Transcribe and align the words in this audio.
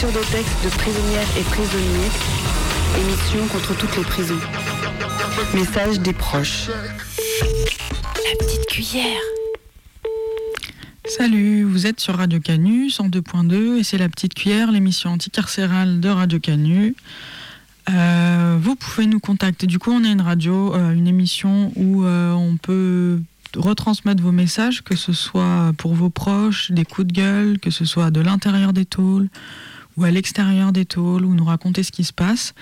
Lecture 0.00 0.20
de 0.20 0.26
textes 0.30 0.64
de 0.64 0.68
prisonnières 0.68 1.26
et 1.36 1.42
prisonniers. 1.42 2.10
Émission 3.00 3.48
contre 3.48 3.76
toutes 3.76 3.96
les 3.96 4.04
prisons. 4.04 4.38
Message 5.54 5.98
des 5.98 6.12
proches. 6.12 6.68
La 6.68 8.36
petite 8.38 8.66
cuillère. 8.66 9.20
Salut, 11.04 11.64
vous 11.64 11.88
êtes 11.88 11.98
sur 11.98 12.14
Radio 12.14 12.38
Canu 12.38 12.86
102.2 12.86 13.78
et 13.78 13.82
c'est 13.82 13.98
la 13.98 14.08
petite 14.08 14.34
cuillère, 14.34 14.70
l'émission 14.70 15.10
anticarcérale 15.10 15.98
de 15.98 16.08
Radio 16.08 16.38
Canu. 16.38 16.94
Euh, 17.90 18.56
vous 18.62 18.76
pouvez 18.76 19.06
nous 19.06 19.18
contacter. 19.18 19.66
Du 19.66 19.80
coup, 19.80 19.90
on 19.90 20.04
a 20.04 20.08
une 20.08 20.20
radio, 20.20 20.76
euh, 20.76 20.92
une 20.92 21.08
émission 21.08 21.72
où 21.74 22.04
euh, 22.04 22.32
on 22.34 22.56
peut 22.56 23.18
retransmettre 23.56 24.22
vos 24.22 24.30
messages, 24.30 24.84
que 24.84 24.94
ce 24.94 25.12
soit 25.12 25.72
pour 25.76 25.94
vos 25.94 26.10
proches, 26.10 26.70
des 26.70 26.84
coups 26.84 27.08
de 27.08 27.12
gueule, 27.12 27.58
que 27.58 27.72
ce 27.72 27.84
soit 27.84 28.12
de 28.12 28.20
l'intérieur 28.20 28.72
des 28.72 28.84
tôles 28.84 29.28
ou 29.98 30.04
à 30.04 30.10
l'extérieur 30.10 30.72
des 30.72 30.84
tôles, 30.84 31.24
ou 31.24 31.34
nous 31.34 31.44
raconter 31.44 31.82
ce 31.82 31.92
qui 31.92 32.04
se 32.04 32.12
passe. 32.12 32.54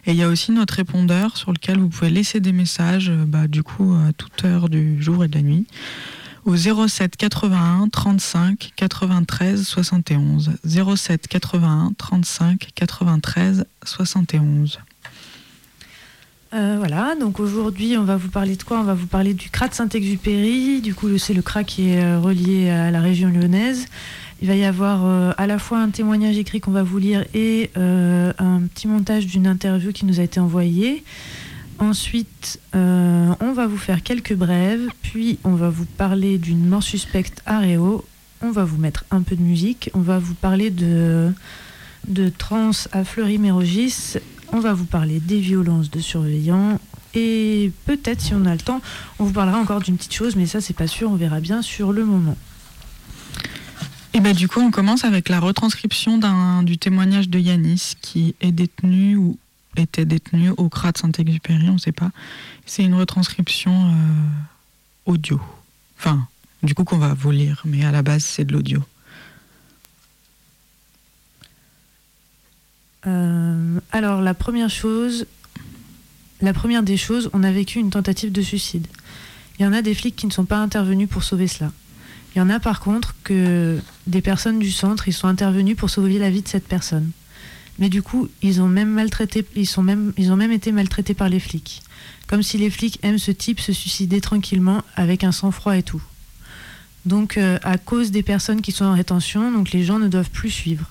Et 0.06 0.12
il 0.12 0.16
y 0.16 0.22
a 0.22 0.28
aussi 0.28 0.52
notre 0.52 0.74
répondeur 0.74 1.36
sur 1.36 1.52
lequel 1.52 1.78
vous 1.78 1.88
pouvez 1.88 2.10
laisser 2.10 2.40
des 2.40 2.52
messages 2.52 3.10
bah, 3.10 3.48
du 3.48 3.62
coup 3.62 3.94
à 3.94 4.12
toute 4.12 4.44
heure 4.44 4.68
du 4.68 5.02
jour 5.02 5.24
et 5.24 5.28
de 5.28 5.34
la 5.34 5.42
nuit 5.42 5.66
au 6.46 6.56
07 6.56 7.16
81 7.16 7.88
35 7.88 8.72
93 8.76 9.66
71. 9.66 10.52
07 10.64 11.26
81 11.28 11.92
35 11.98 12.68
93 12.74 13.66
71. 13.84 14.78
Euh, 16.56 16.76
voilà, 16.78 17.14
donc 17.20 17.38
aujourd'hui 17.38 17.98
on 17.98 18.04
va 18.04 18.16
vous 18.16 18.30
parler 18.30 18.56
de 18.56 18.62
quoi? 18.62 18.80
On 18.80 18.84
va 18.84 18.94
vous 18.94 19.06
parler 19.06 19.34
du 19.34 19.50
CRA 19.50 19.68
de 19.68 19.74
Saint-Exupéry, 19.74 20.80
du 20.80 20.94
coup 20.94 21.18
c'est 21.18 21.34
le 21.34 21.42
CRA 21.42 21.64
qui 21.64 21.90
est 21.90 22.02
euh, 22.02 22.18
relié 22.18 22.70
à 22.70 22.90
la 22.90 23.00
région 23.02 23.28
lyonnaise. 23.28 23.84
Il 24.40 24.48
va 24.48 24.54
y 24.54 24.64
avoir 24.64 25.04
euh, 25.04 25.32
à 25.36 25.46
la 25.46 25.58
fois 25.58 25.80
un 25.80 25.90
témoignage 25.90 26.38
écrit 26.38 26.60
qu'on 26.60 26.70
va 26.70 26.82
vous 26.82 26.96
lire 26.96 27.26
et 27.34 27.70
un 27.74 28.62
petit 28.72 28.88
montage 28.88 29.26
d'une 29.26 29.46
interview 29.46 29.92
qui 29.92 30.06
nous 30.06 30.18
a 30.18 30.22
été 30.22 30.40
envoyée. 30.40 31.04
Ensuite, 31.78 32.58
on 32.72 33.52
va 33.54 33.66
vous 33.66 33.76
faire 33.76 34.02
quelques 34.02 34.34
brèves, 34.34 34.88
puis 35.02 35.38
on 35.44 35.54
va 35.54 35.68
vous 35.68 35.84
parler 35.84 36.38
d'une 36.38 36.66
mort 36.66 36.82
suspecte 36.82 37.42
à 37.44 37.58
Réau. 37.58 38.02
On 38.40 38.50
va 38.50 38.64
vous 38.64 38.78
mettre 38.78 39.04
un 39.10 39.20
peu 39.20 39.36
de 39.36 39.42
musique. 39.42 39.90
On 39.92 40.00
va 40.00 40.18
vous 40.18 40.34
parler 40.34 40.70
de, 40.70 41.32
de 42.08 42.30
trans 42.30 42.70
à 42.92 43.04
Fleury-Mérogis. 43.04 44.16
On 44.52 44.60
va 44.60 44.74
vous 44.74 44.84
parler 44.84 45.20
des 45.20 45.40
violences 45.40 45.90
de 45.90 46.00
surveillants. 46.00 46.80
Et 47.14 47.72
peut-être, 47.86 48.20
si 48.20 48.34
on 48.34 48.44
a 48.44 48.52
le 48.52 48.60
temps, 48.60 48.80
on 49.18 49.24
vous 49.24 49.32
parlera 49.32 49.58
encore 49.58 49.80
d'une 49.80 49.96
petite 49.96 50.14
chose, 50.14 50.36
mais 50.36 50.46
ça, 50.46 50.60
c'est 50.60 50.74
pas 50.74 50.86
sûr. 50.86 51.10
On 51.10 51.16
verra 51.16 51.40
bien 51.40 51.62
sur 51.62 51.92
le 51.92 52.04
moment. 52.04 52.36
Et 54.12 54.20
bah 54.20 54.32
du 54.32 54.48
coup, 54.48 54.60
on 54.60 54.70
commence 54.70 55.04
avec 55.04 55.28
la 55.28 55.40
retranscription 55.40 56.18
du 56.62 56.78
témoignage 56.78 57.28
de 57.28 57.38
Yanis 57.38 57.92
qui 58.00 58.34
est 58.40 58.52
détenu 58.52 59.16
ou 59.16 59.38
était 59.76 60.04
détenu 60.04 60.50
au 60.56 60.68
CRA 60.68 60.92
Saint-Exupéry, 60.94 61.68
on 61.68 61.74
ne 61.74 61.78
sait 61.78 61.92
pas. 61.92 62.10
C'est 62.64 62.82
une 62.82 62.94
retranscription 62.94 63.90
euh, 63.90 63.92
audio. 65.04 65.40
Enfin, 65.98 66.26
du 66.62 66.74
coup 66.74 66.84
qu'on 66.84 66.98
va 66.98 67.14
vous 67.14 67.30
lire, 67.30 67.62
mais 67.64 67.84
à 67.84 67.92
la 67.92 68.02
base 68.02 68.24
c'est 68.24 68.44
de 68.44 68.52
l'audio. 68.52 68.82
Euh, 73.06 73.80
alors, 73.92 74.20
la 74.20 74.34
première 74.34 74.70
chose, 74.70 75.26
la 76.40 76.52
première 76.52 76.82
des 76.82 76.96
choses, 76.96 77.30
on 77.32 77.42
a 77.42 77.52
vécu 77.52 77.78
une 77.78 77.90
tentative 77.90 78.32
de 78.32 78.42
suicide. 78.42 78.86
Il 79.58 79.62
y 79.62 79.66
en 79.66 79.72
a 79.72 79.82
des 79.82 79.94
flics 79.94 80.16
qui 80.16 80.26
ne 80.26 80.32
sont 80.32 80.44
pas 80.44 80.58
intervenus 80.58 81.08
pour 81.08 81.22
sauver 81.22 81.48
cela. 81.48 81.72
Il 82.34 82.38
y 82.38 82.42
en 82.42 82.50
a 82.50 82.60
par 82.60 82.80
contre 82.80 83.14
que 83.24 83.78
des 84.06 84.20
personnes 84.20 84.58
du 84.58 84.70
centre, 84.70 85.08
ils 85.08 85.14
sont 85.14 85.28
intervenus 85.28 85.76
pour 85.76 85.88
sauver 85.88 86.18
la 86.18 86.28
vie 86.28 86.42
de 86.42 86.48
cette 86.48 86.68
personne. 86.68 87.10
Mais 87.78 87.88
du 87.88 88.02
coup, 88.02 88.28
ils 88.42 88.60
ont 88.60 88.68
même 88.68 88.90
maltraité, 88.90 89.46
ils 89.54 89.66
sont 89.66 89.82
même, 89.82 90.12
ils 90.16 90.32
ont 90.32 90.36
même 90.36 90.52
été 90.52 90.72
maltraités 90.72 91.14
par 91.14 91.28
les 91.28 91.40
flics. 91.40 91.82
Comme 92.26 92.42
si 92.42 92.58
les 92.58 92.70
flics 92.70 92.98
aiment 93.02 93.18
ce 93.18 93.30
type 93.30 93.60
se 93.60 93.72
suicider 93.72 94.20
tranquillement 94.20 94.82
avec 94.96 95.24
un 95.24 95.32
sang-froid 95.32 95.76
et 95.76 95.82
tout. 95.82 96.02
Donc, 97.06 97.38
euh, 97.38 97.58
à 97.62 97.78
cause 97.78 98.10
des 98.10 98.22
personnes 98.22 98.60
qui 98.60 98.72
sont 98.72 98.84
en 98.84 98.94
rétention, 98.94 99.52
donc 99.52 99.70
les 99.70 99.84
gens 99.84 99.98
ne 99.98 100.08
doivent 100.08 100.30
plus 100.30 100.50
suivre. 100.50 100.90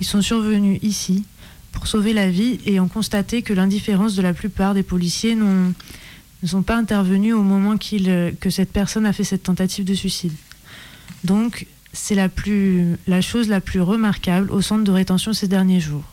Ils 0.00 0.06
sont 0.06 0.22
survenus 0.22 0.78
ici 0.82 1.24
pour 1.72 1.86
sauver 1.86 2.12
la 2.12 2.30
vie 2.30 2.60
et 2.66 2.78
ont 2.80 2.88
constaté 2.88 3.42
que 3.42 3.52
l'indifférence 3.52 4.14
de 4.14 4.22
la 4.22 4.32
plupart 4.34 4.74
des 4.74 4.82
policiers 4.82 5.34
ne 5.34 5.72
sont 6.46 6.62
pas 6.62 6.76
intervenus 6.76 7.34
au 7.34 7.42
moment 7.42 7.76
que 7.76 8.50
cette 8.50 8.72
personne 8.72 9.06
a 9.06 9.12
fait 9.12 9.24
cette 9.24 9.42
tentative 9.42 9.84
de 9.84 9.94
suicide. 9.94 10.32
Donc, 11.24 11.66
c'est 11.92 12.14
la, 12.14 12.28
plus, 12.28 12.96
la 13.06 13.20
chose 13.20 13.48
la 13.48 13.60
plus 13.60 13.80
remarquable 13.80 14.50
au 14.50 14.62
centre 14.62 14.84
de 14.84 14.90
rétention 14.92 15.32
ces 15.32 15.48
derniers 15.48 15.80
jours. 15.80 16.04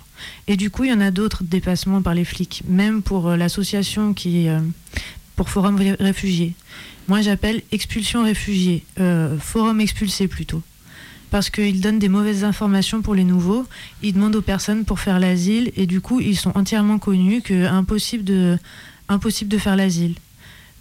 Et 0.48 0.58
du 0.58 0.70
coup, 0.70 0.84
il 0.84 0.90
y 0.90 0.94
en 0.94 1.00
a 1.00 1.12
d'autres 1.12 1.44
dépassements 1.44 2.02
par 2.02 2.14
les 2.14 2.26
flics, 2.26 2.64
même 2.68 3.02
pour 3.02 3.30
euh, 3.30 3.38
l'association 3.38 4.14
qui 4.14 4.46
est 4.46 4.50
euh, 4.50 4.60
pour 5.38 5.50
Forum 5.50 5.78
Ré- 5.78 5.96
Réfugiés. 6.00 6.54
Moi, 7.08 7.22
j'appelle 7.22 7.62
expulsion 7.72 8.24
réfugiés, 8.24 8.84
euh, 9.00 9.38
Forum 9.40 9.80
expulsé 9.80 10.28
plutôt. 10.28 10.62
Parce 11.32 11.50
qu'ils 11.50 11.82
donnent 11.82 12.00
des 12.00 12.10
mauvaises 12.10 12.44
informations 12.44 13.02
pour 13.02 13.14
les 13.14 13.24
nouveaux, 13.24 13.66
ils 14.02 14.14
demandent 14.14 14.36
aux 14.36 14.42
personnes 14.42 14.84
pour 14.86 15.00
faire 15.00 15.20
l'asile, 15.20 15.72
et 15.76 15.86
du 15.86 16.02
coup, 16.02 16.20
ils 16.20 16.38
sont 16.38 16.52
entièrement 16.58 16.98
connus 16.98 17.42
que 17.42 17.68
impossible 17.68 18.24
de, 18.24 18.58
impossible 19.08 19.50
de 19.50 19.58
faire 19.58 19.76
l'asile. 19.76 20.16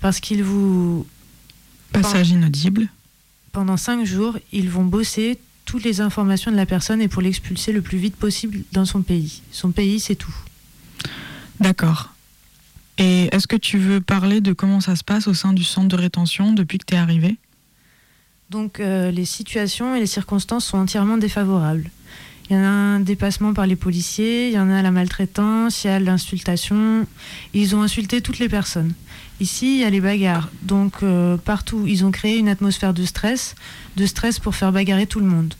Parce 0.00 0.20
qu'ils 0.20 0.42
vous, 0.42 1.06
Passage 1.92 2.30
inaudible. 2.30 2.88
pendant 3.52 3.76
cinq 3.76 4.04
jours, 4.04 4.38
ils 4.52 4.70
vont 4.70 4.84
bosser 4.84 5.38
toutes 5.64 5.84
les 5.84 6.00
informations 6.00 6.50
de 6.50 6.56
la 6.56 6.66
personne 6.66 7.02
et 7.02 7.08
pour 7.08 7.20
l'expulser 7.20 7.72
le 7.72 7.82
plus 7.82 7.98
vite 7.98 8.16
possible 8.16 8.60
dans 8.72 8.86
son 8.86 9.02
pays. 9.02 9.42
Son 9.50 9.70
pays, 9.70 10.00
c'est 10.00 10.14
tout. 10.14 10.34
D'accord. 11.60 12.10
Et 12.96 13.28
est-ce 13.34 13.46
que 13.46 13.56
tu 13.56 13.78
veux 13.78 14.00
parler 14.00 14.40
de 14.40 14.52
comment 14.52 14.80
ça 14.80 14.96
se 14.96 15.04
passe 15.04 15.28
au 15.28 15.34
sein 15.34 15.52
du 15.52 15.64
centre 15.64 15.88
de 15.88 15.96
rétention 15.96 16.52
depuis 16.52 16.78
que 16.78 16.84
tu 16.86 16.94
es 16.94 16.98
arrivé? 16.98 17.36
Donc 18.50 18.80
euh, 18.80 19.10
les 19.10 19.26
situations 19.26 19.94
et 19.94 20.00
les 20.00 20.06
circonstances 20.06 20.64
sont 20.64 20.78
entièrement 20.78 21.18
défavorables. 21.18 21.90
Il 22.48 22.56
y 22.56 22.58
en 22.58 22.62
a 22.62 22.68
un 22.68 23.00
dépassement 23.00 23.52
par 23.52 23.66
les 23.66 23.76
policiers, 23.76 24.48
il 24.48 24.54
y 24.54 24.58
en 24.58 24.70
a 24.70 24.80
la 24.80 24.90
maltraitance, 24.90 25.84
il 25.84 25.88
y 25.88 25.90
a 25.90 26.00
l'insultation. 26.00 27.06
Ils 27.52 27.76
ont 27.76 27.82
insulté 27.82 28.22
toutes 28.22 28.38
les 28.38 28.48
personnes. 28.48 28.94
Ici, 29.38 29.74
il 29.74 29.80
y 29.80 29.84
a 29.84 29.90
les 29.90 30.00
bagarres. 30.00 30.48
Donc 30.62 31.02
euh, 31.02 31.36
partout, 31.36 31.86
ils 31.86 32.06
ont 32.06 32.10
créé 32.10 32.38
une 32.38 32.48
atmosphère 32.48 32.94
de 32.94 33.04
stress, 33.04 33.54
de 33.96 34.06
stress 34.06 34.38
pour 34.38 34.54
faire 34.54 34.72
bagarrer 34.72 35.06
tout 35.06 35.20
le 35.20 35.26
monde. 35.26 35.52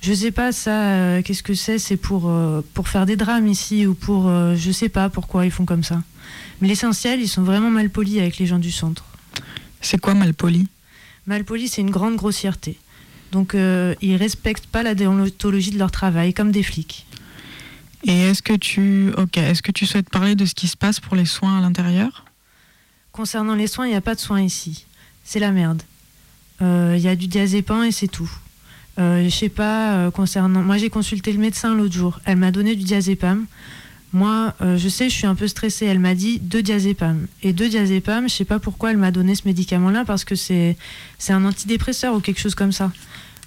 Je 0.00 0.14
sais 0.14 0.30
pas 0.30 0.52
ça, 0.52 0.70
euh, 0.70 1.22
qu'est-ce 1.22 1.42
que 1.42 1.54
c'est? 1.54 1.78
C'est 1.78 1.98
pour, 1.98 2.32
pour 2.72 2.88
faire 2.88 3.04
des 3.04 3.16
drames 3.16 3.46
ici 3.46 3.86
ou 3.86 3.92
pour... 3.94 4.32
je 4.56 4.70
sais 4.72 4.88
pas 4.88 5.10
pourquoi 5.10 5.44
ils 5.44 5.52
font 5.52 5.66
comme 5.66 5.84
ça. 5.84 6.02
Mais 6.60 6.68
l'essentiel, 6.68 7.20
ils 7.20 7.28
sont 7.28 7.42
vraiment 7.42 7.70
mal 7.70 7.90
polis 7.90 8.18
avec 8.18 8.38
les 8.38 8.46
gens 8.46 8.58
du 8.58 8.72
centre. 8.72 9.04
C'est 9.82 10.00
quoi 10.00 10.14
malpoli? 10.14 10.66
Malpoli, 11.26 11.68
c'est 11.68 11.80
une 11.80 11.90
grande 11.90 12.16
grossièreté. 12.16 12.78
Donc, 13.30 13.54
euh, 13.54 13.94
ils 14.02 14.16
respectent 14.16 14.66
pas 14.66 14.82
la 14.82 14.94
déontologie 14.94 15.70
de 15.70 15.78
leur 15.78 15.90
travail, 15.90 16.34
comme 16.34 16.52
des 16.52 16.62
flics. 16.62 17.06
Et 18.04 18.18
est-ce 18.18 18.42
que 18.42 18.54
tu 18.54 19.12
ok, 19.16 19.36
est-ce 19.38 19.62
que 19.62 19.72
tu 19.72 19.86
souhaites 19.86 20.10
parler 20.10 20.34
de 20.34 20.44
ce 20.44 20.54
qui 20.54 20.66
se 20.66 20.76
passe 20.76 20.98
pour 21.00 21.16
les 21.16 21.24
soins 21.24 21.58
à 21.58 21.60
l'intérieur? 21.60 22.24
Concernant 23.12 23.54
les 23.54 23.68
soins, 23.68 23.86
il 23.86 23.90
n'y 23.90 23.96
a 23.96 24.00
pas 24.00 24.14
de 24.14 24.20
soins 24.20 24.40
ici. 24.40 24.86
C'est 25.24 25.38
la 25.38 25.52
merde. 25.52 25.82
Il 26.60 26.98
y 26.98 27.08
a 27.08 27.16
du 27.16 27.26
diazépam 27.26 27.82
et 27.82 27.90
c'est 27.90 28.06
tout. 28.06 28.30
je 28.96 29.28
sais 29.28 29.48
pas, 29.48 30.10
concernant. 30.12 30.62
Moi, 30.62 30.78
j'ai 30.78 30.90
consulté 30.90 31.32
le 31.32 31.38
médecin 31.38 31.74
l'autre 31.74 31.94
jour. 31.94 32.20
Elle 32.24 32.36
m'a 32.36 32.52
donné 32.52 32.76
du 32.76 32.84
diazépam. 32.84 33.46
Moi, 34.12 34.54
je 34.60 34.88
sais, 34.88 35.08
je 35.08 35.14
suis 35.14 35.26
un 35.26 35.34
peu 35.34 35.48
stressée. 35.48 35.86
Elle 35.86 35.98
m'a 35.98 36.14
dit 36.14 36.38
deux 36.38 36.62
diazépam. 36.62 37.26
Et 37.42 37.52
deux 37.52 37.68
diazépam, 37.68 38.28
je 38.28 38.34
sais 38.34 38.44
pas 38.44 38.58
pourquoi 38.58 38.90
elle 38.90 38.98
m'a 38.98 39.10
donné 39.10 39.34
ce 39.34 39.42
médicament-là, 39.46 40.04
parce 40.04 40.24
que 40.24 40.34
c'est 40.34 40.76
un 41.28 41.44
antidépresseur 41.44 42.14
ou 42.14 42.20
quelque 42.20 42.40
chose 42.40 42.54
comme 42.54 42.72
ça. 42.72 42.92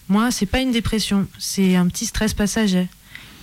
Moi, 0.09 0.31
c'est 0.31 0.45
pas 0.45 0.59
une 0.59 0.71
dépression, 0.71 1.27
c'est 1.38 1.75
un 1.75 1.88
petit 1.88 2.06
stress 2.06 2.33
passager. 2.33 2.88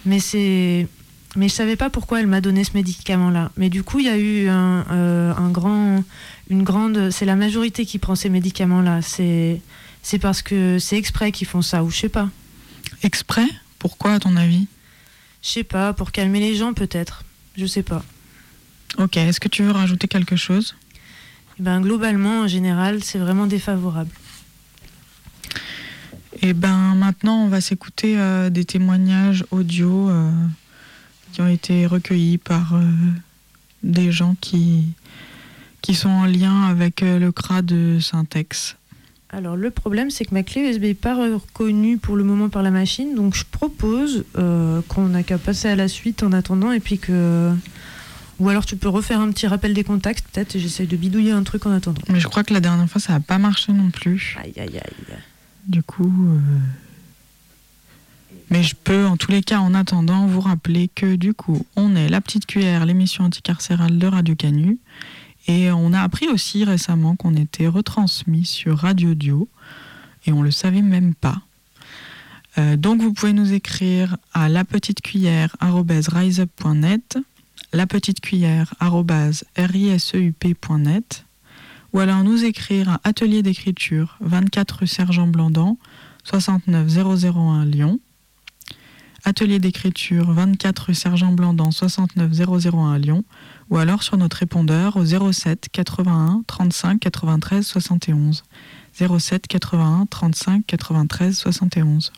Mais 0.04 0.18
c'est 0.18 0.88
mais 1.34 1.48
je 1.48 1.54
savais 1.54 1.76
pas 1.76 1.88
pourquoi 1.88 2.20
elle 2.20 2.26
m'a 2.26 2.40
donné 2.40 2.62
ce 2.62 2.72
médicament-là. 2.74 3.52
Mais 3.56 3.70
du 3.70 3.82
coup, 3.82 4.00
il 4.00 4.06
y 4.06 4.10
a 4.10 4.18
eu 4.18 4.48
un, 4.48 4.84
euh, 4.90 5.34
un 5.34 5.48
grand, 5.48 6.04
une 6.50 6.62
grande. 6.62 7.10
C'est 7.10 7.24
la 7.24 7.36
majorité 7.36 7.86
qui 7.86 7.98
prend 7.98 8.14
ces 8.14 8.28
médicaments-là. 8.28 9.00
C'est, 9.00 9.60
c'est 10.02 10.18
parce 10.18 10.42
que 10.42 10.78
c'est 10.78 10.96
exprès 10.96 11.32
qu'ils 11.32 11.46
font 11.46 11.62
ça, 11.62 11.84
ou 11.84 11.90
je 11.90 11.96
sais 11.96 12.08
pas. 12.10 12.28
Exprès? 13.02 13.46
Pourquoi, 13.78 14.12
à 14.12 14.18
ton 14.18 14.36
avis? 14.36 14.66
Je 15.42 15.48
sais 15.48 15.64
pas, 15.64 15.92
pour 15.92 16.12
calmer 16.12 16.40
les 16.40 16.54
gens, 16.54 16.72
peut-être. 16.72 17.24
Je 17.56 17.66
sais 17.66 17.82
pas. 17.82 18.02
Ok. 18.98 19.16
Est-ce 19.16 19.40
que 19.40 19.48
tu 19.48 19.62
veux 19.62 19.72
rajouter 19.72 20.08
quelque 20.08 20.36
chose? 20.36 20.76
Eh 21.58 21.62
ben, 21.62 21.80
globalement, 21.80 22.40
en 22.42 22.48
général, 22.48 23.02
c'est 23.02 23.18
vraiment 23.18 23.46
défavorable. 23.46 24.10
Et 26.40 26.48
eh 26.48 26.52
ben 26.54 26.94
maintenant, 26.94 27.44
on 27.44 27.48
va 27.48 27.60
s'écouter 27.60 28.18
euh, 28.18 28.50
des 28.50 28.64
témoignages 28.64 29.44
audio. 29.50 30.08
Euh, 30.08 30.30
qui 31.32 31.40
ont 31.40 31.48
été 31.48 31.86
recueillis 31.86 32.38
par 32.38 32.74
euh, 32.74 32.84
des 33.82 34.12
gens 34.12 34.36
qui, 34.40 34.84
qui 35.80 35.94
sont 35.94 36.10
en 36.10 36.26
lien 36.26 36.64
avec 36.64 37.00
le 37.00 37.32
CRA 37.32 37.62
de 37.62 37.98
Syntex. 38.00 38.76
Alors 39.32 39.56
le 39.56 39.70
problème 39.70 40.10
c'est 40.10 40.26
que 40.26 40.34
ma 40.34 40.42
clé 40.42 40.60
USB 40.60 40.82
n'est 40.82 40.94
pas 40.94 41.14
reconnue 41.14 41.96
pour 41.96 42.16
le 42.16 42.24
moment 42.24 42.50
par 42.50 42.62
la 42.62 42.70
machine, 42.70 43.14
donc 43.14 43.34
je 43.34 43.44
propose 43.44 44.24
euh, 44.36 44.82
qu'on 44.88 45.08
n'a 45.08 45.22
qu'à 45.22 45.38
passer 45.38 45.68
à 45.68 45.76
la 45.76 45.88
suite 45.88 46.22
en 46.22 46.32
attendant 46.32 46.70
et 46.70 46.80
puis 46.80 46.98
que... 46.98 47.52
Ou 48.38 48.48
alors 48.48 48.66
tu 48.66 48.76
peux 48.76 48.88
refaire 48.88 49.20
un 49.20 49.30
petit 49.30 49.46
rappel 49.46 49.72
des 49.72 49.84
contacts 49.84 50.26
peut-être 50.30 50.56
et 50.56 50.58
j'essaye 50.58 50.86
de 50.86 50.96
bidouiller 50.96 51.32
un 51.32 51.44
truc 51.44 51.64
en 51.64 51.70
attendant. 51.70 52.02
Mais 52.10 52.20
je 52.20 52.28
crois 52.28 52.44
que 52.44 52.52
la 52.52 52.60
dernière 52.60 52.88
fois 52.88 53.00
ça 53.00 53.14
n'a 53.14 53.20
pas 53.20 53.38
marché 53.38 53.72
non 53.72 53.90
plus. 53.90 54.36
Aïe 54.42 54.52
aïe 54.58 54.78
aïe. 54.78 55.16
Du 55.66 55.82
coup... 55.82 56.12
Mais 58.52 58.62
je 58.62 58.74
peux, 58.74 59.06
en 59.06 59.16
tous 59.16 59.30
les 59.30 59.42
cas, 59.42 59.60
en 59.60 59.72
attendant, 59.72 60.26
vous 60.26 60.40
rappeler 60.40 60.90
que 60.94 61.16
du 61.16 61.32
coup, 61.32 61.64
on 61.74 61.96
est 61.96 62.10
La 62.10 62.20
Petite 62.20 62.44
Cuillère, 62.44 62.84
l'émission 62.84 63.24
anticarcérale 63.24 63.98
de 63.98 64.06
Radio 64.06 64.34
Canu. 64.34 64.78
Et 65.46 65.70
on 65.70 65.92
a 65.92 66.00
appris 66.00 66.28
aussi 66.28 66.64
récemment 66.64 67.16
qu'on 67.16 67.34
était 67.34 67.66
retransmis 67.66 68.44
sur 68.44 68.78
Radio 68.78 69.14
Dio. 69.14 69.48
Et 70.26 70.32
on 70.32 70.42
le 70.42 70.50
savait 70.50 70.82
même 70.82 71.14
pas. 71.14 71.42
Euh, 72.58 72.76
donc 72.76 73.00
vous 73.00 73.12
pouvez 73.12 73.32
nous 73.32 73.52
écrire 73.52 74.16
à 74.34 74.48
la 74.48 74.64
petite 74.64 75.00
cuillère 75.00 75.56
riseup.net, 75.60 77.18
la 77.72 77.86
petite 77.86 78.20
cuillère 78.20 78.74
riseup.net 79.56 81.24
ou 81.92 81.98
alors 81.98 82.24
nous 82.24 82.44
écrire 82.44 82.88
à 82.88 83.00
atelier 83.04 83.42
d'écriture 83.42 84.16
24 84.20 84.80
rue 84.80 84.86
Sergent 84.86 85.26
Blandan 85.26 85.76
69 86.24 86.88
001 87.36 87.64
Lyon 87.64 88.00
atelier 89.24 89.58
d'écriture 89.58 90.32
24 90.32 90.78
rue 90.86 90.94
Sergent 90.94 91.32
Blandan 91.32 91.70
69 91.70 92.32
001 92.74 92.92
à 92.92 92.98
Lyon, 92.98 93.24
ou 93.72 93.78
alors 93.78 94.02
sur 94.02 94.18
notre 94.18 94.36
répondeur 94.36 94.98
au 94.98 95.32
07 95.32 95.70
81 95.72 96.44
35 96.46 97.00
93 97.00 97.66
71. 97.66 98.44
07 98.92 99.46
81 99.46 100.04
35 100.10 100.66
93 100.66 101.34
71. 101.34 102.12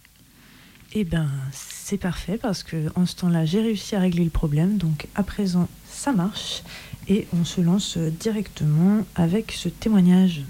Eh 0.94 1.04
ben, 1.04 1.28
c'est 1.52 1.96
parfait 1.96 2.38
parce 2.42 2.64
que 2.64 2.88
en 2.96 3.06
ce 3.06 3.14
temps-là, 3.14 3.44
j'ai 3.44 3.60
réussi 3.60 3.94
à 3.94 4.00
régler 4.00 4.24
le 4.24 4.30
problème. 4.30 4.78
Donc 4.78 5.06
à 5.14 5.22
présent, 5.22 5.68
ça 5.88 6.10
marche 6.10 6.64
et 7.06 7.28
on 7.32 7.44
se 7.44 7.60
lance 7.60 7.98
directement 7.98 9.06
avec 9.14 9.52
ce 9.52 9.68
témoignage. 9.68 10.42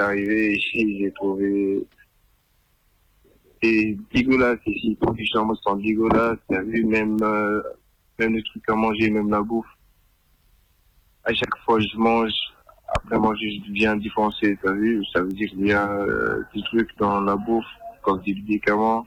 Arrivé 0.00 0.56
ici, 0.56 0.98
j'ai 1.00 1.12
trouvé 1.12 1.86
c'est 3.62 3.96
dégueulasse 4.12 4.58
ici. 4.66 4.96
Les 5.16 5.26
chambres 5.26 5.56
sont 5.62 5.76
dégueulasses. 5.76 6.38
T'as 6.48 6.62
vu, 6.62 6.84
même, 6.84 7.18
euh, 7.22 7.62
même 8.18 8.34
les 8.34 8.42
trucs 8.42 8.68
à 8.68 8.74
manger, 8.74 9.10
même 9.10 9.30
la 9.30 9.42
bouffe. 9.42 9.66
À 11.24 11.34
chaque 11.34 11.56
fois, 11.64 11.78
je 11.80 11.96
mange. 11.96 12.32
Après 12.92 13.18
manger, 13.18 13.62
je 13.66 13.72
viens 13.72 13.96
défoncer. 13.96 14.58
T'as 14.62 14.72
vu, 14.72 15.04
ça 15.12 15.22
veut 15.22 15.32
dire 15.32 15.50
qu'il 15.50 15.66
y 15.66 15.72
a 15.72 15.90
euh, 15.90 16.42
des 16.54 16.62
trucs 16.62 16.96
dans 16.98 17.20
la 17.20 17.36
bouffe, 17.36 17.66
comme 18.02 18.20
des 18.22 18.34
médicaments. 18.34 19.04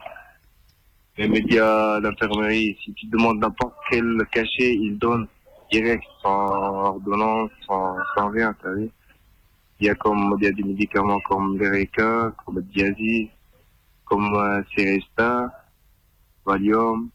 Les 1.18 1.28
médias, 1.28 2.00
l'infirmerie, 2.00 2.78
si 2.84 2.94
tu 2.94 3.06
demandes 3.08 3.40
n'importe 3.40 3.76
quel 3.90 4.18
cachet, 4.32 4.74
ils 4.74 4.98
donnent 4.98 5.28
direct, 5.72 6.04
sans 6.22 6.48
ordonnance, 6.86 7.52
sans, 7.68 7.98
sans 8.16 8.30
rien, 8.30 8.56
t'as 8.62 8.74
vu. 8.74 8.90
Il 9.84 9.88
y 9.88 9.90
a 9.90 9.96
comme 9.96 10.38
il 10.40 10.46
y 10.46 10.48
a 10.48 10.52
des 10.54 10.64
médicaments 10.64 11.20
comme 11.28 11.58
l'Ereka, 11.58 12.34
comme 12.46 12.56
le 12.56 12.62
Diazi, 12.62 13.30
comme 14.06 14.34
euh, 14.34 14.64
Seresta, 14.74 15.52
Valium, 16.46 17.10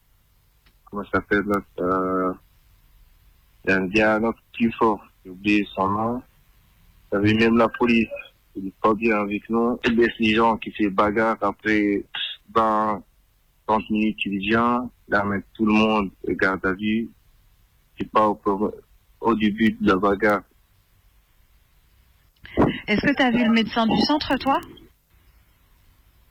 comment 0.85 1.03
ça 1.05 1.13
s'appelle 1.13 1.47
euh, 1.81 2.35
Il 3.67 3.97
y 3.97 4.03
a 4.03 4.17
un 4.17 4.25
autre 4.25 4.43
plus 4.53 4.71
fort, 4.73 5.01
j'ai 5.25 5.31
oublié 5.31 5.67
son 5.75 5.89
nom. 5.89 6.23
Il 7.11 7.15
y 7.15 7.17
avait 7.17 7.35
même 7.37 7.57
la 7.57 7.71
police, 7.71 8.07
il 8.55 8.65
n'est 8.65 8.73
pas 8.83 8.93
bien 8.93 9.17
avec 9.17 9.49
nous. 9.49 9.81
Il 9.87 9.97
laisse 9.97 10.19
les 10.19 10.35
gens 10.35 10.59
qui 10.59 10.71
fait 10.73 10.91
bagarre 10.91 11.39
après 11.41 12.05
20, 12.55 13.03
30 13.67 13.89
minutes, 13.89 14.19
il 14.27 14.41
vient, 14.41 14.91
là 15.09 15.25
met 15.25 15.43
tout 15.55 15.65
le 15.65 15.73
monde 15.73 16.11
garde 16.29 16.67
à 16.67 16.75
vue. 16.75 17.09
C'est 17.99 18.11
pas 18.11 18.29
au 18.29 19.35
début 19.37 19.73
de 19.73 19.89
la 19.89 19.97
bagarre. 19.97 20.43
Est-ce 22.87 23.00
que 23.07 23.14
tu 23.14 23.23
as 23.23 23.31
vu 23.31 23.45
le 23.45 23.50
médecin 23.50 23.87
du 23.87 23.99
centre, 24.00 24.37
toi? 24.38 24.61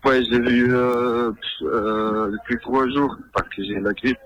Ouais, 0.06 0.24
j'ai 0.24 0.40
vu 0.40 0.74
euh, 0.74 1.32
euh, 1.64 2.32
depuis 2.32 2.58
trois 2.62 2.88
jours 2.90 3.18
parce 3.34 3.50
que 3.50 3.64
j'ai 3.64 3.80
la 3.80 3.94
grippe. 3.94 4.18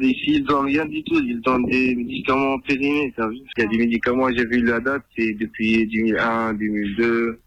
Ici, 0.00 0.24
ils 0.26 0.44
donnent 0.44 0.66
rien 0.66 0.86
du 0.86 1.02
tout. 1.04 1.20
Ils 1.20 1.40
donnent 1.40 1.66
des 1.66 1.94
médicaments 1.94 2.58
périmés. 2.60 3.12
Ça. 3.16 3.28
Il 3.30 3.62
y 3.62 3.66
a 3.66 3.68
des 3.68 3.78
médicaments, 3.78 4.28
j'ai 4.30 4.46
vu 4.46 4.62
la 4.64 4.80
date, 4.80 5.02
c'est 5.16 5.34
depuis 5.34 5.86
2001, 5.86 6.54
2002. 6.54 7.38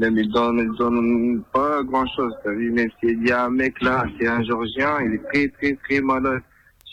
Même 0.00 0.18
ils 0.18 0.30
donnent, 0.30 0.58
ils 0.58 0.76
donnent 0.76 1.42
pas 1.52 1.82
grand 1.84 2.06
chose. 2.14 2.34
Vu, 2.46 2.72
même 2.72 2.90
s'il 3.00 3.26
y 3.26 3.30
a 3.30 3.44
un 3.44 3.50
mec 3.50 3.80
là, 3.80 4.04
c'est 4.18 4.26
un 4.26 4.42
Georgien, 4.42 4.98
il 5.02 5.14
est 5.14 5.24
très, 5.32 5.48
très, 5.48 5.78
très 5.84 6.00
malade 6.00 6.42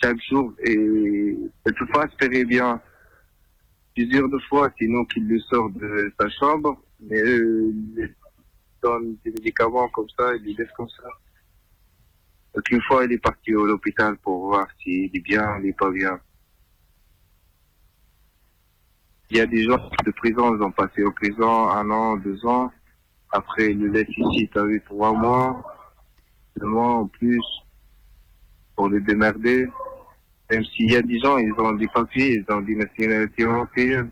chaque 0.01 0.17
jour 0.29 0.53
et 0.63 0.73
il 0.73 1.73
peut 1.73 1.85
pas 1.93 2.05
espérer 2.05 2.43
bien 2.45 2.79
plusieurs 3.93 4.29
fois, 4.49 4.71
c'est 4.77 4.87
nous 4.87 5.05
qui 5.05 5.19
le 5.19 5.39
sort 5.39 5.69
de 5.69 6.13
sa 6.19 6.29
chambre, 6.29 6.81
mais 6.99 7.21
eux, 7.21 7.73
ils 7.73 8.15
donnent 8.81 9.15
des 9.23 9.31
médicaments 9.31 9.89
comme 9.89 10.09
ça, 10.17 10.35
ils 10.35 10.43
les 10.43 10.53
laissent 10.53 10.71
comme 10.75 10.89
ça. 10.89 11.07
Donc 12.53 12.69
une 12.69 12.81
fois, 12.81 13.05
il 13.05 13.13
est 13.13 13.17
parti 13.17 13.51
à 13.51 13.53
l'hôpital 13.53 14.17
pour 14.17 14.47
voir 14.47 14.67
s'il 14.81 15.15
est 15.15 15.19
bien, 15.19 15.57
il 15.59 15.67
n'est 15.67 15.73
pas 15.73 15.89
bien. 15.89 16.19
Il 19.29 19.37
y 19.37 19.39
a 19.39 19.45
des 19.45 19.63
gens 19.63 19.77
de 20.05 20.11
prison, 20.11 20.55
ils 20.57 20.61
ont 20.61 20.71
passé 20.71 21.03
au 21.03 21.11
prison 21.11 21.69
un 21.69 21.89
an, 21.89 22.17
deux 22.17 22.45
ans. 22.45 22.71
Après, 23.31 23.71
ils 23.71 23.79
le 23.79 23.87
laissent 23.87 24.17
ici, 24.17 24.49
t'as 24.53 24.65
vu, 24.65 24.81
trois 24.81 25.13
mois, 25.13 25.63
deux 26.57 26.67
mois 26.67 26.95
en 26.95 27.07
plus, 27.07 27.41
pour 28.75 28.89
les 28.89 28.99
démerder. 28.99 29.69
Même 30.51 30.65
s'il 30.65 30.91
y 30.91 30.97
a 30.97 31.01
des 31.01 31.17
gens, 31.19 31.37
ils 31.37 31.53
ont 31.53 31.71
des 31.71 31.87
papiers, 31.87 32.43
ils 32.45 32.53
ont 32.53 32.59
des 32.59 32.75
nationalités 32.75 33.43
européennes, 33.43 34.11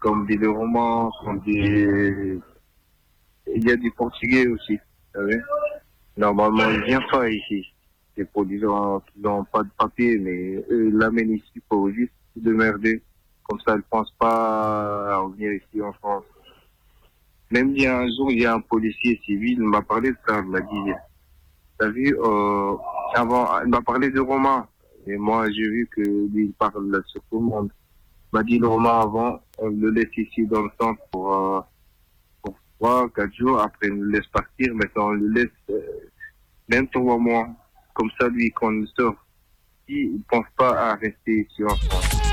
comme 0.00 0.26
des 0.26 0.44
Romans, 0.44 1.12
comme 1.24 1.38
des... 1.40 2.40
Il 3.54 3.68
y 3.68 3.70
a 3.70 3.76
des 3.76 3.90
Portugais 3.92 4.48
aussi, 4.48 4.74
vous 4.74 5.20
savez. 5.20 5.40
Normalement, 6.16 6.68
ils 6.68 6.82
viennent 6.82 7.06
pas 7.12 7.28
ici. 7.28 7.64
C'est 8.16 8.28
pour 8.32 8.44
des 8.44 8.58
gens 8.58 9.00
qui 9.00 9.20
n'ont 9.20 9.44
pas 9.44 9.62
de 9.62 9.68
papier, 9.78 10.18
mais 10.18 10.56
eux, 10.68 10.88
ils 10.88 10.96
l'amènent 10.96 11.32
ici 11.32 11.62
pour 11.68 11.88
juste 11.90 12.12
de 12.34 12.52
merder. 12.52 13.00
Comme 13.44 13.60
ça, 13.60 13.74
ils 13.74 13.78
ne 13.78 13.82
pensent 13.88 14.14
pas 14.18 15.14
à 15.14 15.16
revenir 15.18 15.52
ici 15.52 15.80
en 15.80 15.92
France. 15.92 16.24
Même 17.52 17.70
il 17.76 17.82
y 17.82 17.86
a 17.86 17.98
un 17.98 18.08
jour, 18.16 18.32
il 18.32 18.40
y 18.40 18.46
a 18.46 18.54
un 18.54 18.60
policier 18.60 19.20
civil, 19.24 19.58
il 19.58 19.62
m'a 19.62 19.82
parlé 19.82 20.10
de 20.10 20.16
ça, 20.26 20.40
il 20.44 20.50
m'a 20.50 20.60
dit, 20.60 20.92
t'as 21.78 21.88
vu, 21.88 22.16
euh, 22.18 22.74
avant, 23.14 23.60
il 23.62 23.68
m'a 23.68 23.82
parlé 23.82 24.10
de 24.10 24.20
Romain. 24.20 24.66
Et 25.06 25.16
moi, 25.16 25.50
j'ai 25.50 25.68
vu 25.68 25.88
que 25.90 26.00
lui, 26.00 26.46
il 26.46 26.52
parle 26.52 27.02
sur 27.06 27.22
tout 27.30 27.40
le 27.40 27.46
monde. 27.46 27.70
M'a 28.32 28.42
dit, 28.42 28.60
Romain, 28.60 29.00
avant, 29.00 29.40
on 29.58 29.68
le 29.68 29.90
laisse 29.90 30.16
ici 30.16 30.46
dans 30.46 30.62
le 30.62 30.70
centre 30.80 31.00
pour, 31.10 31.34
euh, 31.34 31.60
pour 32.42 32.54
trois, 32.78 33.08
quatre 33.10 33.34
jours. 33.34 33.60
Après, 33.60 33.90
on 33.90 33.96
le 33.96 34.10
laisse 34.10 34.26
partir. 34.28 34.74
Maintenant, 34.74 35.08
on 35.08 35.12
le 35.12 35.28
laisse 35.28 35.48
euh, 35.70 35.80
même 36.68 36.88
trois 36.88 37.18
mois. 37.18 37.48
Comme 37.94 38.10
ça, 38.18 38.28
lui, 38.28 38.50
quand 38.52 38.72
il 38.72 38.88
sort, 38.96 39.16
il 39.88 40.14
ne 40.14 40.18
pense 40.28 40.46
pas 40.56 40.92
à 40.92 40.94
rester 40.94 41.46
ici 41.46 41.64
en 41.64 41.76
France. 41.76 42.31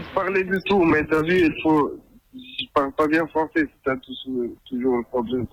De 0.00 0.14
parler 0.14 0.44
de 0.44 0.58
tout, 0.66 0.82
mais 0.84 1.04
t'as 1.06 1.22
vu, 1.22 1.46
il 1.46 1.62
faut. 1.62 1.98
Je 2.34 2.66
parle 2.74 2.92
pas 2.92 3.06
bien 3.08 3.26
français, 3.28 3.66
c'est 3.84 4.00
toujours 4.68 4.98
le 4.98 5.02
problème. 5.04 5.46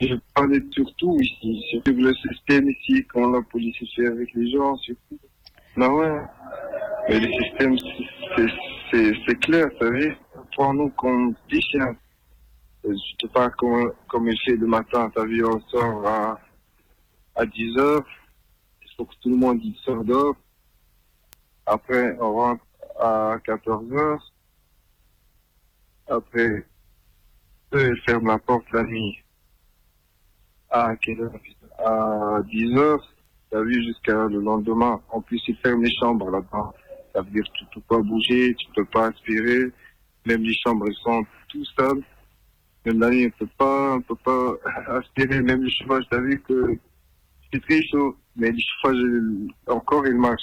Je 0.00 0.14
parlais 0.34 0.62
surtout 0.70 1.18
ici, 1.20 1.62
sur 1.70 1.82
le 1.94 2.14
système 2.14 2.68
ici, 2.70 3.04
quand 3.12 3.30
la 3.30 3.42
police 3.42 3.76
fait 3.94 4.06
avec 4.06 4.32
les 4.34 4.50
gens, 4.50 4.76
surtout. 4.76 5.18
Non, 5.76 5.94
ouais. 5.96 6.20
Mais 7.08 7.20
le 7.20 7.28
système, 7.44 7.76
c'est- 8.90 9.40
clair, 9.40 9.68
t'as 9.78 9.90
vu. 9.90 10.16
Pour 10.56 10.72
nous, 10.74 10.88
comme 10.90 11.34
des 11.50 11.60
chiens. 11.60 11.96
Je 12.84 12.94
sais 13.20 13.28
pas 13.28 13.50
comment, 13.50 13.90
comme 14.08 14.28
il 14.28 14.38
fait 14.44 14.56
le 14.56 14.66
matin, 14.66 15.10
t'as 15.14 15.24
vu, 15.24 15.44
on 15.44 15.60
sort 15.68 16.06
à, 16.06 16.40
à 17.36 17.44
10 17.46 17.76
heures. 17.78 18.04
Il 18.82 18.88
faut 18.96 19.04
que 19.04 19.14
tout 19.22 19.28
le 19.28 19.36
monde 19.36 19.60
il 19.62 19.74
sort 19.84 20.02
dehors. 20.02 20.34
Après, 21.66 22.16
on 22.20 22.32
rentre 22.32 22.64
à 23.00 23.38
14 23.44 23.92
heures. 23.92 24.32
Après, 26.08 26.66
eux, 27.74 27.92
ils 27.94 28.02
ferment 28.04 28.32
la 28.32 28.38
porte 28.38 28.70
la 28.72 28.82
nuit. 28.82 29.18
À 30.70 30.94
quelle 30.96 31.20
heure? 31.20 31.40
À 31.78 32.40
10 32.44 32.76
heures. 32.78 33.14
T'as 33.50 33.62
vu 33.62 33.82
jusqu'à 33.84 34.26
le 34.28 34.40
lendemain. 34.40 35.00
En 35.10 35.20
plus, 35.20 35.42
ils 35.48 35.56
ferment 35.56 35.82
les 35.82 35.94
chambres 35.98 36.30
là-bas. 36.30 36.72
Ça 37.12 37.22
veut 37.22 37.30
dire 37.30 37.42
que 37.44 37.58
tu 37.58 37.64
peux 37.74 37.80
pas 37.80 37.98
bouger, 37.98 38.54
tu 38.54 38.68
peux 38.74 38.84
pas 38.84 39.08
aspirer. 39.08 39.72
Même 40.26 40.42
les 40.42 40.54
chambres, 40.54 40.86
sont 41.02 41.24
tout 41.48 41.64
sales. 41.76 42.02
Même 42.84 43.00
la 43.00 43.10
nuit, 43.10 43.26
on 43.26 43.38
peut 43.38 43.50
pas, 43.58 43.94
on 43.96 44.02
peut 44.02 44.16
pas 44.16 44.54
aspirer. 44.98 45.42
Même 45.42 45.62
le 45.62 45.70
chauffage, 45.70 46.04
t'as 46.10 46.20
vu 46.20 46.40
que 46.42 46.78
c'est 47.52 47.62
très 47.62 47.82
chaud. 47.82 48.16
Mais 48.36 48.52
le 48.52 48.58
chauffage, 48.58 49.02
encore, 49.66 50.06
il 50.06 50.14
marche. 50.14 50.42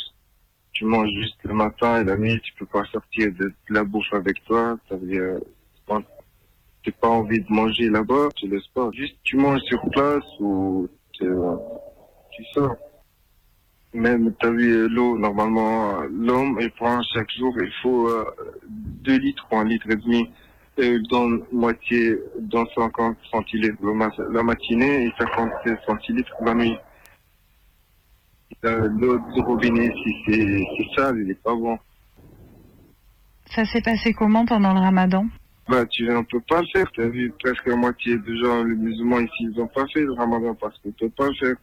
Tu 0.77 0.85
manges 0.85 1.09
juste 1.09 1.39
le 1.43 1.55
matin 1.55 2.01
et 2.01 2.03
la 2.03 2.15
nuit, 2.15 2.39
tu 2.43 2.53
peux 2.53 2.67
pas 2.67 2.83
sortir 2.91 3.31
de, 3.33 3.51
la 3.69 3.83
bouffe 3.83 4.13
avec 4.13 4.43
toi. 4.43 4.77
Ça 4.87 4.95
veut 4.95 5.07
dire, 5.07 5.39
t'as 5.87 6.91
pas 7.01 7.07
envie 7.07 7.39
de 7.41 7.51
manger 7.51 7.89
là-bas, 7.89 8.29
tu 8.35 8.47
laisses 8.47 8.67
pas. 8.75 8.91
Juste, 8.93 9.15
tu 9.23 9.37
manges 9.37 9.61
sur 9.61 9.81
place 9.89 10.23
ou 10.39 10.87
tu, 11.13 11.25
sors. 12.53 12.75
Même, 13.95 14.35
t'as 14.39 14.51
vu 14.51 14.87
l'eau, 14.87 15.17
normalement, 15.17 16.03
l'homme, 16.11 16.59
il 16.61 16.69
prend 16.69 17.01
chaque 17.11 17.31
jour, 17.31 17.55
il 17.59 17.73
faut 17.81 18.09
euh, 18.09 18.25
2 18.69 19.17
litres 19.17 19.47
ou 19.51 19.55
1 19.57 19.63
litre 19.63 19.89
et 19.89 19.95
demi. 19.95 20.29
Et 20.77 20.89
il 20.89 21.07
donne 21.07 21.43
moitié, 21.51 22.19
dans 22.37 22.67
50 22.75 23.17
centilitres 23.31 23.81
la 24.29 24.43
matinée 24.43 25.05
et 25.05 25.13
50 25.17 25.49
centilitres 25.87 26.35
la 26.45 26.53
nuit. 26.53 26.77
Euh, 28.65 28.89
L'eau 28.99 29.19
du 29.33 29.41
robinet, 29.41 29.91
si 30.03 30.15
c'est 30.25 30.95
sale, 30.95 31.19
il 31.23 31.31
est 31.31 31.41
pas 31.43 31.53
bon. 31.53 31.77
Ça 33.45 33.65
s'est 33.65 33.81
passé 33.81 34.13
comment 34.13 34.45
pendant 34.45 34.73
le 34.73 34.79
ramadan? 34.79 35.25
Bah, 35.69 35.85
tu 35.85 36.11
on 36.11 36.23
peut 36.23 36.41
pas 36.49 36.61
le 36.61 36.67
faire. 36.73 36.89
Tu 36.91 37.01
as 37.01 37.07
vu 37.09 37.31
presque 37.39 37.65
la 37.67 37.75
moitié 37.75 38.17
des 38.17 38.37
gens, 38.37 38.63
les 38.63 38.75
musulmans 38.75 39.19
ici, 39.19 39.47
ils 39.51 39.61
ont 39.61 39.67
pas 39.67 39.85
fait 39.93 40.01
le 40.01 40.13
ramadan 40.13 40.55
parce 40.55 40.77
qu'on 40.79 40.91
peut 40.91 41.09
pas 41.09 41.27
le 41.27 41.35
faire. 41.35 41.55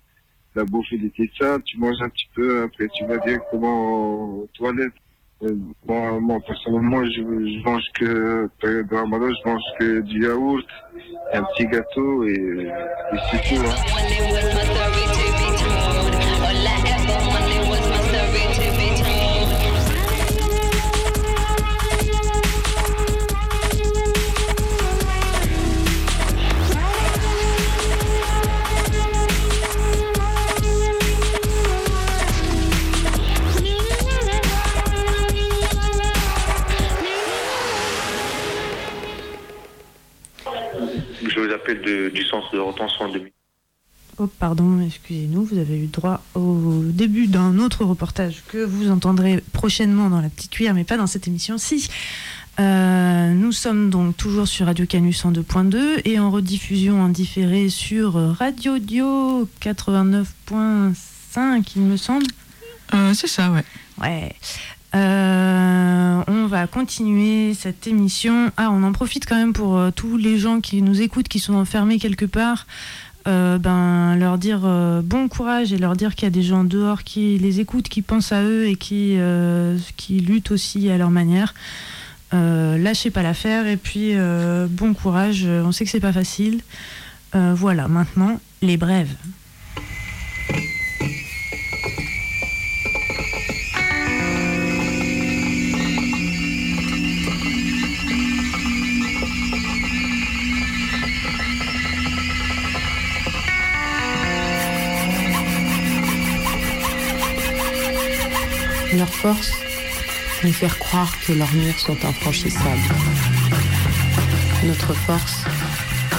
La 0.55 0.65
bouffe, 0.65 0.87
il 0.93 1.05
était 1.05 1.29
sale, 1.37 1.63
tu 1.65 1.79
manges 1.79 2.01
un 2.01 2.09
petit 2.09 2.29
peu, 2.35 2.63
après 2.63 2.87
tu 2.95 3.05
vas 3.07 3.19
directement 3.19 4.37
aux 4.39 4.49
toilettes. 4.55 4.93
Euh, 5.43 5.57
Moi, 5.87 6.21
moi, 6.21 6.39
personnellement, 6.47 7.05
je, 7.05 7.23
je 7.23 7.65
mange 7.65 7.83
que, 7.95 8.49
période 8.61 8.87
de 8.87 8.95
ramadan, 8.95 9.29
je 9.31 9.49
mange 9.49 9.63
que 9.81 10.01
du 10.03 10.23
yaourt, 10.23 10.65
un 11.33 11.43
petit 11.43 11.67
gâteau 11.67 12.25
et, 12.25 12.33
et 12.35 13.19
c'est 13.33 13.43
tout. 13.49 13.61
Hein. 13.67 15.04
Oh, 44.19 44.29
pardon, 44.29 44.81
excusez-nous, 44.81 45.45
vous 45.45 45.59
avez 45.59 45.77
eu 45.77 45.87
droit 45.87 46.23
au 46.35 46.83
début 46.85 47.27
d'un 47.27 47.59
autre 47.59 47.85
reportage 47.85 48.45
que 48.47 48.59
vous 48.59 48.89
entendrez 48.89 49.43
prochainement 49.53 50.09
dans 50.09 50.21
la 50.21 50.29
petite 50.29 50.53
cuillère, 50.53 50.75
mais 50.75 50.85
pas 50.85 50.97
dans 50.97 51.09
cette 51.09 51.27
émission-ci. 51.27 51.89
Euh, 52.61 53.33
nous 53.33 53.51
sommes 53.51 53.91
donc 53.91 54.17
toujours 54.17 54.47
sur 54.47 54.67
Radio 54.67 54.87
Canus 54.87 55.25
en 55.25 55.33
2.2 55.33 56.03
et 56.05 56.21
en 56.21 56.31
rediffusion 56.31 57.03
en 57.03 57.09
différé 57.09 57.69
sur 57.69 58.15
Radio 58.15 58.79
Dio 58.79 59.49
89.5, 59.61 61.73
il 61.75 61.83
me 61.83 61.97
semble. 61.97 62.27
Euh, 62.95 63.13
c'est 63.15 63.27
ça, 63.27 63.51
ouais. 63.51 63.65
Ouais. 64.01 64.33
Euh, 64.95 66.23
on 66.29 66.47
va 66.47 66.67
continuer 66.67 67.55
cette 67.55 67.87
émission. 67.87 68.53
Ah, 68.57 68.71
on 68.71 68.83
en 68.85 68.93
profite 68.93 69.27
quand 69.27 69.37
même 69.37 69.53
pour 69.53 69.77
euh, 69.77 69.91
tous 69.91 70.17
les 70.17 70.39
gens 70.39 70.61
qui 70.61 70.83
nous 70.83 71.03
écoutent, 71.03 71.29
qui 71.29 71.41
sont 71.41 71.55
enfermés 71.55 71.99
quelque 71.99 72.25
part. 72.25 72.67
Euh, 73.27 73.57
ben, 73.59 74.17
leur 74.17 74.37
dire 74.37 74.61
bon 75.03 75.29
courage 75.29 75.73
et 75.73 75.79
leur 75.79 75.97
dire 75.97 76.15
qu'il 76.15 76.25
y 76.25 76.27
a 76.27 76.31
des 76.31 76.43
gens 76.43 76.63
dehors 76.63 77.05
qui 77.05 77.39
les 77.39 77.59
écoutent, 77.59 77.89
qui 77.89 78.03
pensent 78.03 78.33
à 78.33 78.43
eux 78.43 78.67
et 78.67 78.77
qui, 78.77 79.17
qui 79.97 80.21
luttent 80.21 80.51
aussi 80.51 80.91
à 80.91 80.99
leur 80.99 81.11
manière. 81.11 81.55
Lâchez 82.33 83.11
pas 83.11 83.23
l'affaire 83.23 83.67
et 83.67 83.79
puis 83.79 84.13
bon 84.69 84.93
courage. 84.93 85.47
On 85.47 85.73
sait 85.73 85.87
que 85.87 85.91
c'est 85.91 86.01
pas 86.01 86.13
facile. 86.13 86.61
Voilà, 87.33 87.89
maintenant 87.89 88.39
les 88.61 88.77
brèves. 88.77 89.15
Force, 109.25 109.53
nous 110.43 110.53
faire 110.53 110.79
croire 110.79 111.11
que 111.27 111.33
leurs 111.33 111.55
murs 111.55 111.79
sont 111.79 111.97
infranchissables. 112.05 112.91
Notre 114.67 114.93
force, 114.93 115.45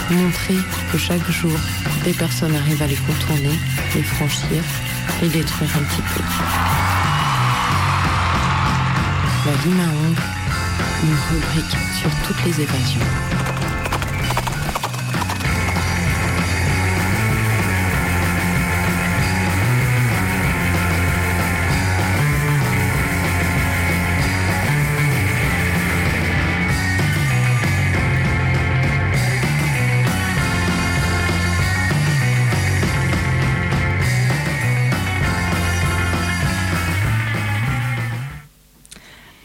montrer 0.10 0.58
que 0.92 0.98
chaque 0.98 1.30
jour, 1.30 1.60
des 2.04 2.14
personnes 2.14 2.56
arrivent 2.56 2.82
à 2.82 2.88
les 2.88 2.96
contourner, 2.96 3.60
les 3.94 4.02
franchir 4.02 4.64
et 5.22 5.28
détruire 5.28 5.70
un 5.78 5.84
petit 5.84 6.02
peu. 6.02 6.24
La 9.46 9.56
Limaong, 9.64 10.16
une 11.04 11.18
rubrique 11.30 11.78
sur 12.02 12.10
toutes 12.26 12.44
les 12.44 12.60
évasions. 12.60 13.45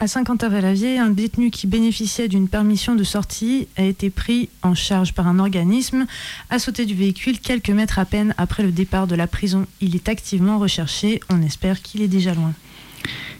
À 0.02 0.06
Saint-Quentin-Valavier, 0.06 0.98
un 0.98 1.10
détenu 1.10 1.50
qui 1.50 1.66
bénéficiait 1.66 2.28
d'une 2.28 2.48
permission 2.48 2.94
de 2.94 3.04
sortie 3.04 3.68
a 3.76 3.82
été 3.82 4.08
pris 4.08 4.48
en 4.62 4.74
charge 4.74 5.12
par 5.12 5.28
un 5.28 5.38
organisme, 5.38 6.06
a 6.48 6.58
sauté 6.58 6.86
du 6.86 6.94
véhicule 6.94 7.38
quelques 7.38 7.68
mètres 7.68 7.98
à 7.98 8.06
peine 8.06 8.34
après 8.38 8.62
le 8.62 8.72
départ 8.72 9.06
de 9.06 9.14
la 9.14 9.26
prison. 9.26 9.66
Il 9.82 9.94
est 9.94 10.08
activement 10.08 10.58
recherché. 10.58 11.20
On 11.28 11.42
espère 11.42 11.82
qu'il 11.82 12.00
est 12.00 12.08
déjà 12.08 12.32
loin. 12.32 12.54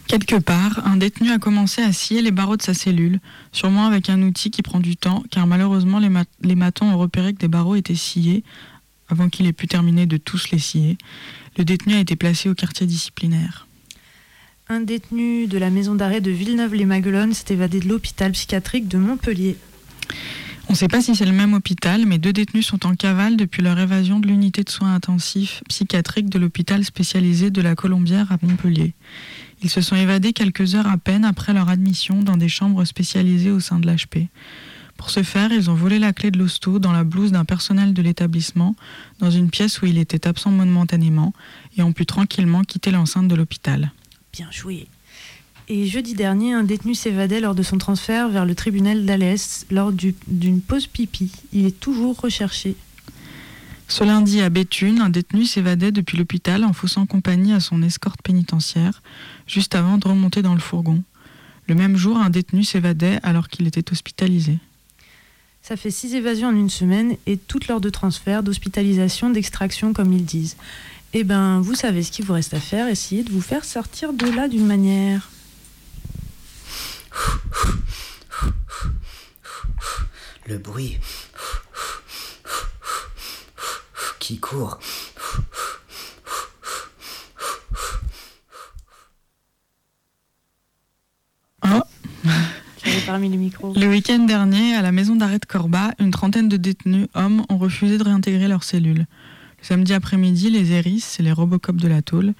Quelque 0.05 0.35
part, 0.35 0.85
un 0.85 0.97
détenu 0.97 1.31
a 1.31 1.39
commencé 1.39 1.81
à 1.81 1.91
scier 1.93 2.21
les 2.21 2.29
barreaux 2.29 2.57
de 2.57 2.61
sa 2.61 2.75
cellule, 2.75 3.19
sûrement 3.51 3.87
avec 3.87 4.11
un 4.11 4.21
outil 4.21 4.51
qui 4.51 4.61
prend 4.61 4.79
du 4.79 4.95
temps, 4.95 5.23
car 5.31 5.47
malheureusement 5.47 5.97
les, 5.97 6.11
les 6.43 6.55
matons 6.55 6.91
ont 6.91 6.97
repéré 6.99 7.33
que 7.33 7.39
des 7.39 7.47
barreaux 7.47 7.75
étaient 7.75 7.95
sciés 7.95 8.43
avant 9.09 9.29
qu'il 9.29 9.47
ait 9.47 9.53
pu 9.53 9.65
terminer 9.65 10.05
de 10.05 10.17
tous 10.17 10.51
les 10.51 10.59
scier. 10.59 10.99
Le 11.57 11.65
détenu 11.65 11.95
a 11.95 11.99
été 11.99 12.15
placé 12.15 12.49
au 12.49 12.53
quartier 12.53 12.85
disciplinaire. 12.85 13.65
Un 14.73 14.79
détenu 14.79 15.47
de 15.47 15.57
la 15.57 15.69
maison 15.69 15.95
d'arrêt 15.95 16.21
de 16.21 16.31
Villeneuve-les-Maguelones 16.31 17.33
s'est 17.33 17.53
évadé 17.53 17.81
de 17.81 17.89
l'hôpital 17.89 18.31
psychiatrique 18.31 18.87
de 18.87 18.97
Montpellier. 18.97 19.57
On 20.69 20.71
ne 20.71 20.77
sait 20.77 20.87
pas 20.87 21.01
si 21.01 21.13
c'est 21.13 21.25
le 21.25 21.33
même 21.33 21.53
hôpital, 21.53 22.05
mais 22.05 22.17
deux 22.17 22.31
détenus 22.31 22.67
sont 22.67 22.85
en 22.87 22.95
cavale 22.95 23.35
depuis 23.35 23.61
leur 23.61 23.77
évasion 23.77 24.21
de 24.21 24.27
l'unité 24.27 24.63
de 24.63 24.69
soins 24.69 24.95
intensifs 24.95 25.61
psychiatriques 25.67 26.29
de 26.29 26.39
l'hôpital 26.39 26.85
spécialisé 26.85 27.49
de 27.49 27.61
la 27.61 27.75
Colombière 27.75 28.31
à 28.31 28.37
Montpellier. 28.41 28.93
Ils 29.61 29.69
se 29.69 29.81
sont 29.81 29.97
évadés 29.97 30.31
quelques 30.31 30.73
heures 30.73 30.87
à 30.87 30.95
peine 30.95 31.25
après 31.25 31.51
leur 31.51 31.67
admission 31.67 32.23
dans 32.23 32.37
des 32.37 32.47
chambres 32.47 32.85
spécialisées 32.85 33.51
au 33.51 33.59
sein 33.59 33.77
de 33.77 33.91
l'HP. 33.91 34.29
Pour 34.95 35.09
ce 35.09 35.21
faire, 35.21 35.51
ils 35.51 35.69
ont 35.69 35.75
volé 35.75 35.99
la 35.99 36.13
clé 36.13 36.31
de 36.31 36.39
l'hosto 36.39 36.79
dans 36.79 36.93
la 36.93 37.03
blouse 37.03 37.33
d'un 37.33 37.43
personnel 37.43 37.93
de 37.93 38.01
l'établissement, 38.01 38.77
dans 39.19 39.31
une 39.31 39.49
pièce 39.49 39.81
où 39.81 39.85
il 39.85 39.97
était 39.97 40.29
absent 40.29 40.51
momentanément, 40.51 41.33
et 41.77 41.81
ont 41.81 41.91
pu 41.91 42.05
tranquillement 42.05 42.61
quitter 42.61 42.91
l'enceinte 42.91 43.27
de 43.27 43.35
l'hôpital. 43.35 43.91
Bien 44.33 44.49
joué. 44.51 44.87
Et 45.67 45.85
jeudi 45.87 46.13
dernier, 46.13 46.53
un 46.53 46.63
détenu 46.63 46.95
s'évadait 46.95 47.39
lors 47.39 47.55
de 47.55 47.63
son 47.63 47.77
transfert 47.77 48.29
vers 48.29 48.45
le 48.45 48.55
tribunal 48.55 49.05
d'Alès 49.05 49.65
lors 49.71 49.91
d'une 49.91 50.61
pause 50.61 50.87
pipi. 50.87 51.31
Il 51.53 51.65
est 51.65 51.79
toujours 51.79 52.19
recherché. 52.19 52.75
Ce 53.87 54.03
lundi 54.03 54.41
à 54.41 54.49
Béthune, 54.49 55.01
un 55.01 55.09
détenu 55.09 55.45
s'évadait 55.45 55.91
depuis 55.91 56.17
l'hôpital 56.17 56.63
en 56.63 56.71
faussant 56.71 57.05
compagnie 57.05 57.53
à 57.53 57.59
son 57.59 57.83
escorte 57.83 58.21
pénitentiaire, 58.21 59.01
juste 59.47 59.75
avant 59.75 59.97
de 59.97 60.07
remonter 60.07 60.41
dans 60.41 60.53
le 60.53 60.61
fourgon. 60.61 61.03
Le 61.67 61.75
même 61.75 61.97
jour, 61.97 62.17
un 62.17 62.29
détenu 62.29 62.63
s'évadait 62.63 63.19
alors 63.23 63.49
qu'il 63.49 63.67
était 63.67 63.91
hospitalisé. 63.91 64.59
Ça 65.61 65.77
fait 65.77 65.91
six 65.91 66.15
évasions 66.15 66.47
en 66.47 66.55
une 66.55 66.69
semaine 66.69 67.17
et 67.27 67.37
toutes 67.37 67.67
lors 67.67 67.81
de 67.81 67.89
transfert, 67.89 68.43
d'hospitalisation, 68.43 69.29
d'extraction, 69.29 69.93
comme 69.93 70.11
ils 70.11 70.25
disent. 70.25 70.57
Eh 71.13 71.25
ben, 71.25 71.59
vous 71.59 71.75
savez 71.75 72.03
ce 72.03 72.11
qu'il 72.11 72.23
vous 72.23 72.33
reste 72.33 72.53
à 72.53 72.59
faire, 72.59 72.87
essayez 72.87 73.23
de 73.23 73.31
vous 73.31 73.41
faire 73.41 73.65
sortir 73.65 74.13
de 74.13 74.27
là 74.27 74.47
d'une 74.47 74.65
manière. 74.65 75.29
Le 80.47 80.57
bruit 80.57 80.97
qui 84.19 84.39
court. 84.39 84.79
Oh. 91.63 91.67
Parmi 93.05 93.29
les 93.29 93.37
micros. 93.37 93.73
Le 93.75 93.87
week-end 93.87 94.19
dernier, 94.19 94.75
à 94.75 94.81
la 94.81 94.93
maison 94.93 95.17
d'arrêt 95.17 95.39
de 95.39 95.45
Corba, 95.45 95.91
une 95.99 96.11
trentaine 96.11 96.47
de 96.47 96.55
détenus 96.55 97.07
hommes 97.15 97.43
ont 97.49 97.57
refusé 97.57 97.97
de 97.97 98.03
réintégrer 98.03 98.47
leurs 98.47 98.63
cellules. 98.63 99.05
Samedi 99.61 99.93
après-midi, 99.93 100.49
les 100.49 100.71
Eris, 100.71 101.03
les 101.19 101.31
Robocop 101.31 101.75
de 101.75 101.87
la 101.87 102.01
tôle, 102.01 102.33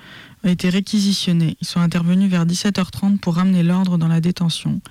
ont 0.44 0.50
été 0.50 0.70
réquisitionnés. 0.70 1.56
Ils 1.62 1.68
sont 1.68 1.80
intervenus 1.80 2.30
vers 2.30 2.46
17h30 2.46 3.20
pour 3.20 3.36
ramener 3.36 3.62
l'ordre 3.62 3.98
dans 3.98 4.08
la 4.08 4.22
détention. 4.22 4.82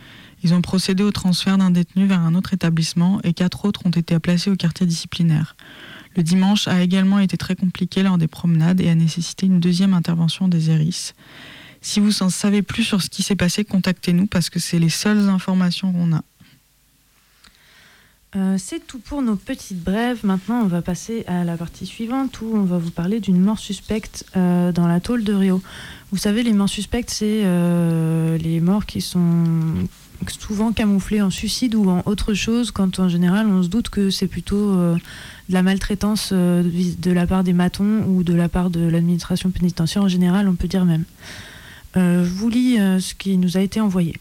Ils 0.43 0.55
ont 0.55 0.63
procédé 0.63 1.03
au 1.03 1.11
transfert 1.11 1.59
d'un 1.59 1.71
détenu 1.71 2.07
vers 2.07 2.21
un 2.21 2.35
autre 2.35 2.55
établissement 2.55 3.21
et 3.25 3.35
quatre 3.35 3.65
autres 3.65 3.85
ont 3.85 3.91
été 3.91 4.19
placés 4.21 4.51
au 4.51 4.57
quartier 4.57 4.87
disciplinaire. 4.87 5.57
Le 6.17 6.23
dimanche 6.23 6.67
a 6.69 6.83
également 6.83 7.19
été 7.19 7.37
très 7.37 7.57
compliqué 7.57 8.03
lors 8.03 8.17
des 8.17 8.29
promenades 8.29 8.81
et 8.81 8.89
a 8.89 8.95
nécessité 8.95 9.47
une 9.47 9.61
deuxième 9.61 9.95
intervention 9.95 10.49
des 10.49 10.71
Eris. 10.71 11.13
Si 11.83 11.99
vous 11.99 12.23
en 12.23 12.31
savez 12.31 12.63
plus 12.63 12.85
sur 12.85 13.03
ce 13.03 13.11
qui 13.11 13.23
s'est 13.23 13.37
passé, 13.37 13.65
contactez-nous 13.65 14.27
parce 14.27 14.51
que 14.51 14.59
c'est 14.59 14.79
les 14.79 14.89
seules 14.89 15.29
informations 15.29 15.93
qu'on 15.93 16.15
a. 16.15 16.23
Euh, 18.37 18.55
c'est 18.59 18.87
tout 18.87 19.01
pour 19.01 19.23
nos 19.23 19.35
petites 19.35 19.83
brèves. 19.83 20.21
Maintenant, 20.23 20.61
on 20.63 20.67
va 20.67 20.83
passer 20.83 21.25
à 21.27 21.43
la 21.43 21.57
partie 21.57 21.85
suivante 21.85 22.41
où 22.41 22.53
on 22.55 22.63
va 22.63 22.79
vous 22.79 22.93
parler 22.93 23.19
d'une 23.19 23.41
mort 23.41 23.59
suspecte 23.59 24.25
euh, 24.37 24.71
dans 24.71 24.87
la 24.87 25.01
tôle 25.01 25.25
de 25.25 25.33
Rio. 25.33 25.61
Vous 26.13 26.19
savez, 26.19 26.45
les 26.45 26.53
morts 26.53 26.69
suspectes, 26.69 27.11
c'est 27.11 27.43
euh, 27.45 28.39
les 28.39 28.61
morts 28.61 28.87
qui 28.87 29.01
sont 29.01 29.45
souvent 30.39 30.73
camouflées 30.73 31.23
en 31.23 31.31
suicide 31.31 31.75
ou 31.75 31.91
en 31.91 32.03
autre 32.07 32.35
chose, 32.35 32.71
quand 32.71 33.01
en 33.01 33.09
général 33.09 33.49
on 33.49 33.65
se 33.65 33.69
doute 33.69 33.89
que 33.89 34.11
c'est 34.11 34.29
plutôt 34.29 34.77
de 34.77 34.99
la 35.49 35.63
maltraitance 35.63 36.35
de 36.35 37.11
la 37.11 37.27
part 37.27 37.43
des 37.43 37.55
matons 37.55 38.05
ou 38.07 38.23
de 38.23 38.35
la 38.35 38.51
part 38.51 38.69
de 38.69 38.81
l'administration 38.81 39.51
pénitentiaire 39.51 40.03
en 40.03 40.09
général, 40.09 40.47
on 40.47 40.57
peut 40.57 40.69
dire 40.69 40.85
même. 40.85 41.05
je 41.97 42.29
vous 42.29 42.51
lis 42.51 42.77
ce 42.77 43.15
qui 43.15 43.39
nous 43.39 43.57
a 43.57 43.61
été 43.61 43.81
envoyé. 43.81 44.15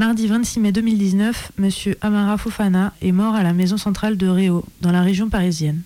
Mardi 0.00 0.28
26 0.28 0.60
mai 0.60 0.72
2019, 0.72 1.52
M. 1.58 1.68
Amara 2.00 2.38
Fofana 2.38 2.94
est 3.02 3.12
mort 3.12 3.34
à 3.34 3.42
la 3.42 3.52
maison 3.52 3.76
centrale 3.76 4.16
de 4.16 4.28
Réau, 4.28 4.64
dans 4.80 4.92
la 4.92 5.02
région 5.02 5.28
parisienne. 5.28 5.82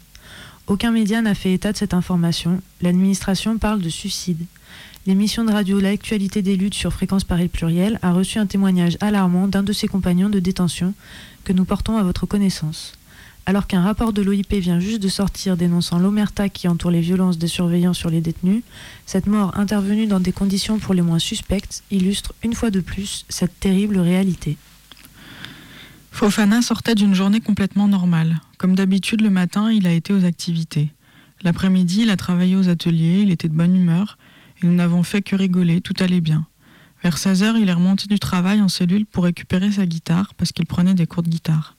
Aucun 0.69 0.93
média 0.93 1.21
n'a 1.21 1.35
fait 1.35 1.53
état 1.53 1.73
de 1.73 1.77
cette 1.77 1.95
information. 1.95 2.61
L'administration 2.81 3.59
parle 3.59 3.81
de 3.81 3.89
suicide. 3.89 4.47
L'émission 5.09 5.43
de 5.43 5.51
radio 5.51 5.81
L'actualité 5.81 6.43
des 6.43 6.55
luttes 6.55 6.75
sur 6.75 6.93
Fréquence 6.93 7.25
Paris 7.25 7.49
Pluriel 7.49 7.99
a 8.03 8.13
reçu 8.13 8.39
un 8.39 8.47
témoignage 8.47 8.97
alarmant 9.01 9.49
d'un 9.49 9.65
de 9.65 9.73
ses 9.73 9.89
compagnons 9.89 10.29
de 10.29 10.39
détention 10.39 10.95
que 11.43 11.53
nous 11.53 11.65
portons 11.65 11.97
à 11.97 12.05
votre 12.05 12.25
connaissance. 12.25 12.93
Alors 13.47 13.67
qu'un 13.67 13.83
rapport 13.83 14.15
de 14.15 14.23
l'OIP 14.23 14.55
vient 14.55 14.81
juste 14.81 15.03
de 15.03 15.09
sortir 15.09 15.59
dénonçant 15.59 15.99
l'omerta 15.99 16.49
qui 16.49 16.67
entoure 16.67 16.91
les 16.91 17.03
violences 17.03 17.37
des 17.37 17.47
surveillants 17.47 17.93
sur 17.93 18.09
les 18.09 18.23
détenus, 18.23 18.63
cette 19.05 19.27
mort 19.27 19.59
intervenue 19.59 20.07
dans 20.07 20.21
des 20.21 20.33
conditions 20.33 20.79
pour 20.79 20.95
les 20.95 21.03
moins 21.03 21.19
suspectes 21.19 21.83
illustre 21.91 22.33
une 22.43 22.55
fois 22.55 22.71
de 22.71 22.81
plus 22.81 23.27
cette 23.29 23.61
terrible 23.61 23.99
réalité. 23.99 24.57
Fofana 26.11 26.63
sortait 26.63 26.95
d'une 26.95 27.15
journée 27.15 27.41
complètement 27.41 27.89
normale. 27.89 28.41
Comme 28.57 28.75
d'habitude, 28.75 29.21
le 29.21 29.31
matin, 29.31 29.71
il 29.71 29.87
a 29.87 29.93
été 29.93 30.15
aux 30.15 30.25
activités. 30.25 30.91
L'après-midi, 31.43 32.03
il 32.03 32.11
a 32.11 32.17
travaillé 32.17 32.57
aux 32.57 32.71
ateliers, 32.71 33.21
il 33.21 33.31
était 33.31 33.49
de 33.49 33.55
bonne 33.55 33.77
humeur, 33.77 34.17
et 34.63 34.67
nous 34.67 34.75
n'avons 34.75 35.03
fait 35.03 35.21
que 35.21 35.37
rigoler, 35.37 35.83
tout 35.83 35.95
allait 35.99 36.23
bien. 36.23 36.47
Vers 37.03 37.19
16 37.19 37.43
heures, 37.43 37.57
il 37.59 37.69
est 37.69 37.75
remonté 37.75 38.07
du 38.07 38.19
travail 38.19 38.63
en 38.63 38.69
cellule 38.69 39.05
pour 39.05 39.25
récupérer 39.25 39.71
sa 39.73 39.85
guitare 39.85 40.33
parce 40.39 40.53
qu'il 40.53 40.65
prenait 40.65 40.95
des 40.95 41.07
cours 41.07 41.23
de 41.23 41.29
guitare. 41.29 41.77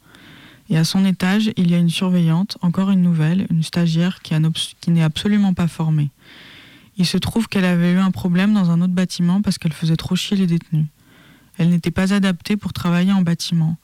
Et 0.69 0.77
à 0.77 0.83
son 0.83 1.05
étage, 1.05 1.51
il 1.57 1.69
y 1.69 1.75
a 1.75 1.77
une 1.77 1.89
surveillante, 1.89 2.57
encore 2.61 2.89
une 2.89 3.01
nouvelle, 3.01 3.45
une 3.51 3.63
stagiaire 3.63 4.21
qui, 4.21 4.33
n'est 4.91 5.03
absolument 5.03 5.53
pas 5.53 5.67
formée. 5.67 6.09
Il 6.97 7.05
se 7.05 7.17
trouve 7.17 7.47
qu'elle 7.47 7.65
avait 7.65 7.93
eu 7.93 7.97
un 7.97 8.11
problème 8.11 8.53
dans 8.53 8.71
un 8.71 8.81
autre 8.81 8.93
bâtiment 8.93 9.41
parce 9.41 9.57
qu'elle 9.57 9.73
faisait 9.73 9.97
trop 9.97 10.15
chier 10.15 10.37
les 10.37 10.47
détenus. 10.47 10.85
Elle 11.57 11.69
n'était 11.69 11.91
pas 11.91 12.13
adaptée 12.13 12.57
pour 12.57 12.73
travailler 12.73 13.11
en 13.11 13.21
bâtiment. 13.21 13.77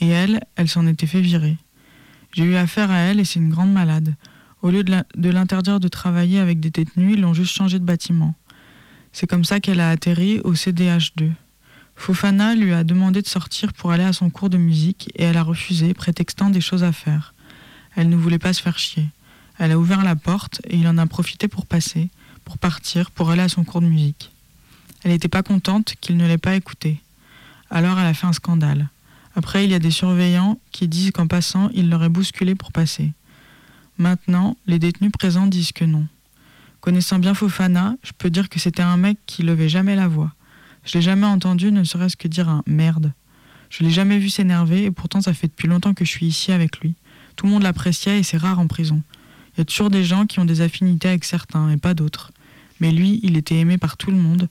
Et 0.00 0.08
elle, 0.08 0.40
elle 0.56 0.68
s'en 0.68 0.86
était 0.86 1.06
fait 1.06 1.20
virer. 1.20 1.56
J'ai 2.32 2.44
eu 2.44 2.56
affaire 2.56 2.90
à 2.90 2.98
elle 2.98 3.20
et 3.20 3.24
c'est 3.24 3.40
une 3.40 3.48
grande 3.48 3.72
malade. 3.72 4.14
Au 4.60 4.70
lieu 4.70 4.84
de 4.84 5.30
l'interdire 5.30 5.80
de 5.80 5.88
travailler 5.88 6.40
avec 6.40 6.60
des 6.60 6.70
détenus, 6.70 7.14
ils 7.14 7.20
l'ont 7.20 7.34
juste 7.34 7.54
changé 7.54 7.78
de 7.78 7.84
bâtiment. 7.84 8.34
C'est 9.12 9.26
comme 9.26 9.44
ça 9.44 9.60
qu'elle 9.60 9.80
a 9.80 9.90
atterri 9.90 10.40
au 10.40 10.52
CDH2. 10.52 11.30
Fofana 11.98 12.54
lui 12.54 12.72
a 12.72 12.84
demandé 12.84 13.20
de 13.20 13.26
sortir 13.26 13.72
pour 13.74 13.90
aller 13.90 14.04
à 14.04 14.12
son 14.14 14.30
cours 14.30 14.48
de 14.48 14.56
musique 14.56 15.10
et 15.16 15.24
elle 15.24 15.36
a 15.36 15.42
refusé, 15.42 15.92
prétextant 15.92 16.48
des 16.48 16.60
choses 16.60 16.84
à 16.84 16.92
faire. 16.92 17.34
Elle 17.96 18.08
ne 18.08 18.16
voulait 18.16 18.38
pas 18.38 18.52
se 18.52 18.62
faire 18.62 18.78
chier. 18.78 19.06
Elle 19.58 19.72
a 19.72 19.78
ouvert 19.78 20.04
la 20.04 20.16
porte 20.16 20.62
et 20.68 20.76
il 20.76 20.86
en 20.86 20.96
a 20.96 21.06
profité 21.06 21.48
pour 21.48 21.66
passer, 21.66 22.08
pour 22.44 22.56
partir, 22.56 23.10
pour 23.10 23.30
aller 23.30 23.42
à 23.42 23.48
son 23.48 23.64
cours 23.64 23.80
de 23.80 23.88
musique. 23.88 24.30
Elle 25.02 25.10
n'était 25.10 25.28
pas 25.28 25.42
contente 25.42 25.96
qu'il 26.00 26.16
ne 26.16 26.26
l'ait 26.26 26.38
pas 26.38 26.54
écoutée. 26.54 27.00
Alors 27.68 27.98
elle 27.98 28.06
a 28.06 28.14
fait 28.14 28.28
un 28.28 28.32
scandale. 28.32 28.88
Après, 29.34 29.64
il 29.64 29.70
y 29.70 29.74
a 29.74 29.80
des 29.80 29.90
surveillants 29.90 30.58
qui 30.70 30.88
disent 30.88 31.10
qu'en 31.10 31.26
passant, 31.26 31.68
il 31.74 31.90
l'aurait 31.90 32.08
bousculé 32.08 32.54
pour 32.54 32.72
passer. 32.72 33.12
Maintenant, 33.98 34.56
les 34.66 34.78
détenus 34.78 35.12
présents 35.12 35.46
disent 35.46 35.72
que 35.72 35.84
non. 35.84 36.06
Connaissant 36.80 37.18
bien 37.18 37.34
Fofana, 37.34 37.96
je 38.04 38.12
peux 38.16 38.30
dire 38.30 38.48
que 38.48 38.60
c'était 38.60 38.82
un 38.82 38.96
mec 38.96 39.18
qui 39.26 39.42
levait 39.42 39.68
jamais 39.68 39.96
la 39.96 40.08
voix. 40.08 40.32
Je 40.88 40.94
l'ai 40.94 41.02
jamais 41.02 41.26
entendu 41.26 41.70
ne 41.70 41.84
serait-ce 41.84 42.16
que 42.16 42.28
dire 42.28 42.48
un 42.48 42.62
merde. 42.66 43.12
Je 43.68 43.84
l'ai 43.84 43.90
jamais 43.90 44.18
vu 44.18 44.30
s'énerver 44.30 44.84
et 44.84 44.90
pourtant 44.90 45.20
ça 45.20 45.34
fait 45.34 45.48
depuis 45.48 45.68
longtemps 45.68 45.92
que 45.92 46.06
je 46.06 46.10
suis 46.10 46.24
ici 46.24 46.50
avec 46.50 46.80
lui. 46.80 46.94
Tout 47.36 47.44
le 47.44 47.52
monde 47.52 47.62
l'appréciait 47.62 48.18
et 48.18 48.22
c'est 48.22 48.38
rare 48.38 48.58
en 48.58 48.66
prison. 48.66 49.02
Il 49.52 49.58
y 49.58 49.60
a 49.60 49.64
toujours 49.66 49.90
des 49.90 50.02
gens 50.02 50.24
qui 50.24 50.40
ont 50.40 50.46
des 50.46 50.62
affinités 50.62 51.08
avec 51.08 51.26
certains 51.26 51.68
et 51.68 51.76
pas 51.76 51.92
d'autres. 51.92 52.32
Mais 52.80 52.90
lui, 52.90 53.20
il 53.22 53.36
était 53.36 53.56
aimé 53.56 53.76
par 53.76 53.98
tout 53.98 54.10
le 54.10 54.16
monde. 54.16 54.48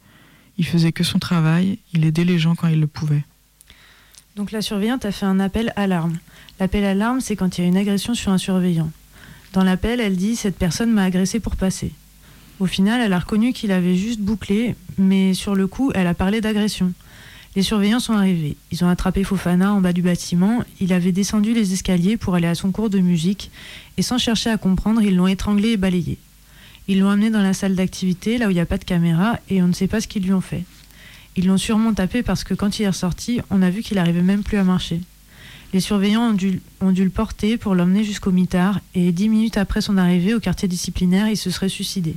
Il 0.60 0.65
faisait 0.67 0.91
que 0.91 1.04
son 1.04 1.17
travail, 1.17 1.80
il 1.93 2.06
aidait 2.06 2.23
les 2.23 2.38
gens 2.38 2.54
quand 2.54 2.67
il 2.67 2.80
le 2.80 2.88
pouvait. 2.88 3.23
Donc 4.36 4.52
la 4.52 4.62
surveillante 4.62 5.06
a 5.06 5.12
fait 5.12 5.26
un 5.26 5.39
appel 5.39 5.73
alarme. 5.76 6.19
L'appel 6.60 6.86
alarme, 6.86 7.19
c'est 7.19 7.36
quand 7.36 7.58
il 7.58 7.62
y 7.62 7.65
a 7.65 7.67
une 7.67 7.78
agression 7.78 8.13
sur 8.13 8.32
un 8.32 8.38
surveillant. 8.38 8.91
Dans 9.54 9.63
l'appel, 9.63 10.00
elle 10.00 10.15
dit 10.15 10.36
Cette 10.36 10.58
personne 10.58 10.91
m'a 10.91 11.06
agressé 11.06 11.39
pour 11.39 11.56
passer. 11.56 11.93
Au 12.60 12.65
final, 12.65 13.02
elle 13.02 13.13
a 13.13 13.20
reconnu 13.20 13.54
qu'il 13.54 13.72
avait 13.72 13.96
juste 13.96 14.20
bouclé, 14.20 14.76
mais 14.98 15.34
sur 15.34 15.54
le 15.54 15.67
coup, 15.67 15.91
elle 15.93 16.08
a 16.08 16.13
parlé 16.13 16.41
d'agression. 16.41 16.91
Les 17.56 17.62
surveillants 17.62 18.00
sont 18.00 18.13
arrivés. 18.13 18.56
Ils 18.72 18.84
ont 18.84 18.89
attrapé 18.89 19.24
Fofana 19.24 19.74
en 19.74 19.82
bas 19.82 19.93
du 19.93 20.02
bâtiment. 20.02 20.63
Il 20.80 20.93
avait 20.93 21.12
descendu 21.12 21.54
les 21.54 21.74
escaliers 21.74 22.17
pour 22.17 22.36
aller 22.36 22.48
à 22.48 22.56
son 22.56 22.72
cours 22.72 22.89
de 22.89 23.00
musique 23.00 23.52
et 23.98 24.02
sans 24.02 24.17
chercher 24.17 24.50
à 24.50 24.58
comprendre, 24.58 25.02
ils 25.02 25.15
l'ont 25.15 25.28
étranglé 25.28 25.70
et 25.70 25.78
balayé. 25.78 26.17
Ils 26.88 27.00
l'ont 27.00 27.10
amené 27.10 27.30
dans 27.30 27.41
la 27.41 27.54
salle 27.54 27.76
d'activité, 27.76 28.38
là 28.38 28.48
où 28.48 28.52
il 28.52 28.54
n'y 28.54 28.60
a 28.60 28.65
pas 28.65 28.78
de 28.78 28.86
caméra, 28.86 29.39
et 29.50 29.62
on 29.62 29.67
ne 29.67 29.74
sait 29.74 29.88
pas 29.88 30.00
ce 30.02 30.08
qu'ils 30.08 30.24
lui 30.24 30.34
ont 30.34 30.41
fait. 30.41 30.63
Ils 31.36 31.48
l'ont 31.48 31.58
sûrement 31.58 31.93
tapé 31.93 32.24
parce 32.24 32.43
que 32.43 32.54
quand 32.54 32.80
il 32.80 32.84
est 32.84 32.89
ressorti, 32.89 33.41
on 33.50 33.62
a 33.62 33.70
vu 33.70 33.82
qu'il 33.82 33.98
n'arrivait 33.98 34.22
même 34.22 34.43
plus 34.43 34.58
à 34.58 34.63
marcher. 34.63 35.02
Les 35.74 35.80
surveillants 35.80 36.30
ont 36.30 36.34
dû, 36.34 36.62
ont 36.80 36.91
dû 36.91 37.04
le 37.04 37.10
porter 37.10 37.58
pour 37.58 37.76
l'emmener 37.76 38.04
jusqu'au 38.04 38.32
mitard, 38.32 38.80
et 38.96 39.12
dix 39.12 39.30
minutes 39.30 39.58
après 39.58 39.82
son 39.82 39.98
arrivée 39.98 40.34
au 40.34 40.39
quartier 40.39 40.67
disciplinaire, 40.67 41.28
il 41.28 41.38
se 41.38 41.52
serait 41.52 41.70
suicidé. 41.70 42.15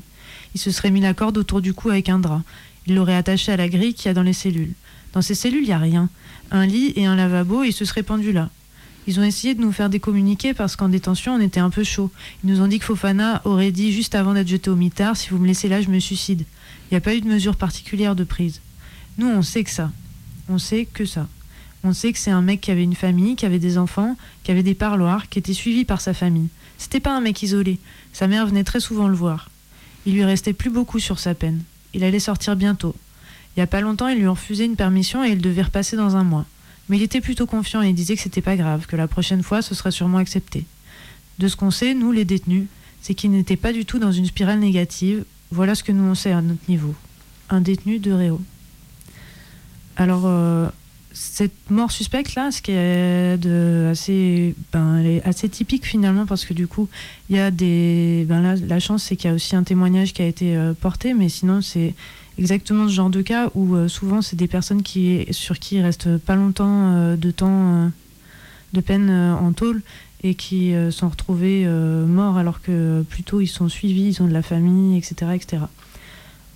Il 0.55 0.61
se 0.61 0.71
serait 0.71 0.91
mis 0.91 1.01
la 1.01 1.15
corde 1.15 1.39
autour 1.39 1.61
du 1.61 1.75
cou 1.75 1.91
avec 1.91 2.09
un 2.09 2.19
drap. 2.19 2.43
Il 2.87 2.95
l'aurait 2.95 3.17
attaché 3.17 3.53
à 3.53 3.57
la 3.57 3.69
grille 3.69 3.95
qu'il 3.95 4.07
y 4.07 4.09
a 4.09 4.15
dans 4.15 4.23
les 4.23 4.33
cellules. 4.33 4.75
Dans 5.13 5.23
ces 5.23 5.35
cellules, 5.35 5.63
il 5.63 5.69
n'y 5.69 5.73
a 5.73 5.79
rien. 5.79 6.09
Un 6.51 6.67
lit 6.67 6.93
et 6.97 7.07
un 7.07 7.17
lavabo, 7.17 7.63
et 7.63 7.69
il 7.69 7.73
se 7.73 7.85
serait 7.85 8.03
pendu 8.03 8.33
là. 8.33 8.51
Ils 9.07 9.19
ont 9.19 9.25
essayé 9.25 9.55
de 9.55 9.61
nous 9.61 9.73
faire 9.73 9.91
décommuniquer 9.91 10.55
parce 10.55 10.77
qu'en 10.77 10.89
détention, 10.89 11.35
on 11.35 11.41
était 11.41 11.61
un 11.61 11.71
peu 11.71 11.85
chaud. 11.85 12.11
Ils 12.45 12.51
nous 12.51 12.61
ont 12.61 12.69
dit 12.69 12.79
que 12.79 12.85
Fofana 12.85 13.41
aurait 13.45 13.73
dit 13.73 13.93
juste 13.93 14.15
avant 14.15 14.35
d'être 14.35 14.49
jeté 14.49 14.71
au 14.71 14.77
mitard 14.77 15.17
Si 15.17 15.31
vous 15.31 15.39
me 15.39 15.47
laissez 15.47 15.69
là, 15.69 15.81
je 15.81 15.89
me 15.89 15.99
suicide. 15.99 16.45
Il 16.91 16.95
n'y 16.95 16.99
a 16.99 17.01
pas 17.01 17.15
eu 17.15 17.21
de 17.21 17.29
mesure 17.29 17.57
particulière 17.57 18.15
de 18.15 18.25
prise. 18.25 18.61
Nous, 19.19 19.29
on 19.29 19.43
sait 19.43 19.65
que 19.65 19.71
ça. 19.71 19.91
On 20.49 20.59
sait 20.59 20.85
que 20.85 21.05
ça. 21.05 21.29
On 21.83 21.93
sait 21.93 22.13
que 22.13 22.19
c'est 22.19 22.31
un 22.31 22.43
mec 22.43 22.61
qui 22.61 22.71
avait 22.71 22.85
une 22.85 22.95
famille, 22.95 23.37
qui 23.37 23.47
avait 23.47 23.59
des 23.59 23.79
enfants, 23.79 24.17
qui 24.45 24.51
avait 24.51 24.63
des 24.63 24.75
parloirs, 24.75 25.29
qui 25.29 25.39
était 25.39 25.55
suivi 25.55 25.85
par 25.85 26.01
sa 26.01 26.15
famille. 26.15 26.49
C'était 26.77 27.01
pas 27.01 27.17
un 27.17 27.21
mec 27.21 27.43
isolé. 27.43 27.79
Sa 28.13 28.27
mère 28.27 28.47
venait 28.47 28.65
très 28.65 28.81
souvent 28.81 29.09
le 29.09 29.15
voir. 29.15 29.50
Il 30.07 30.15
lui 30.15 30.25
restait 30.25 30.53
plus 30.53 30.71
beaucoup 30.71 30.99
sur 30.99 31.19
sa 31.19 31.35
peine. 31.35 31.63
Il 31.95 32.05
allait 32.05 32.21
sortir 32.21 32.57
bientôt. 32.57 32.95
Il 33.57 33.61
y 33.61 33.63
a 33.63 33.67
pas 33.67 33.81
longtemps, 33.81 34.09
ils 34.09 34.19
lui 34.19 34.29
ont 34.29 34.35
refusé 34.35 34.65
une 34.65 34.77
permission 34.77 35.25
et 35.25 35.31
il 35.31 35.41
devait 35.41 35.63
repasser 35.63 35.97
dans 35.97 36.17
un 36.17 36.25
mois. 36.25 36.47
Mais 36.89 36.97
il 36.97 37.03
était 37.03 37.21
plutôt 37.21 37.47
confiant 37.47 37.83
et 37.83 37.89
il 37.89 37.95
disait 37.95 38.17
que 38.17 38.23
c'était 38.23 38.41
pas 38.41 38.57
grave, 38.57 38.87
que 38.87 38.97
la 38.97 39.09
prochaine 39.09 39.43
fois 39.43 39.63
ce 39.63 39.75
serait 39.75 39.91
sûrement 39.91 40.19
accepté. 40.19 40.65
De 41.39 41.49
ce 41.49 41.57
qu'on 41.57 41.71
sait, 41.71 41.95
nous 41.95 42.13
les 42.13 42.25
détenus, 42.25 42.67
c'est 43.01 43.15
qu'il 43.15 43.31
n'était 43.31 43.57
pas 43.57 43.73
du 43.73 43.85
tout 43.85 43.99
dans 43.99 44.13
une 44.13 44.27
spirale 44.27 44.59
négative. 44.59 45.25
Voilà 45.51 45.75
ce 45.75 45.83
que 45.83 45.93
nous 45.93 46.05
on 46.05 46.15
sait 46.15 46.33
à 46.33 46.43
notre 46.43 46.69
niveau. 46.69 46.95
Un 47.49 47.61
détenu 47.61 47.99
de 47.99 48.13
Réau. 48.13 48.41
Alors, 49.97 50.23
euh, 50.25 50.69
cette 51.13 51.71
mort 51.71 51.91
suspecte 51.91 52.35
là, 52.35 52.51
ce 52.51 52.63
qui 52.63 52.73
est 52.73 53.37
de 53.37 53.89
assez, 53.91 54.55
ben, 54.73 54.99
elle 54.99 55.07
est 55.07 55.23
assez 55.25 55.49
typique 55.49 55.85
finalement 55.85 56.27
parce 56.27 56.45
que 56.45 56.55
du 56.55 56.67
coup, 56.67 56.89
il 57.29 57.37
y 57.37 57.39
a 57.39 57.51
des, 57.51 58.25
ben 58.29 58.41
là, 58.41 58.55
la 58.55 58.79
chance 58.79 59.05
c'est 59.05 59.17
qu'il 59.17 59.29
y 59.29 59.33
a 59.33 59.35
aussi 59.35 59.57
un 59.57 59.65
témoignage 59.65 60.13
qui 60.13 60.23
a 60.23 60.27
été 60.27 60.57
euh, 60.57 60.73
porté, 60.73 61.15
mais 61.15 61.29
sinon 61.29 61.63
c'est 61.63 61.95
exactement 62.39 62.89
ce 62.89 62.95
genre 62.95 63.11
de 63.11 63.23
cas 63.23 63.51
où 63.55 63.75
euh, 63.75 63.89
souvent 63.89 64.23
c'est 64.23 64.37
des 64.37 64.47
personnes 64.47 64.83
qui, 64.83 65.27
sur 65.31 65.59
qui 65.59 65.77
il 65.77 65.83
reste 65.83 66.17
pas 66.19 66.37
longtemps 66.37 66.95
euh, 66.95 67.17
de 67.17 67.31
temps 67.31 67.91
de 68.73 68.81
peine 68.81 69.11
en 69.11 69.53
tôle 69.53 69.83
et 70.23 70.35
qui 70.35 70.73
sont 70.91 71.09
retrouvés 71.09 71.67
morts 71.67 72.37
alors 72.37 72.63
que 72.63 73.03
plutôt 73.09 73.41
ils 73.41 73.49
sont 73.49 73.69
suivis, 73.69 74.11
ils 74.11 74.23
ont 74.23 74.29
de 74.29 74.33
la 74.33 74.43
famille, 74.43 74.97
etc. 74.97 75.33
etc. 75.35 75.63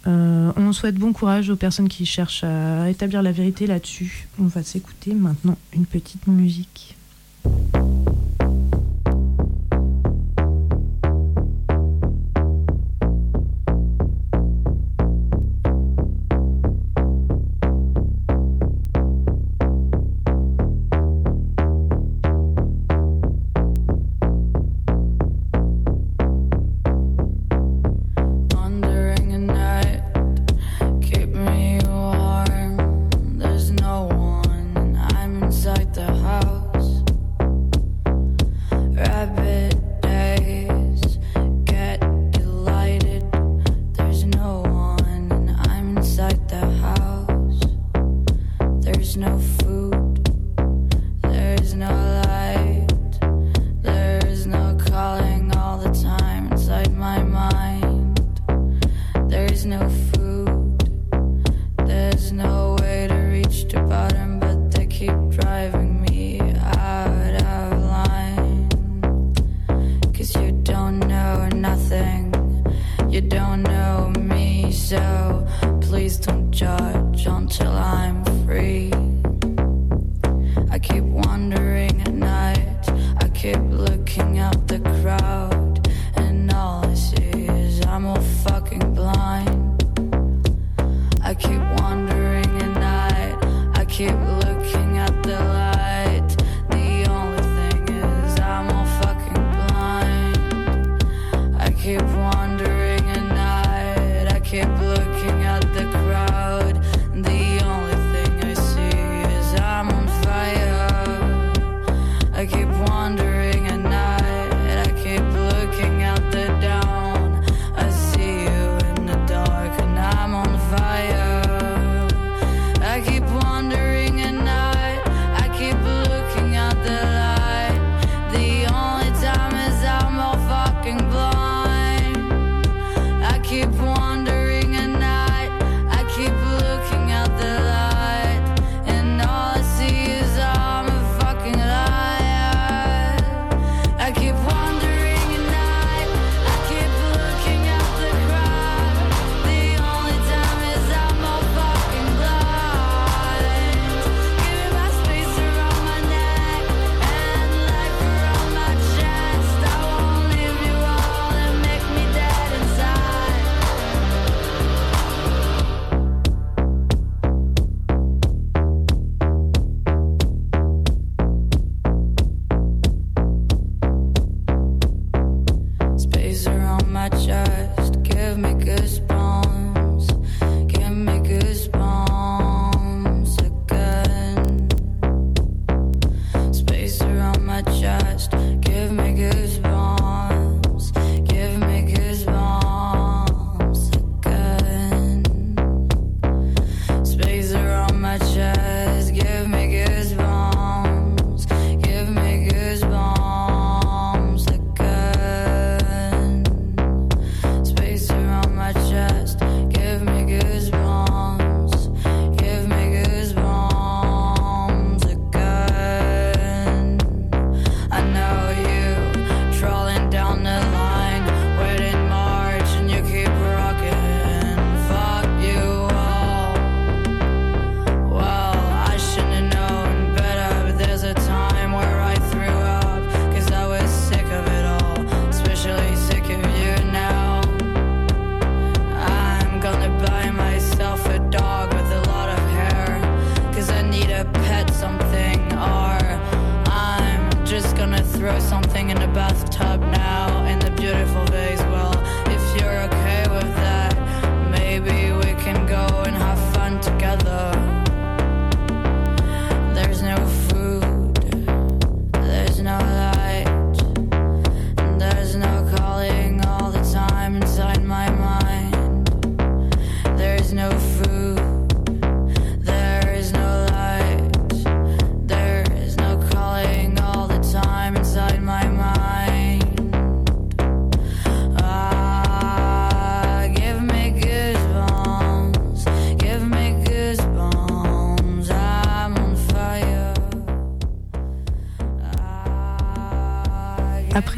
Euh, 0.07 0.53
on 0.57 0.73
souhaite 0.73 0.97
bon 0.97 1.13
courage 1.13 1.51
aux 1.51 1.57
personnes 1.57 1.89
qui 1.89 2.05
cherchent 2.05 2.45
à 2.45 2.91
établir 2.91 3.23
la 3.23 3.33
vérité 3.33 3.67
là-dessus. 3.67 4.29
On 4.39 4.47
va 4.47 4.63
s'écouter 4.63 5.15
maintenant 5.15 5.57
une 5.73 5.87
petite 5.87 6.27
musique. 6.27 6.97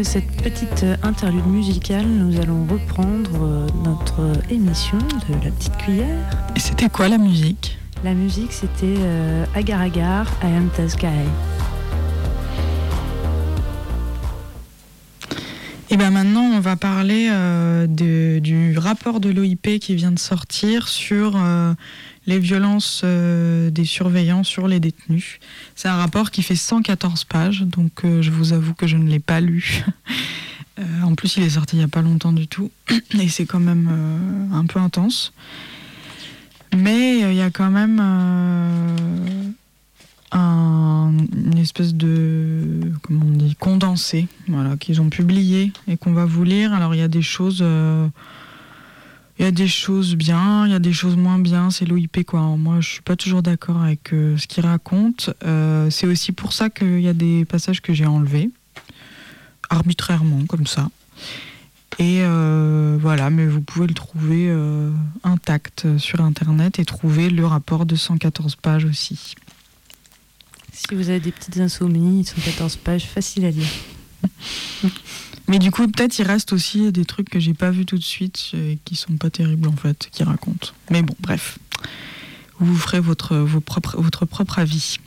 Cette 0.06 0.30
petite 0.42 0.82
euh, 0.84 0.96
interlude 1.02 1.46
musicale, 1.46 2.06
nous 2.06 2.40
allons 2.40 2.64
reprendre 2.66 3.30
euh, 3.42 3.66
notre 3.84 4.20
émission 4.50 4.98
de 4.98 5.34
la 5.44 5.50
petite 5.50 5.76
cuillère. 5.78 6.30
Et 6.54 6.60
c'était 6.60 6.88
quoi 6.88 7.08
la 7.08 7.18
musique? 7.18 7.76
La 8.04 8.14
musique, 8.14 8.52
c'était 8.52 8.94
euh, 8.98 9.44
Agar 9.54 9.80
Agar, 9.80 10.26
I 10.42 10.46
Am 10.56 10.68
the 10.76 10.88
Sky. 10.88 11.06
Et 15.90 15.96
bien 15.96 16.10
maintenant, 16.10 16.42
on 16.54 16.60
va 16.60 16.76
parler 16.76 17.28
euh, 17.30 17.86
de- 17.86 18.38
du 18.40 18.76
rapport 18.78 19.20
de 19.20 19.30
l'OIP 19.30 19.78
qui 19.80 19.94
vient 19.94 20.10
de 20.12 20.18
sortir 20.18 20.88
sur 20.88 21.34
euh, 21.36 21.74
les 22.26 22.38
violences 22.38 23.02
euh, 23.04 23.70
des 23.70 23.84
surveillants 23.84 24.42
sur 24.44 24.66
les 24.68 24.80
détenus. 24.80 25.38
C'est 25.74 25.88
un 25.88 25.96
rapport 25.96 26.30
qui 26.30 26.42
fait 26.42 26.56
114 26.56 27.24
pages, 27.24 27.62
donc 27.62 28.04
euh, 28.04 28.20
je 28.22 28.30
vous 28.30 28.52
avoue 28.52 28.74
que 28.74 28.86
je 28.86 28.96
ne 28.96 29.08
l'ai 29.08 29.20
pas 29.20 29.40
lu. 29.40 29.84
Euh, 30.78 30.82
en 31.04 31.14
plus, 31.14 31.38
il 31.38 31.42
est 31.42 31.48
sorti 31.48 31.76
il 31.76 31.78
n'y 31.78 31.84
a 31.86 31.88
pas 31.88 32.02
longtemps 32.02 32.34
du 32.34 32.48
tout, 32.48 32.70
et 33.18 33.28
c'est 33.30 33.46
quand 33.46 33.60
même 33.60 33.88
un 34.52 34.66
peu 34.66 34.78
intense. 34.78 35.32
Mais 36.76 37.20
il 37.20 37.32
y 37.34 37.40
a 37.40 37.48
quand 37.48 37.70
même 37.70 37.98
un- 40.32 41.12
une 41.34 41.58
espèce 41.58 41.94
de 41.94 42.92
comment 43.02 43.24
on 43.24 43.30
dit 43.36 43.54
condensé 43.58 44.28
voilà 44.48 44.76
qu'ils 44.76 45.00
ont 45.00 45.08
publié 45.08 45.72
et 45.88 45.96
qu'on 45.96 46.12
va 46.12 46.26
vous 46.26 46.44
lire 46.44 46.74
alors 46.74 46.94
il 46.94 46.98
y 46.98 47.02
a 47.02 47.08
des 47.08 47.22
choses 47.22 47.64
il 49.38 49.44
y 49.44 49.48
a 49.48 49.50
des 49.50 49.68
choses 49.68 50.14
bien 50.14 50.66
il 50.66 50.72
y 50.72 50.74
a 50.74 50.78
des 50.78 50.92
choses 50.92 51.16
moins 51.16 51.38
bien 51.38 51.70
c'est 51.70 51.84
l'OIP 51.84 52.24
quoi 52.26 52.40
moi 52.40 52.80
je 52.80 52.88
suis 52.88 53.02
pas 53.02 53.16
toujours 53.16 53.42
d'accord 53.42 53.82
avec 53.82 54.12
euh, 54.12 54.36
ce 54.36 54.46
qu'ils 54.46 54.64
racontent 54.64 55.32
Euh, 55.44 55.90
c'est 55.90 56.06
aussi 56.06 56.32
pour 56.32 56.52
ça 56.52 56.70
qu'il 56.70 57.00
y 57.00 57.08
a 57.08 57.12
des 57.12 57.44
passages 57.44 57.80
que 57.82 57.92
j'ai 57.92 58.06
enlevés 58.06 58.50
arbitrairement 59.68 60.44
comme 60.46 60.66
ça 60.66 60.88
et 61.98 62.20
euh, 62.20 62.98
voilà, 63.00 63.30
mais 63.30 63.46
vous 63.46 63.62
pouvez 63.62 63.86
le 63.86 63.94
trouver 63.94 64.54
intact 65.22 65.96
sur 65.96 66.20
Internet 66.20 66.78
et 66.78 66.84
trouver 66.84 67.30
le 67.30 67.46
rapport 67.46 67.86
de 67.86 67.96
114 67.96 68.56
pages 68.56 68.84
aussi. 68.84 69.34
Si 70.74 70.94
vous 70.94 71.08
avez 71.08 71.20
des 71.20 71.32
petites 71.32 71.56
insomnies, 71.56 72.26
114 72.26 72.76
pages, 72.76 73.06
facile 73.06 73.46
à 73.46 73.50
lire. 73.50 73.66
Mais 75.48 75.58
du 75.58 75.70
coup, 75.70 75.86
peut-être 75.86 76.18
il 76.18 76.24
reste 76.24 76.52
aussi 76.52 76.90
des 76.90 77.04
trucs 77.04 77.30
que 77.30 77.38
j'ai 77.38 77.54
pas 77.54 77.70
vus 77.70 77.86
tout 77.86 77.98
de 77.98 78.02
suite 78.02 78.50
et 78.54 78.78
qui 78.84 78.96
sont 78.96 79.16
pas 79.16 79.30
terribles 79.30 79.68
en 79.68 79.76
fait, 79.76 80.08
qui 80.10 80.24
racontent. 80.24 80.68
Mais 80.90 81.02
bon, 81.02 81.14
bref, 81.20 81.58
vous 82.58 82.76
ferez 82.76 83.00
votre 83.00 83.44
propre 84.26 84.58
avis. 84.58 84.98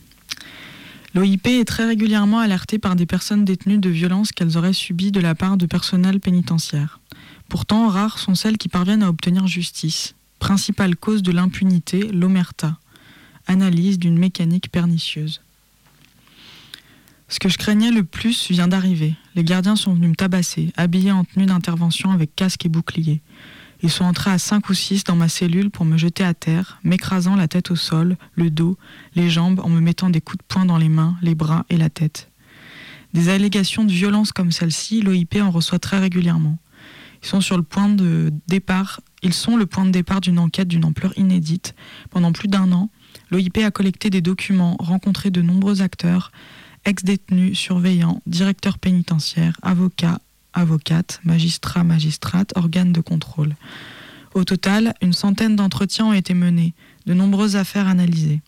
L'OIP 1.14 1.46
est 1.48 1.64
très 1.64 1.84
régulièrement 1.86 2.38
alertée 2.38 2.78
par 2.78 2.94
des 2.94 3.04
personnes 3.04 3.44
détenues 3.44 3.78
de 3.78 3.90
violences 3.90 4.30
qu'elles 4.30 4.56
auraient 4.56 4.72
subies 4.72 5.10
de 5.10 5.20
la 5.20 5.34
part 5.34 5.56
de 5.56 5.66
personnel 5.66 6.20
pénitentiaire. 6.20 7.00
Pourtant, 7.48 7.88
rares 7.88 8.20
sont 8.20 8.36
celles 8.36 8.58
qui 8.58 8.68
parviennent 8.68 9.02
à 9.02 9.08
obtenir 9.08 9.48
justice. 9.48 10.14
Principale 10.38 10.94
cause 10.96 11.22
de 11.22 11.32
l'impunité, 11.32 12.12
l'omerta. 12.12 12.78
Analyse 13.48 13.98
d'une 13.98 14.16
mécanique 14.18 14.70
pernicieuse. 14.70 15.42
Ce 17.30 17.38
que 17.38 17.48
je 17.48 17.58
craignais 17.58 17.92
le 17.92 18.02
plus 18.02 18.50
vient 18.50 18.66
d'arriver. 18.66 19.14
Les 19.36 19.44
gardiens 19.44 19.76
sont 19.76 19.94
venus 19.94 20.10
me 20.10 20.14
tabasser, 20.16 20.72
habillés 20.76 21.12
en 21.12 21.22
tenue 21.22 21.46
d'intervention 21.46 22.10
avec 22.10 22.34
casque 22.34 22.66
et 22.66 22.68
bouclier. 22.68 23.22
Ils 23.82 23.90
sont 23.90 24.04
entrés 24.04 24.32
à 24.32 24.38
cinq 24.38 24.68
ou 24.68 24.74
six 24.74 25.04
dans 25.04 25.14
ma 25.14 25.28
cellule 25.28 25.70
pour 25.70 25.84
me 25.84 25.96
jeter 25.96 26.24
à 26.24 26.34
terre, 26.34 26.80
m'écrasant 26.82 27.36
la 27.36 27.46
tête 27.46 27.70
au 27.70 27.76
sol, 27.76 28.16
le 28.34 28.50
dos, 28.50 28.76
les 29.14 29.30
jambes, 29.30 29.60
en 29.62 29.68
me 29.68 29.80
mettant 29.80 30.10
des 30.10 30.20
coups 30.20 30.38
de 30.38 30.44
poing 30.48 30.64
dans 30.64 30.76
les 30.76 30.88
mains, 30.88 31.16
les 31.22 31.36
bras 31.36 31.64
et 31.70 31.76
la 31.76 31.88
tête. 31.88 32.32
Des 33.14 33.28
allégations 33.28 33.84
de 33.84 33.92
violence 33.92 34.32
comme 34.32 34.50
celle-ci, 34.50 35.00
l'OIP 35.00 35.36
en 35.40 35.52
reçoit 35.52 35.78
très 35.78 36.00
régulièrement. 36.00 36.58
Ils 37.22 37.28
sont 37.28 37.40
sur 37.40 37.56
le 37.56 37.62
point 37.62 37.88
de 37.88 38.32
départ, 38.48 39.00
ils 39.22 39.34
sont 39.34 39.56
le 39.56 39.66
point 39.66 39.84
de 39.84 39.90
départ 39.90 40.20
d'une 40.20 40.40
enquête 40.40 40.68
d'une 40.68 40.84
ampleur 40.84 41.16
inédite. 41.16 41.76
Pendant 42.10 42.32
plus 42.32 42.48
d'un 42.48 42.72
an, 42.72 42.90
l'OIP 43.30 43.58
a 43.58 43.70
collecté 43.70 44.10
des 44.10 44.20
documents, 44.20 44.76
rencontré 44.80 45.30
de 45.30 45.42
nombreux 45.42 45.80
acteurs, 45.80 46.32
ex-détenus, 46.84 47.58
surveillants, 47.58 48.22
directeurs 48.26 48.78
pénitentiaires, 48.78 49.56
avocats, 49.62 50.20
avocates, 50.52 51.20
magistrats, 51.24 51.84
magistrates, 51.84 52.52
organes 52.56 52.92
de 52.92 53.00
contrôle. 53.00 53.54
Au 54.34 54.44
total, 54.44 54.94
une 55.02 55.12
centaine 55.12 55.56
d'entretiens 55.56 56.06
ont 56.06 56.12
été 56.12 56.34
menés, 56.34 56.74
de 57.06 57.14
nombreuses 57.14 57.56
affaires 57.56 57.88
analysées. 57.88 58.40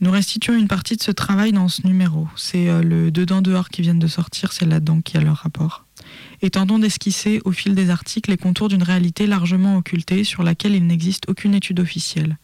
Nous 0.00 0.10
restituons 0.10 0.56
une 0.56 0.68
partie 0.68 0.96
de 0.96 1.02
ce 1.02 1.10
travail 1.10 1.52
dans 1.52 1.68
ce 1.68 1.86
numéro. 1.86 2.28
C'est 2.36 2.68
euh, 2.68 2.82
le 2.82 3.10
dedans 3.10 3.42
dehors 3.42 3.68
qui 3.68 3.82
viennent 3.82 3.98
de 3.98 4.06
sortir, 4.06 4.52
c'est 4.52 4.66
là-dedans 4.66 5.00
qu'il 5.00 5.18
y 5.18 5.22
a 5.22 5.24
leur 5.24 5.36
rapport. 5.36 5.86
Et 6.42 6.50
tentons 6.50 6.78
d'esquisser 6.78 7.40
au 7.44 7.52
fil 7.52 7.74
des 7.74 7.90
articles 7.90 8.30
les 8.30 8.36
contours 8.36 8.68
d'une 8.68 8.82
réalité 8.82 9.26
largement 9.26 9.76
occultée 9.76 10.24
sur 10.24 10.42
laquelle 10.42 10.74
il 10.74 10.86
n'existe 10.86 11.28
aucune 11.28 11.54
étude 11.54 11.80
officielle. 11.80 12.36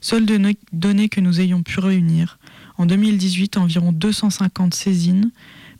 Seules 0.00 0.26
données 0.26 1.08
que 1.08 1.20
nous 1.20 1.40
ayons 1.40 1.62
pu 1.62 1.80
réunir, 1.80 2.38
en 2.78 2.86
2018, 2.86 3.56
environ 3.56 3.92
250 3.92 4.74
saisines 4.74 5.30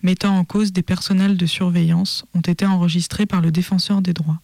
mettant 0.03 0.37
en 0.37 0.45
cause 0.45 0.73
des 0.73 0.83
personnels 0.83 1.37
de 1.37 1.47
surveillance 1.47 2.25
ont 2.35 2.41
été 2.41 2.65
enregistrées 2.67 3.27
par 3.27 3.41
le 3.41 3.51
défenseur 3.51 4.03
des 4.03 4.13
droits. 4.13 4.41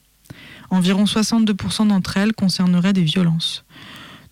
Environ 0.71 1.05
62% 1.05 1.88
d'entre 1.88 2.17
elles 2.17 2.33
concerneraient 2.33 2.93
des 2.93 3.05
violences. 3.05 3.65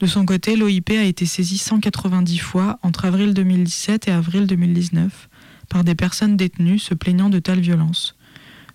De 0.00 0.06
son 0.06 0.24
côté, 0.24 0.56
l'OIP 0.56 0.90
a 0.90 1.04
été 1.04 1.26
saisie 1.26 1.58
190 1.58 2.38
fois 2.38 2.78
entre 2.82 3.04
avril 3.04 3.34
2017 3.34 4.08
et 4.08 4.10
avril 4.10 4.46
2019 4.46 5.28
par 5.68 5.84
des 5.84 5.94
personnes 5.94 6.36
détenues 6.36 6.78
se 6.78 6.94
plaignant 6.94 7.28
de 7.28 7.38
telles 7.38 7.60
violences. 7.60 8.16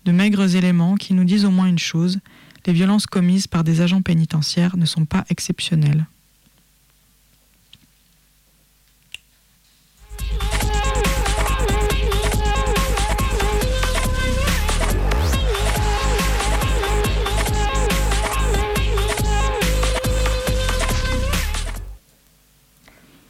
De 0.05 0.11
maigres 0.11 0.55
éléments 0.55 0.95
qui 0.95 1.15
nous 1.15 1.23
disent 1.23 1.45
au 1.45 1.51
moins 1.51 1.65
une 1.65 1.79
chose, 1.79 2.19
les 2.67 2.73
violences 2.73 3.07
commises 3.07 3.47
par 3.47 3.63
des 3.63 3.81
agents 3.81 4.03
pénitentiaires 4.03 4.77
ne 4.77 4.85
sont 4.85 5.05
pas 5.05 5.25
exceptionnelles. 5.29 6.05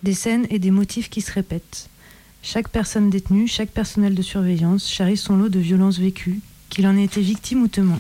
Des 0.06 0.14
scènes 0.14 0.46
et 0.52 0.60
des 0.60 0.70
motifs 0.70 1.10
qui 1.10 1.20
se 1.22 1.32
répètent. 1.32 1.90
Chaque 2.44 2.70
personne 2.70 3.10
détenue, 3.10 3.48
chaque 3.48 3.72
personnel 3.72 4.14
de 4.14 4.22
surveillance 4.22 4.88
charrie 4.88 5.18
son 5.18 5.36
lot 5.36 5.50
de 5.50 5.58
violences 5.58 5.98
vécues, 5.98 6.42
qu'il 6.70 6.86
en 6.86 6.96
ait 6.96 7.06
été 7.06 7.22
victime 7.22 7.64
ou 7.64 7.68
témoin. 7.68 8.00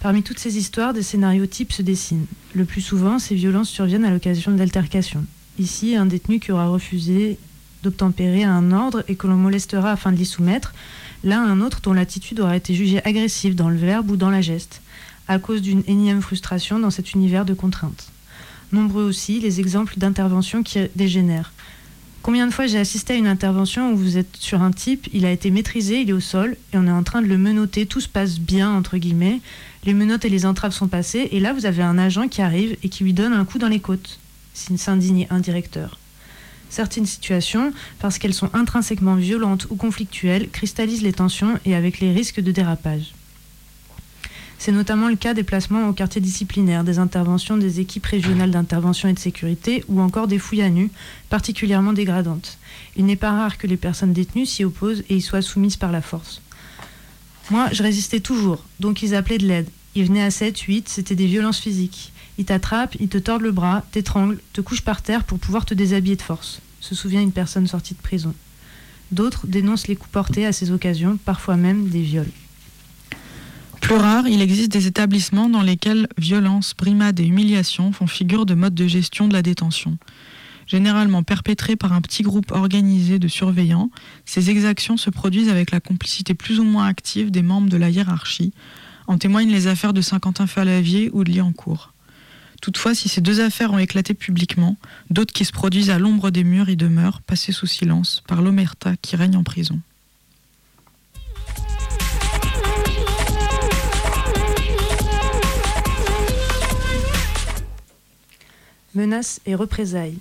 Parmi 0.00 0.24
toutes 0.24 0.40
ces 0.40 0.58
histoires, 0.58 0.94
des 0.94 1.04
scénarios 1.04 1.46
types 1.46 1.72
se 1.72 1.82
dessinent. 1.82 2.26
Le 2.56 2.64
plus 2.64 2.80
souvent, 2.80 3.20
ces 3.20 3.36
violences 3.36 3.68
surviennent 3.68 4.04
à 4.04 4.10
l'occasion 4.10 4.50
d'altercations. 4.50 5.24
Ici, 5.60 5.94
un 5.94 6.06
détenu 6.06 6.40
qui 6.40 6.50
aura 6.50 6.66
refusé 6.66 7.38
d'obtempérer 7.84 8.42
à 8.42 8.50
un 8.50 8.72
ordre 8.72 9.04
et 9.06 9.14
que 9.14 9.28
l'on 9.28 9.36
molestera 9.36 9.92
afin 9.92 10.10
de 10.10 10.16
l'y 10.16 10.26
soumettre, 10.26 10.74
là 11.22 11.40
un 11.40 11.60
autre 11.60 11.82
dont 11.82 11.92
l'attitude 11.92 12.40
aura 12.40 12.56
été 12.56 12.74
jugée 12.74 13.00
agressive 13.04 13.54
dans 13.54 13.68
le 13.68 13.76
verbe 13.76 14.10
ou 14.10 14.16
dans 14.16 14.30
la 14.30 14.40
geste, 14.40 14.82
à 15.28 15.38
cause 15.38 15.62
d'une 15.62 15.84
énième 15.86 16.20
frustration 16.20 16.80
dans 16.80 16.90
cet 16.90 17.12
univers 17.12 17.44
de 17.44 17.54
contraintes. 17.54 18.10
Nombreux 18.72 19.04
aussi 19.04 19.40
les 19.40 19.60
exemples 19.60 19.94
d'interventions 19.96 20.62
qui 20.62 20.78
dégénèrent. 20.96 21.52
Combien 22.22 22.48
de 22.48 22.52
fois 22.52 22.66
j'ai 22.66 22.78
assisté 22.78 23.12
à 23.12 23.16
une 23.16 23.28
intervention 23.28 23.92
où 23.92 23.96
vous 23.96 24.18
êtes 24.18 24.36
sur 24.36 24.60
un 24.60 24.72
type, 24.72 25.06
il 25.12 25.24
a 25.24 25.30
été 25.30 25.52
maîtrisé, 25.52 26.00
il 26.00 26.10
est 26.10 26.12
au 26.12 26.18
sol, 26.18 26.56
et 26.72 26.76
on 26.76 26.86
est 26.88 26.90
en 26.90 27.04
train 27.04 27.22
de 27.22 27.28
le 27.28 27.38
menotter, 27.38 27.86
tout 27.86 28.00
se 28.00 28.08
passe 28.08 28.40
bien, 28.40 28.68
entre 28.72 28.96
guillemets, 28.96 29.40
les 29.84 29.94
menottes 29.94 30.24
et 30.24 30.28
les 30.28 30.44
entraves 30.44 30.72
sont 30.72 30.88
passées, 30.88 31.28
et 31.30 31.38
là 31.38 31.52
vous 31.52 31.66
avez 31.66 31.84
un 31.84 31.98
agent 31.98 32.26
qui 32.26 32.42
arrive 32.42 32.76
et 32.82 32.88
qui 32.88 33.04
lui 33.04 33.12
donne 33.12 33.32
un 33.32 33.44
coup 33.44 33.58
dans 33.58 33.68
les 33.68 33.78
côtes, 33.78 34.18
s'il 34.54 34.76
s'indigne 34.76 35.28
un 35.30 35.38
directeur. 35.38 36.00
Certaines 36.68 37.06
situations, 37.06 37.72
parce 38.00 38.18
qu'elles 38.18 38.34
sont 38.34 38.50
intrinsèquement 38.54 39.14
violentes 39.14 39.68
ou 39.70 39.76
conflictuelles, 39.76 40.50
cristallisent 40.50 41.02
les 41.02 41.12
tensions 41.12 41.60
et 41.64 41.76
avec 41.76 42.00
les 42.00 42.12
risques 42.12 42.40
de 42.40 42.50
dérapage. 42.50 43.12
C'est 44.58 44.72
notamment 44.72 45.08
le 45.08 45.16
cas 45.16 45.34
des 45.34 45.42
placements 45.42 45.88
au 45.88 45.92
quartier 45.92 46.20
disciplinaire, 46.20 46.82
des 46.82 46.98
interventions 46.98 47.56
des 47.56 47.80
équipes 47.80 48.06
régionales 48.06 48.50
d'intervention 48.50 49.08
et 49.08 49.12
de 49.12 49.18
sécurité 49.18 49.84
ou 49.88 50.00
encore 50.00 50.26
des 50.26 50.38
fouilles 50.38 50.62
à 50.62 50.70
nu, 50.70 50.90
particulièrement 51.28 51.92
dégradantes. 51.92 52.58
Il 52.96 53.04
n'est 53.04 53.16
pas 53.16 53.32
rare 53.32 53.58
que 53.58 53.66
les 53.66 53.76
personnes 53.76 54.12
détenues 54.12 54.46
s'y 54.46 54.64
opposent 54.64 55.04
et 55.08 55.16
y 55.16 55.20
soient 55.20 55.42
soumises 55.42 55.76
par 55.76 55.92
la 55.92 56.00
force. 56.00 56.40
Moi, 57.50 57.68
je 57.72 57.82
résistais 57.82 58.20
toujours, 58.20 58.64
donc 58.80 59.02
ils 59.02 59.14
appelaient 59.14 59.38
de 59.38 59.46
l'aide. 59.46 59.68
Ils 59.94 60.06
venaient 60.06 60.22
à 60.22 60.30
7, 60.30 60.58
8, 60.58 60.88
c'était 60.88 61.14
des 61.14 61.26
violences 61.26 61.60
physiques. 61.60 62.12
Ils 62.38 62.44
t'attrapent, 62.44 62.96
ils 62.98 63.08
te 63.08 63.18
tordent 63.18 63.42
le 63.42 63.52
bras, 63.52 63.84
t'étranglent, 63.92 64.40
te 64.52 64.60
couchent 64.60 64.82
par 64.82 65.00
terre 65.00 65.24
pour 65.24 65.38
pouvoir 65.38 65.64
te 65.64 65.74
déshabiller 65.74 66.16
de 66.16 66.22
force, 66.22 66.60
se 66.80 66.94
souvient 66.94 67.22
une 67.22 67.32
personne 67.32 67.66
sortie 67.66 67.94
de 67.94 68.02
prison. 68.02 68.34
D'autres 69.12 69.46
dénoncent 69.46 69.86
les 69.86 69.96
coups 69.96 70.10
portés 70.10 70.44
à 70.44 70.52
ces 70.52 70.72
occasions, 70.72 71.18
parfois 71.24 71.56
même 71.56 71.88
des 71.88 72.02
viols. 72.02 72.32
Plus 73.86 73.94
rare, 73.94 74.26
il 74.26 74.42
existe 74.42 74.72
des 74.72 74.88
établissements 74.88 75.48
dans 75.48 75.62
lesquels 75.62 76.08
violence, 76.18 76.74
brimade 76.76 77.20
et 77.20 77.24
humiliation 77.24 77.92
font 77.92 78.08
figure 78.08 78.44
de 78.44 78.54
mode 78.54 78.74
de 78.74 78.88
gestion 78.88 79.28
de 79.28 79.32
la 79.32 79.42
détention. 79.42 79.96
Généralement 80.66 81.22
perpétrées 81.22 81.76
par 81.76 81.92
un 81.92 82.00
petit 82.00 82.24
groupe 82.24 82.50
organisé 82.50 83.20
de 83.20 83.28
surveillants, 83.28 83.92
ces 84.24 84.50
exactions 84.50 84.96
se 84.96 85.08
produisent 85.08 85.50
avec 85.50 85.70
la 85.70 85.78
complicité 85.78 86.34
plus 86.34 86.58
ou 86.58 86.64
moins 86.64 86.88
active 86.88 87.30
des 87.30 87.42
membres 87.42 87.68
de 87.68 87.76
la 87.76 87.88
hiérarchie. 87.88 88.52
En 89.06 89.18
témoignent 89.18 89.52
les 89.52 89.68
affaires 89.68 89.92
de 89.92 90.00
Saint-Quentin-Falavier 90.00 91.10
ou 91.12 91.22
de 91.22 91.30
Liancourt. 91.30 91.92
Toutefois, 92.60 92.92
si 92.92 93.08
ces 93.08 93.20
deux 93.20 93.40
affaires 93.40 93.72
ont 93.72 93.78
éclaté 93.78 94.14
publiquement, 94.14 94.76
d'autres 95.10 95.32
qui 95.32 95.44
se 95.44 95.52
produisent 95.52 95.90
à 95.90 96.00
l'ombre 96.00 96.32
des 96.32 96.42
murs 96.42 96.68
y 96.68 96.76
demeurent, 96.76 97.22
passées 97.22 97.52
sous 97.52 97.68
silence, 97.68 98.24
par 98.26 98.42
l'omerta 98.42 98.96
qui 98.96 99.14
règne 99.14 99.36
en 99.36 99.44
prison. 99.44 99.80
Menaces 108.96 109.40
et 109.44 109.54
représailles. 109.54 110.16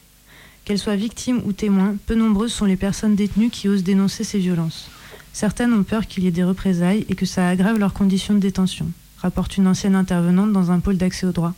Qu'elles 0.65 0.79
soient 0.79 0.97
victimes 0.97 1.41
ou 1.45 1.53
témoins, 1.53 1.95
peu 2.07 2.13
nombreuses 2.13 2.51
sont 2.51 2.65
les 2.65 2.75
personnes 2.75 3.15
détenues 3.15 3.49
qui 3.49 3.69
osent 3.69 3.83
dénoncer 3.83 4.25
ces 4.25 4.38
violences. 4.38 4.89
Certaines 5.31 5.73
ont 5.73 5.83
peur 5.83 6.07
qu'il 6.07 6.25
y 6.25 6.27
ait 6.27 6.31
des 6.31 6.43
représailles 6.43 7.05
et 7.07 7.15
que 7.15 7.25
ça 7.25 7.47
aggrave 7.47 7.79
leurs 7.79 7.93
conditions 7.93 8.33
de 8.33 8.39
détention, 8.39 8.88
rapporte 9.19 9.55
une 9.55 9.67
ancienne 9.67 9.95
intervenante 9.95 10.51
dans 10.51 10.71
un 10.71 10.81
pôle 10.81 10.97
d'accès 10.97 11.25
au 11.25 11.31
droit. 11.31 11.53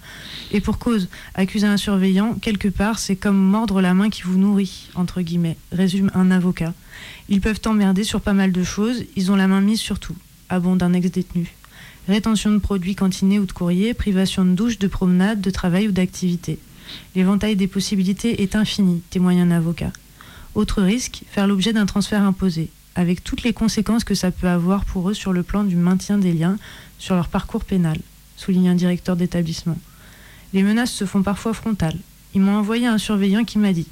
Et 0.51 0.61
pour 0.61 0.77
cause, 0.77 1.09
accuser 1.33 1.65
un 1.65 1.77
surveillant, 1.77 2.35
quelque 2.35 2.67
part, 2.67 2.99
c'est 2.99 3.15
comme 3.15 3.35
mordre 3.35 3.81
la 3.81 3.95
main 3.95 4.11
qui 4.11 4.21
vous 4.21 4.37
nourrit, 4.37 4.89
entre 4.93 5.21
guillemets, 5.21 5.57
résume 5.71 6.11
un 6.13 6.29
avocat. 6.29 6.75
Ils 7.29 7.41
peuvent 7.41 7.61
emmerder 7.65 8.03
sur 8.03 8.21
pas 8.21 8.33
mal 8.33 8.51
de 8.51 8.63
choses, 8.63 9.05
ils 9.15 9.31
ont 9.31 9.35
la 9.35 9.47
main 9.47 9.61
mise 9.61 9.79
sur 9.79 9.97
tout, 9.97 10.15
abonde 10.49 10.83
un 10.83 10.93
ex-détenu. 10.93 11.51
Rétention 12.07 12.51
de 12.51 12.59
produits 12.59 12.93
cantinés 12.93 13.39
ou 13.39 13.47
de 13.47 13.51
courrier, 13.53 13.95
privation 13.95 14.45
de 14.45 14.51
douche, 14.51 14.77
de 14.77 14.87
promenade, 14.87 15.41
de 15.41 15.49
travail 15.49 15.87
ou 15.87 15.91
d'activité. 15.91 16.59
L'éventail 17.15 17.55
des 17.55 17.67
possibilités 17.67 18.41
est 18.41 18.55
infini, 18.55 19.01
témoigne 19.09 19.41
un 19.41 19.51
avocat. 19.51 19.91
Autre 20.55 20.81
risque, 20.81 21.23
faire 21.29 21.47
l'objet 21.47 21.73
d'un 21.73 21.85
transfert 21.85 22.23
imposé, 22.23 22.69
avec 22.95 23.23
toutes 23.23 23.43
les 23.43 23.53
conséquences 23.53 24.03
que 24.03 24.15
ça 24.15 24.31
peut 24.31 24.47
avoir 24.47 24.85
pour 24.85 25.09
eux 25.09 25.13
sur 25.13 25.33
le 25.33 25.43
plan 25.43 25.63
du 25.63 25.75
maintien 25.75 26.17
des 26.17 26.33
liens, 26.33 26.57
sur 26.99 27.15
leur 27.15 27.27
parcours 27.27 27.65
pénal, 27.65 27.99
souligne 28.35 28.69
un 28.69 28.75
directeur 28.75 29.15
d'établissement. 29.15 29.77
Les 30.53 30.63
menaces 30.63 30.91
se 30.91 31.05
font 31.05 31.23
parfois 31.23 31.53
frontales. 31.53 31.99
Ils 32.33 32.41
m'ont 32.41 32.55
envoyé 32.57 32.87
un 32.87 32.97
surveillant 32.97 33.43
qui 33.43 33.59
m'a 33.59 33.73
dit 33.73 33.87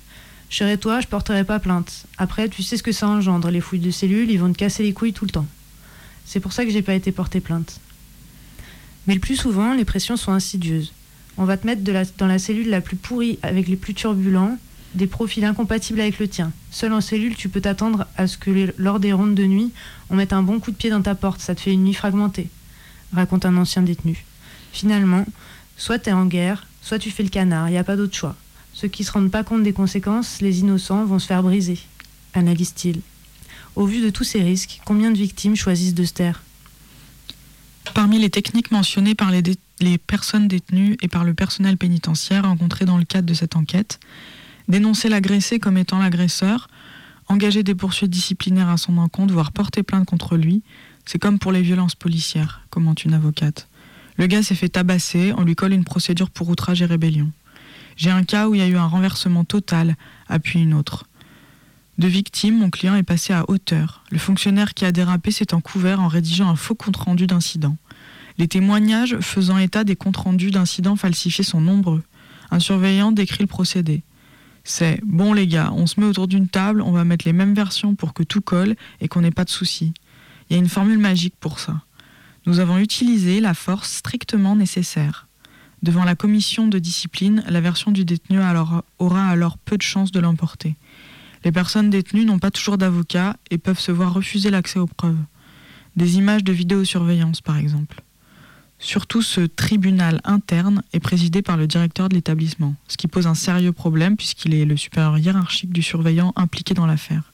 serais 0.50 0.78
toi, 0.78 1.02
je 1.02 1.08
porterai 1.08 1.44
pas 1.44 1.60
plainte. 1.60 2.06
Après, 2.18 2.50
tu 2.50 2.64
sais 2.64 2.78
ce 2.78 2.84
que 2.84 2.92
ça 2.92 3.08
engendre, 3.08 3.50
les 3.50 3.62
fouilles 3.62 3.80
de 3.80 3.92
cellules, 3.92 4.32
ils 4.32 4.40
vont 4.40 4.52
te 4.52 4.58
casser 4.58 4.84
les 4.84 4.94
couilles 4.94 5.14
tout 5.14 5.26
le 5.26 5.32
temps. 5.32 5.48
C'est 6.26 6.40
pour 6.40 6.54
ça 6.54 6.66
que 6.66 6.72
j'ai 6.72 6.82
pas 6.82 6.94
été 6.94 7.12
porté 7.12 7.40
plainte. 7.40 7.80
Mais 9.08 9.14
le 9.14 9.20
plus 9.20 9.36
souvent, 9.36 9.74
les 9.74 9.86
pressions 9.86 10.18
sont 10.18 10.32
insidieuses. 10.32 10.94
On 11.38 11.46
va 11.46 11.58
te 11.58 11.66
mettre 11.68 11.82
dans 12.18 12.28
la 12.28 12.40
cellule 12.40 12.70
la 12.70 12.82
plus 12.82 12.96
pourrie 12.96 13.40
avec 13.44 13.68
les 13.68 13.76
plus 13.76 13.94
turbulents, 13.94 14.58
des 14.94 15.08
profils 15.08 15.44
incompatibles 15.44 16.00
avec 16.00 16.20
le 16.20 16.28
tien. 16.30 16.54
Seul 16.72 16.94
en 16.94 17.02
cellule, 17.02 17.36
tu 17.36 17.50
peux 17.50 17.60
t'attendre 17.60 18.08
à 18.18 18.28
ce 18.28 18.38
que 18.38 18.74
lors 18.78 19.00
des 19.02 19.12
rondes 19.12 19.36
de 19.36 19.46
nuit, 19.46 19.72
on 20.10 20.16
mette 20.16 20.32
un 20.32 20.42
bon 20.44 20.60
coup 20.62 20.72
de 20.72 20.78
pied 20.78 20.90
dans 20.90 21.02
ta 21.02 21.16
porte. 21.16 21.42
Ça 21.42 21.54
te 21.54 21.60
fait 21.62 21.74
une 21.74 21.84
nuit 21.84 21.94
fragmentée, 21.94 22.48
raconte 23.12 23.46
un 23.46 23.58
ancien 23.58 23.82
détenu. 23.82 24.24
Finalement, 24.72 25.26
soit 25.76 26.00
t'es 26.00 26.14
en 26.14 26.26
guerre, 26.26 26.66
soit 26.82 27.00
tu 27.00 27.12
fais 27.12 27.24
le 27.24 27.30
canard, 27.30 27.68
il 27.68 27.74
n'y 27.74 27.78
a 27.78 27.84
pas 27.84 27.98
d'autre 27.98 28.16
choix. 28.16 28.36
Ceux 28.74 28.88
qui 28.88 29.04
se 29.04 29.12
rendent 29.12 29.32
pas 29.32 29.44
compte 29.44 29.64
des 29.64 29.74
conséquences, 29.74 30.42
les 30.42 30.60
innocents, 30.60 31.04
vont 31.06 31.20
se 31.20 31.28
faire 31.28 31.44
briser, 31.44 31.80
analyse-t-il. 32.34 33.02
Au 33.76 33.86
vu 33.86 34.02
de 34.02 34.10
tous 34.10 34.24
ces 34.24 34.42
risques, 34.42 34.80
combien 34.86 35.12
de 35.12 35.18
victimes 35.18 35.58
choisissent 35.58 35.94
de 35.94 36.06
se 36.06 36.14
taire? 36.14 36.42
Parmi 37.94 38.20
les 38.20 38.30
techniques 38.30 38.72
mentionnées 38.72 39.16
par 39.16 39.32
les, 39.32 39.42
dé- 39.42 39.58
les 39.80 39.98
personnes 39.98 40.48
détenues 40.48 40.98
et 41.02 41.08
par 41.08 41.24
le 41.24 41.34
personnel 41.34 41.78
pénitentiaire 41.78 42.44
rencontré 42.44 42.86
dans 42.86 42.98
le 42.98 43.04
cadre 43.04 43.28
de 43.28 43.34
cette 43.34 43.56
enquête, 43.56 44.00
dénoncer 44.68 45.10
l'agressé 45.10 45.60
comme 45.60 45.78
étant 45.78 46.00
l'agresseur, 46.00 46.68
engager 47.28 47.64
des 47.64 47.76
poursuites 47.76 48.12
disciplinaires 48.12 48.70
à 48.70 48.78
son 48.78 48.98
encontre, 48.98 49.34
voire 49.34 49.52
porter 49.52 49.84
plainte 49.84 50.06
contre 50.06 50.38
lui, 50.38 50.64
c'est 51.06 51.20
comme 51.20 51.40
pour 51.40 51.52
les 51.52 51.62
violences 51.62 51.96
policières, 51.96 52.62
commente 52.70 53.04
une 53.04 53.14
avocate. 53.14 53.68
Le 54.18 54.28
gars 54.28 54.44
s'est 54.44 54.56
fait 54.56 54.70
tabasser, 54.70 55.34
on 55.38 55.44
lui 55.44 55.56
colle 55.56 55.74
une 55.74 55.84
procédure 55.84 56.30
pour 56.30 56.50
outrage 56.50 56.82
et 56.82 56.86
rébellion. 56.86 57.32
J'ai 57.98 58.12
un 58.12 58.24
cas 58.24 58.48
où 58.48 58.56
il 58.56 58.60
y 58.60 58.64
a 58.64 58.68
eu 58.68 58.78
un 58.78 58.88
renversement 58.88 59.44
total, 59.44 59.96
appuie 60.28 60.62
une 60.62 60.74
autre. 60.74 61.06
De 61.98 62.08
victime, 62.08 62.58
mon 62.58 62.70
client 62.70 62.96
est 62.96 63.04
passé 63.04 63.34
à 63.34 63.50
hauteur. 63.50 64.04
Le 64.12 64.18
fonctionnaire 64.18 64.74
qui 64.74 64.84
a 64.84 64.92
dérapé 64.92 65.32
s'est 65.32 65.54
en 65.54 65.62
couvert 65.62 66.02
en 66.02 66.10
rédigeant 66.10 66.50
un 66.50 66.56
faux 66.56 66.76
compte-rendu 66.76 67.26
d'incident. 67.26 67.78
Les 68.38 68.48
témoignages 68.48 69.18
faisant 69.22 69.58
état 69.58 69.84
des 69.84 69.96
comptes 69.96 70.18
rendus 70.18 70.52
d'incidents 70.52 70.96
falsifiés 70.96 71.44
sont 71.44 71.62
nombreux. 71.62 72.04
Un 72.52 72.60
surveillant 72.60 73.12
décrit 73.12 73.44
le 73.44 73.48
procédé. 73.48 74.04
C'est 74.64 75.00
bon 75.04 75.34
les 75.34 75.48
gars, 75.48 75.72
on 75.74 75.86
se 75.86 76.00
met 76.00 76.06
autour 76.06 76.28
d'une 76.28 76.48
table, 76.48 76.82
on 76.82 76.92
va 76.92 77.04
mettre 77.04 77.26
les 77.26 77.34
mêmes 77.34 77.54
versions 77.54 77.96
pour 77.96 78.14
que 78.14 78.24
tout 78.24 78.42
colle 78.42 78.76
et 79.00 79.08
qu'on 79.08 79.22
n'ait 79.22 79.32
pas 79.32 79.46
de 79.46 79.50
soucis. 79.50 79.94
Il 80.50 80.54
y 80.54 80.56
a 80.58 80.60
une 80.60 80.70
formule 80.70 80.98
magique 80.98 81.36
pour 81.40 81.60
ça. 81.60 81.82
Nous 82.46 82.60
avons 82.60 82.78
utilisé 82.78 83.40
la 83.40 83.54
force 83.54 83.92
strictement 83.92 84.56
nécessaire. 84.56 85.28
Devant 85.84 86.04
la 86.04 86.16
commission 86.16 86.68
de 86.68 86.80
discipline, 86.80 87.44
la 87.48 87.62
version 87.62 87.92
du 87.92 88.06
détenu 88.06 88.40
aura 88.98 89.30
alors 89.30 89.58
peu 89.58 89.78
de 89.78 89.82
chances 89.84 90.12
de 90.12 90.20
l'emporter. 90.20 90.76
Les 91.44 91.52
personnes 91.52 91.92
détenues 91.92 92.26
n'ont 92.26 92.40
pas 92.40 92.52
toujours 92.52 92.78
d'avocat 92.78 93.38
et 93.52 93.60
peuvent 93.60 93.80
se 93.80 93.92
voir 93.92 94.14
refuser 94.14 94.50
l'accès 94.50 94.80
aux 94.80 94.88
preuves. 94.88 95.18
Des 95.96 96.18
images 96.18 96.44
de 96.44 96.52
vidéosurveillance, 96.52 97.42
par 97.42 97.58
exemple. 97.58 98.04
Surtout, 98.78 99.22
ce 99.22 99.42
tribunal 99.42 100.22
interne 100.26 100.84
est 100.94 101.00
présidé 101.00 101.42
par 101.42 101.58
le 101.58 101.66
directeur 101.66 102.10
de 102.10 102.16
l'établissement, 102.16 102.76
ce 102.88 102.98
qui 102.98 103.08
pose 103.08 103.26
un 103.26 103.34
sérieux 103.34 103.72
problème 103.72 104.18
puisqu'il 104.18 104.54
est 104.54 104.66
le 104.66 104.78
supérieur 104.78 105.18
hiérarchique 105.18 105.72
du 105.72 105.82
surveillant 105.82 106.34
impliqué 106.36 106.74
dans 106.74 106.86
l'affaire. 106.86 107.34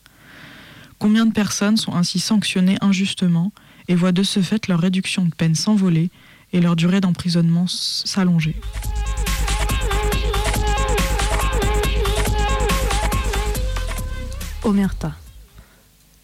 Combien 1.00 1.26
de 1.26 1.34
personnes 1.34 1.78
sont 1.78 1.96
ainsi 1.96 2.20
sanctionnées 2.20 2.78
injustement 2.82 3.52
et 3.88 3.96
voient 3.96 4.12
de 4.12 4.24
ce 4.24 4.40
fait 4.42 4.68
leur 4.68 4.80
réduction 4.80 5.26
de 5.26 5.34
peine 5.34 5.56
s'envoler 5.56 6.12
et 6.54 6.62
leur 6.62 6.76
durée 6.76 7.02
d'emprisonnement 7.02 7.66
s'allonger? 7.68 8.56
Omerta. 14.64 15.16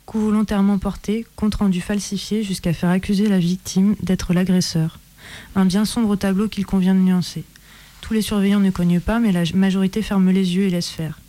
Coup 0.05 0.19
volontairement 0.19 0.77
porté, 0.77 1.25
compte 1.35 1.55
rendu 1.55 1.81
falsifié 1.81 2.43
jusqu'à 2.43 2.71
faire 2.71 2.91
accuser 2.91 3.27
la 3.27 3.39
victime 3.39 3.95
d'être 4.03 4.33
l'agresseur. 4.33 4.99
Un 5.55 5.65
bien 5.65 5.85
sombre 5.85 6.15
tableau 6.15 6.47
qu'il 6.47 6.65
convient 6.65 6.95
de 6.95 6.99
nuancer. 6.99 7.43
Tous 8.01 8.13
les 8.13 8.21
surveillants 8.21 8.59
ne 8.59 8.71
cognent 8.71 8.99
pas, 8.99 9.19
mais 9.19 9.31
la 9.31 9.43
majorité 9.53 10.01
ferme 10.01 10.29
les 10.31 10.55
yeux 10.55 10.63
et 10.63 10.69
laisse 10.69 10.89
faire. 10.89 11.19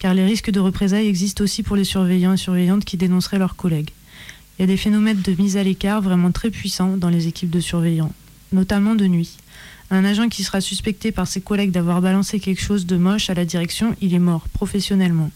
Car 0.00 0.14
les 0.14 0.24
risques 0.24 0.50
de 0.50 0.60
représailles 0.60 1.06
existent 1.06 1.44
aussi 1.44 1.62
pour 1.62 1.76
les 1.76 1.84
surveillants 1.84 2.32
et 2.32 2.38
surveillantes 2.38 2.84
qui 2.84 2.96
dénonceraient 2.96 3.38
leurs 3.38 3.56
collègues. 3.56 3.90
Il 4.58 4.62
y 4.62 4.64
a 4.64 4.66
des 4.66 4.76
phénomènes 4.76 5.20
de 5.20 5.32
mise 5.32 5.56
à 5.56 5.62
l'écart 5.62 6.00
vraiment 6.00 6.32
très 6.32 6.50
puissants 6.50 6.96
dans 6.96 7.08
les 7.08 7.26
équipes 7.28 7.50
de 7.50 7.60
surveillants, 7.60 8.12
notamment 8.52 8.94
de 8.94 9.06
nuit. 9.06 9.36
Un 9.90 10.04
agent 10.04 10.28
qui 10.28 10.44
sera 10.44 10.60
suspecté 10.60 11.12
par 11.12 11.26
ses 11.26 11.40
collègues 11.40 11.70
d'avoir 11.70 12.00
balancé 12.00 12.40
quelque 12.40 12.62
chose 12.62 12.86
de 12.86 12.96
moche 12.96 13.30
à 13.30 13.34
la 13.34 13.44
direction, 13.44 13.94
il 14.00 14.14
est 14.14 14.18
mort, 14.18 14.48
professionnellement. 14.52 15.30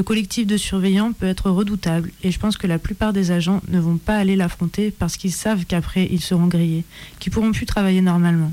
Le 0.00 0.04
collectif 0.04 0.46
de 0.46 0.56
surveillants 0.56 1.12
peut 1.12 1.26
être 1.26 1.50
redoutable 1.50 2.10
et 2.22 2.30
je 2.30 2.38
pense 2.38 2.56
que 2.56 2.66
la 2.66 2.78
plupart 2.78 3.12
des 3.12 3.32
agents 3.32 3.60
ne 3.68 3.78
vont 3.78 3.98
pas 3.98 4.16
aller 4.16 4.34
l'affronter 4.34 4.90
parce 4.90 5.18
qu'ils 5.18 5.30
savent 5.30 5.66
qu'après 5.66 6.08
ils 6.10 6.22
seront 6.22 6.46
grillés, 6.46 6.84
qu'ils 7.18 7.30
pourront 7.30 7.52
plus 7.52 7.66
travailler 7.66 8.00
normalement. 8.00 8.50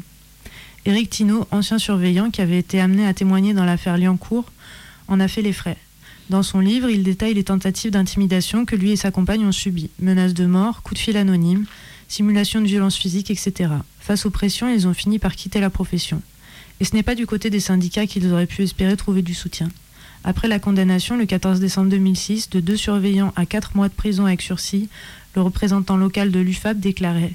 Éric 0.85 1.09
Thinault, 1.09 1.47
ancien 1.51 1.79
surveillant 1.79 2.31
qui 2.31 2.41
avait 2.41 2.59
été 2.59 2.81
amené 2.81 3.07
à 3.07 3.13
témoigner 3.13 3.53
dans 3.53 3.63
l'affaire 3.63 3.97
Liancourt, 3.97 4.51
en 5.07 5.21
a 5.21 5.29
fait 5.29 5.41
les 5.41 5.53
frais. 5.53 5.77
Dans 6.29 6.43
son 6.43 6.59
livre, 6.59 6.89
il 6.89 7.01
détaille 7.01 7.35
les 7.35 7.45
tentatives 7.45 7.91
d'intimidation 7.91 8.65
que 8.65 8.75
lui 8.75 8.91
et 8.91 8.97
sa 8.97 9.11
compagne 9.11 9.45
ont 9.45 9.53
subies 9.53 9.89
menaces 10.01 10.33
de 10.33 10.47
mort, 10.47 10.81
coups 10.81 10.99
de 10.99 11.05
fil 11.05 11.15
anonymes, 11.15 11.65
simulation 12.09 12.59
de 12.59 12.67
violence 12.67 12.97
physique, 12.97 13.31
etc. 13.31 13.71
Face 14.01 14.25
aux 14.25 14.31
pressions, 14.31 14.67
ils 14.67 14.85
ont 14.85 14.93
fini 14.93 15.17
par 15.17 15.33
quitter 15.33 15.61
la 15.61 15.69
profession. 15.69 16.21
Et 16.81 16.83
ce 16.83 16.93
n'est 16.93 17.03
pas 17.03 17.15
du 17.15 17.25
côté 17.25 17.49
des 17.49 17.61
syndicats 17.61 18.05
qu'ils 18.05 18.33
auraient 18.33 18.47
pu 18.47 18.63
espérer 18.63 18.97
trouver 18.97 19.21
du 19.21 19.33
soutien. 19.33 19.69
Après 20.27 20.49
la 20.49 20.59
condamnation 20.59 21.15
le 21.15 21.25
14 21.25 21.61
décembre 21.61 21.89
2006 21.89 22.49
de 22.49 22.59
deux 22.59 22.75
surveillants 22.75 23.31
à 23.37 23.45
quatre 23.45 23.77
mois 23.77 23.87
de 23.87 23.93
prison 23.93 24.25
avec 24.25 24.41
sursis, 24.41 24.89
le 25.35 25.41
représentant 25.41 25.95
local 25.95 26.31
de 26.31 26.41
l'UFAP 26.41 26.77
déclarait 26.81 27.31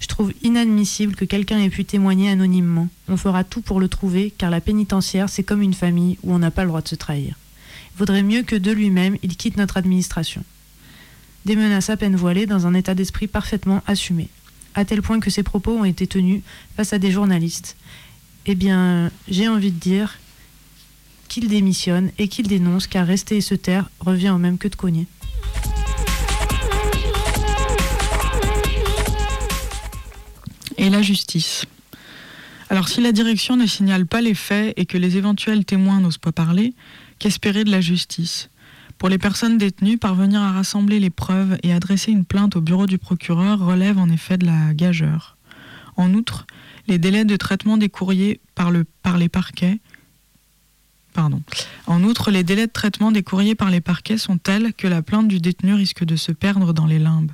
Je 0.00 0.08
trouve 0.08 0.32
inadmissible 0.42 1.14
que 1.14 1.24
quelqu'un 1.24 1.60
ait 1.60 1.70
pu 1.70 1.84
témoigner 1.84 2.30
anonymement. 2.30 2.88
On 3.06 3.16
fera 3.16 3.44
tout 3.44 3.60
pour 3.60 3.78
le 3.78 3.86
trouver, 3.86 4.34
car 4.36 4.50
la 4.50 4.60
pénitentiaire, 4.60 5.28
c'est 5.28 5.44
comme 5.44 5.62
une 5.62 5.72
famille 5.72 6.18
où 6.24 6.34
on 6.34 6.40
n'a 6.40 6.50
pas 6.50 6.62
le 6.62 6.68
droit 6.70 6.82
de 6.82 6.88
se 6.88 6.96
trahir. 6.96 7.36
Il 7.94 7.98
vaudrait 7.98 8.24
mieux 8.24 8.42
que 8.42 8.56
de 8.56 8.72
lui-même, 8.72 9.18
il 9.22 9.36
quitte 9.36 9.56
notre 9.56 9.76
administration. 9.76 10.42
Des 11.44 11.54
menaces 11.54 11.90
à 11.90 11.96
peine 11.96 12.16
voilées 12.16 12.46
dans 12.46 12.66
un 12.66 12.74
état 12.74 12.96
d'esprit 12.96 13.28
parfaitement 13.28 13.84
assumé, 13.86 14.28
à 14.74 14.84
tel 14.84 15.00
point 15.00 15.20
que 15.20 15.30
ces 15.30 15.44
propos 15.44 15.76
ont 15.78 15.84
été 15.84 16.08
tenus 16.08 16.42
face 16.76 16.92
à 16.92 16.98
des 16.98 17.12
journalistes. 17.12 17.76
Eh 18.46 18.56
bien, 18.56 19.12
j'ai 19.28 19.46
envie 19.46 19.70
de 19.70 19.78
dire 19.78 20.18
qu'il 21.32 21.48
démissionne 21.48 22.10
et 22.18 22.28
qu'il 22.28 22.46
dénonce, 22.46 22.86
car 22.86 23.06
rester 23.06 23.38
et 23.38 23.40
se 23.40 23.54
taire 23.54 23.88
revient 24.00 24.28
au 24.28 24.36
même 24.36 24.58
que 24.58 24.68
de 24.68 24.76
cogner. 24.76 25.06
et 30.78 30.90
la 30.90 31.00
justice. 31.00 31.64
Alors 32.68 32.88
si 32.88 33.00
la 33.00 33.12
direction 33.12 33.56
ne 33.56 33.66
signale 33.66 34.04
pas 34.04 34.20
les 34.20 34.34
faits 34.34 34.74
et 34.76 34.84
que 34.84 34.98
les 34.98 35.16
éventuels 35.16 35.64
témoins 35.64 36.00
n'osent 36.00 36.18
pas 36.18 36.32
parler, 36.32 36.74
Qu'espérer 37.20 37.62
de 37.62 37.70
la 37.70 37.80
justice? 37.80 38.50
Pour 38.98 39.08
les 39.08 39.18
personnes 39.18 39.56
détenues, 39.56 39.96
parvenir 39.96 40.40
à 40.40 40.50
rassembler 40.50 40.98
les 40.98 41.10
preuves 41.10 41.56
et 41.62 41.72
adresser 41.72 42.10
une 42.10 42.24
plainte 42.24 42.56
au 42.56 42.60
bureau 42.60 42.86
du 42.86 42.98
procureur 42.98 43.60
relève 43.60 43.98
en 43.98 44.08
effet 44.08 44.38
de 44.38 44.46
la 44.46 44.74
gageure. 44.74 45.36
En 45.96 46.14
outre, 46.14 46.46
les 46.88 46.98
délais 46.98 47.24
de 47.24 47.36
traitement 47.36 47.76
des 47.76 47.88
courriers 47.88 48.40
par, 48.56 48.72
le, 48.72 48.84
par 49.02 49.18
les 49.18 49.28
parquets 49.28 49.78
En 51.86 52.02
outre, 52.04 52.30
les 52.30 52.44
délais 52.44 52.66
de 52.66 52.72
traitement 52.72 53.12
des 53.12 53.22
courriers 53.22 53.54
par 53.54 53.70
les 53.70 53.80
parquets 53.80 54.18
sont 54.18 54.38
tels 54.38 54.72
que 54.72 54.86
la 54.86 55.02
plainte 55.02 55.28
du 55.28 55.40
détenu 55.40 55.74
risque 55.74 56.04
de 56.04 56.16
se 56.16 56.32
perdre 56.32 56.72
dans 56.72 56.86
les 56.86 56.98
limbes. 56.98 57.32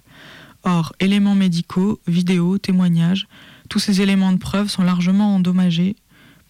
Or, 0.64 0.92
éléments 1.00 1.34
médicaux, 1.34 2.00
vidéos, 2.06 2.58
témoignages, 2.58 3.28
tous 3.68 3.78
ces 3.78 4.00
éléments 4.00 4.32
de 4.32 4.38
preuve 4.38 4.68
sont 4.68 4.82
largement 4.82 5.34
endommagés 5.34 5.96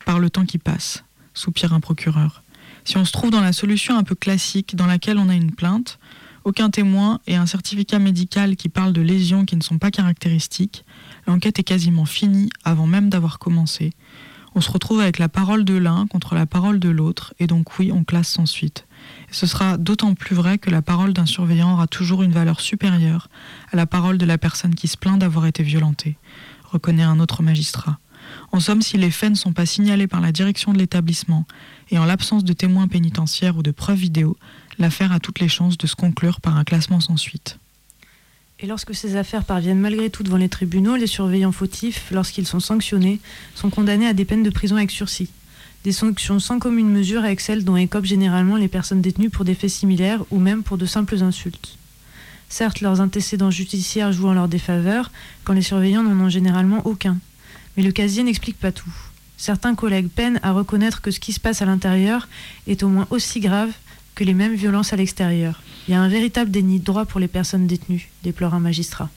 par 0.05 0.19
le 0.19 0.31
temps 0.31 0.47
qui 0.47 0.59
passe, 0.59 1.05
soupire 1.35 1.75
un 1.75 1.81
procureur. 1.81 2.43
Si 2.85 2.97
on 2.97 3.05
se 3.05 3.13
trouve 3.13 3.31
dans 3.31 3.43
la 3.43 3.53
solution 3.53 3.99
un 3.99 4.05
peu 4.05 4.15
classique 4.15 4.75
dans 4.75 4.87
laquelle 4.87 5.19
on 5.19 5.29
a 5.29 5.35
une 5.35 5.53
plainte, 5.53 5.99
aucun 6.45 6.71
témoin 6.71 7.21
et 7.27 7.37
un 7.37 7.45
certificat 7.45 7.99
médical 7.99 8.57
qui 8.57 8.71
parle 8.71 8.95
de 8.95 9.03
lésions 9.03 9.45
qui 9.45 9.57
ne 9.57 9.63
sont 9.63 9.79
pas 9.79 9.91
caractéristiques, 9.91 10.85
l'enquête 11.27 11.59
est 11.59 11.65
quasiment 11.65 12.07
finie 12.07 12.49
avant 12.65 12.87
même 12.87 13.11
d'avoir 13.11 13.39
commencé. 13.39 13.93
On 14.59 14.61
se 14.61 14.73
retrouve 14.73 15.01
avec 15.01 15.21
la 15.21 15.29
parole 15.29 15.65
de 15.65 15.75
l'un 15.75 16.09
contre 16.09 16.35
la 16.35 16.45
parole 16.45 16.81
de 16.81 16.89
l'autre, 16.89 17.33
et 17.39 17.47
donc 17.47 17.79
oui, 17.79 17.93
on 17.93 18.03
classe 18.03 18.27
sans 18.27 18.45
suite. 18.45 18.89
Ce 19.31 19.47
sera 19.47 19.77
d'autant 19.77 20.15
plus 20.15 20.35
vrai 20.35 20.59
que 20.59 20.69
la 20.69 20.83
parole 20.83 21.13
d'un 21.13 21.27
surveillant 21.27 21.75
aura 21.75 21.87
toujours 21.87 22.25
une 22.25 22.33
valeur 22.33 22.61
supérieure 22.61 23.29
à 23.71 23.77
la 23.77 23.87
parole 23.87 24.19
de 24.19 24.27
la 24.27 24.37
personne 24.37 24.75
qui 24.75 24.89
se 24.89 24.97
plaint 24.97 25.17
d'avoir 25.17 25.47
été 25.47 25.63
violentée, 25.63 26.19
reconnaît 26.65 27.05
un 27.05 27.21
autre 27.21 27.45
magistrat. 27.45 28.01
En 28.51 28.59
somme, 28.59 28.83
si 28.83 28.99
les 28.99 29.13
faits 29.13 29.31
ne 29.31 29.37
sont 29.37 29.53
pas 29.53 29.65
signalés 29.65 30.09
par 30.09 30.21
la 30.21 30.33
direction 30.33 30.73
de 30.73 30.79
l'établissement 30.79 31.47
et 31.91 31.99
en 32.01 32.05
l'absence 32.05 32.43
de 32.43 32.53
témoins 32.53 32.89
pénitentiaires 32.89 33.57
ou 33.57 33.63
de 33.63 33.71
preuves 33.71 33.99
vidéo, 33.99 34.37
l'affaire 34.81 35.13
a 35.13 35.21
toutes 35.21 35.39
les 35.39 35.49
chances 35.49 35.79
de 35.79 35.87
se 35.87 35.95
conclure 35.95 36.41
par 36.41 36.57
un 36.57 36.65
classement 36.65 36.99
sans 36.99 37.17
suite. 37.17 37.61
Et 38.61 38.67
lorsque 38.67 38.93
ces 38.93 39.15
affaires 39.15 39.45
parviennent 39.45 39.79
malgré 39.79 40.11
tout 40.11 40.25
devant 40.25 40.37
les 40.37 40.49
tribunaux, 40.49 40.97
les 40.97 41.07
surveillants 41.07 41.53
fautifs, 41.53 42.11
lorsqu'ils 42.11 42.47
sont 42.47 42.59
sanctionnés, 42.59 43.21
sont 43.55 43.71
condamnés 43.71 44.09
à 44.09 44.15
des 44.15 44.25
peines 44.25 44.43
de 44.43 44.51
prison 44.51 44.75
avec 44.75 44.91
sursis. 44.91 45.31
Des 45.85 45.93
sanctions 45.93 46.41
sans 46.41 46.59
commune 46.59 46.91
mesure 46.91 47.23
avec 47.23 47.41
celles 47.41 47.65
dont 47.65 47.77
écopent 47.77 48.05
généralement 48.05 48.57
les 48.57 48.67
personnes 48.67 49.01
détenues 49.01 49.31
pour 49.31 49.45
des 49.45 49.55
faits 49.55 49.71
similaires 49.71 50.25
ou 50.33 50.41
même 50.41 50.65
pour 50.65 50.77
de 50.77 50.87
simples 50.87 51.23
insultes. 51.23 51.79
Certes, 52.49 52.81
leurs 52.81 53.01
antécédents 53.01 53.53
judiciaires 53.53 54.11
jouent 54.11 54.29
en 54.29 54.35
leur 54.35 54.49
défaveur, 54.49 55.13
quand 55.45 55.53
les 55.53 55.63
surveillants 55.63 56.03
n'en 56.03 56.25
ont 56.25 56.29
généralement 56.29 56.85
aucun. 56.85 57.19
Mais 57.77 57.85
le 57.85 57.93
casier 57.93 58.25
n'explique 58.25 58.59
pas 58.59 58.73
tout. 58.73 58.93
Certains 59.37 59.77
collègues 59.77 60.09
peinent 60.09 60.41
à 60.43 60.51
reconnaître 60.51 61.01
que 61.01 61.13
ce 61.13 61.21
qui 61.21 61.33
se 61.33 61.39
passe 61.39 61.63
à 61.63 61.67
l'intérieur 61.67 62.27
est 62.67 62.83
au 62.83 62.89
moins 62.89 63.07
aussi 63.11 63.39
grave 63.39 63.71
que 64.19 64.25
les 64.25 64.35
mêmes 64.35 64.57
violences 64.57 64.93
à 64.93 64.97
l'extérieur. 64.97 65.63
Il 65.87 65.93
y 65.93 65.95
a 65.95 66.01
un 66.01 66.09
véritable 66.09 66.51
déni 66.51 66.81
de 66.81 66.85
droit 66.85 67.05
pour 67.05 67.21
les 67.21 67.29
personnes 67.29 67.69
détenues, 67.69 68.11
déplore 68.25 68.53
un 68.53 68.59
magistrat. 68.59 69.11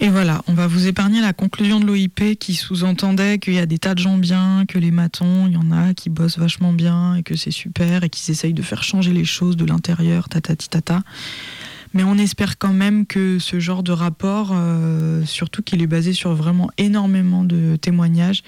Et 0.00 0.08
voilà, 0.08 0.42
on 0.48 0.54
va 0.54 0.66
vous 0.66 0.88
épargner 0.88 1.20
la 1.20 1.32
conclusion 1.32 1.78
de 1.78 1.86
l'OIP 1.86 2.36
qui 2.40 2.54
sous-entendait 2.54 3.38
qu'il 3.38 3.54
y 3.54 3.60
a 3.60 3.66
des 3.66 3.78
tas 3.78 3.94
de 3.94 4.00
gens 4.00 4.18
bien, 4.18 4.64
que 4.66 4.78
les 4.78 4.90
matons, 4.90 5.46
il 5.46 5.52
y 5.52 5.56
en 5.56 5.70
a 5.70 5.94
qui 5.94 6.10
bossent 6.10 6.38
vachement 6.38 6.72
bien 6.72 7.14
et 7.14 7.22
que 7.22 7.36
c'est 7.36 7.52
super 7.52 8.02
et 8.02 8.10
qu'ils 8.10 8.32
essayent 8.32 8.52
de 8.52 8.62
faire 8.62 8.82
changer 8.82 9.12
les 9.12 9.24
choses 9.24 9.56
de 9.56 9.64
l'intérieur, 9.64 10.28
tatati 10.28 10.68
tata. 10.68 11.04
Mais 11.94 12.04
on 12.04 12.16
espère 12.16 12.56
quand 12.58 12.72
même 12.72 13.04
que 13.04 13.38
ce 13.38 13.60
genre 13.60 13.82
de 13.82 13.92
rapport, 13.92 14.52
euh, 14.52 15.24
surtout 15.26 15.62
qu'il 15.62 15.82
est 15.82 15.86
basé 15.86 16.14
sur 16.14 16.34
vraiment 16.34 16.70
énormément 16.78 17.44
de 17.44 17.76
témoignages, 17.76 18.42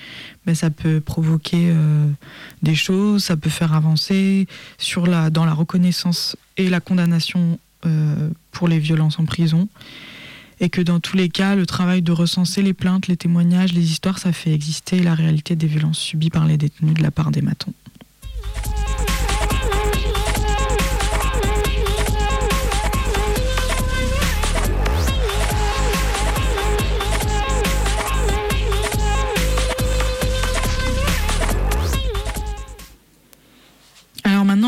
ben 0.46 0.54
ça 0.54 0.70
peut 0.70 1.00
provoquer 1.00 1.68
euh, 1.70 2.08
des 2.62 2.74
choses, 2.74 3.24
ça 3.24 3.36
peut 3.36 3.50
faire 3.50 3.74
avancer 3.74 4.46
sur 4.78 5.06
la, 5.06 5.28
dans 5.28 5.44
la 5.44 5.52
reconnaissance 5.52 6.36
et 6.56 6.70
la 6.70 6.80
condamnation 6.80 7.58
euh, 7.84 8.30
pour 8.50 8.66
les 8.66 8.78
violences 8.78 9.18
en 9.18 9.26
prison. 9.26 9.68
Et 10.60 10.70
que 10.70 10.80
dans 10.80 11.00
tous 11.00 11.16
les 11.16 11.28
cas, 11.28 11.54
le 11.54 11.66
travail 11.66 12.00
de 12.00 12.12
recenser 12.12 12.62
les 12.62 12.72
plaintes, 12.72 13.08
les 13.08 13.16
témoignages, 13.16 13.72
les 13.72 13.90
histoires, 13.90 14.18
ça 14.18 14.32
fait 14.32 14.54
exister 14.54 15.02
la 15.02 15.14
réalité 15.14 15.56
des 15.56 15.66
violences 15.66 15.98
subies 15.98 16.30
par 16.30 16.46
les 16.46 16.56
détenus 16.56 16.94
de 16.94 17.02
la 17.02 17.10
part 17.10 17.30
des 17.30 17.42
matons. 17.42 17.74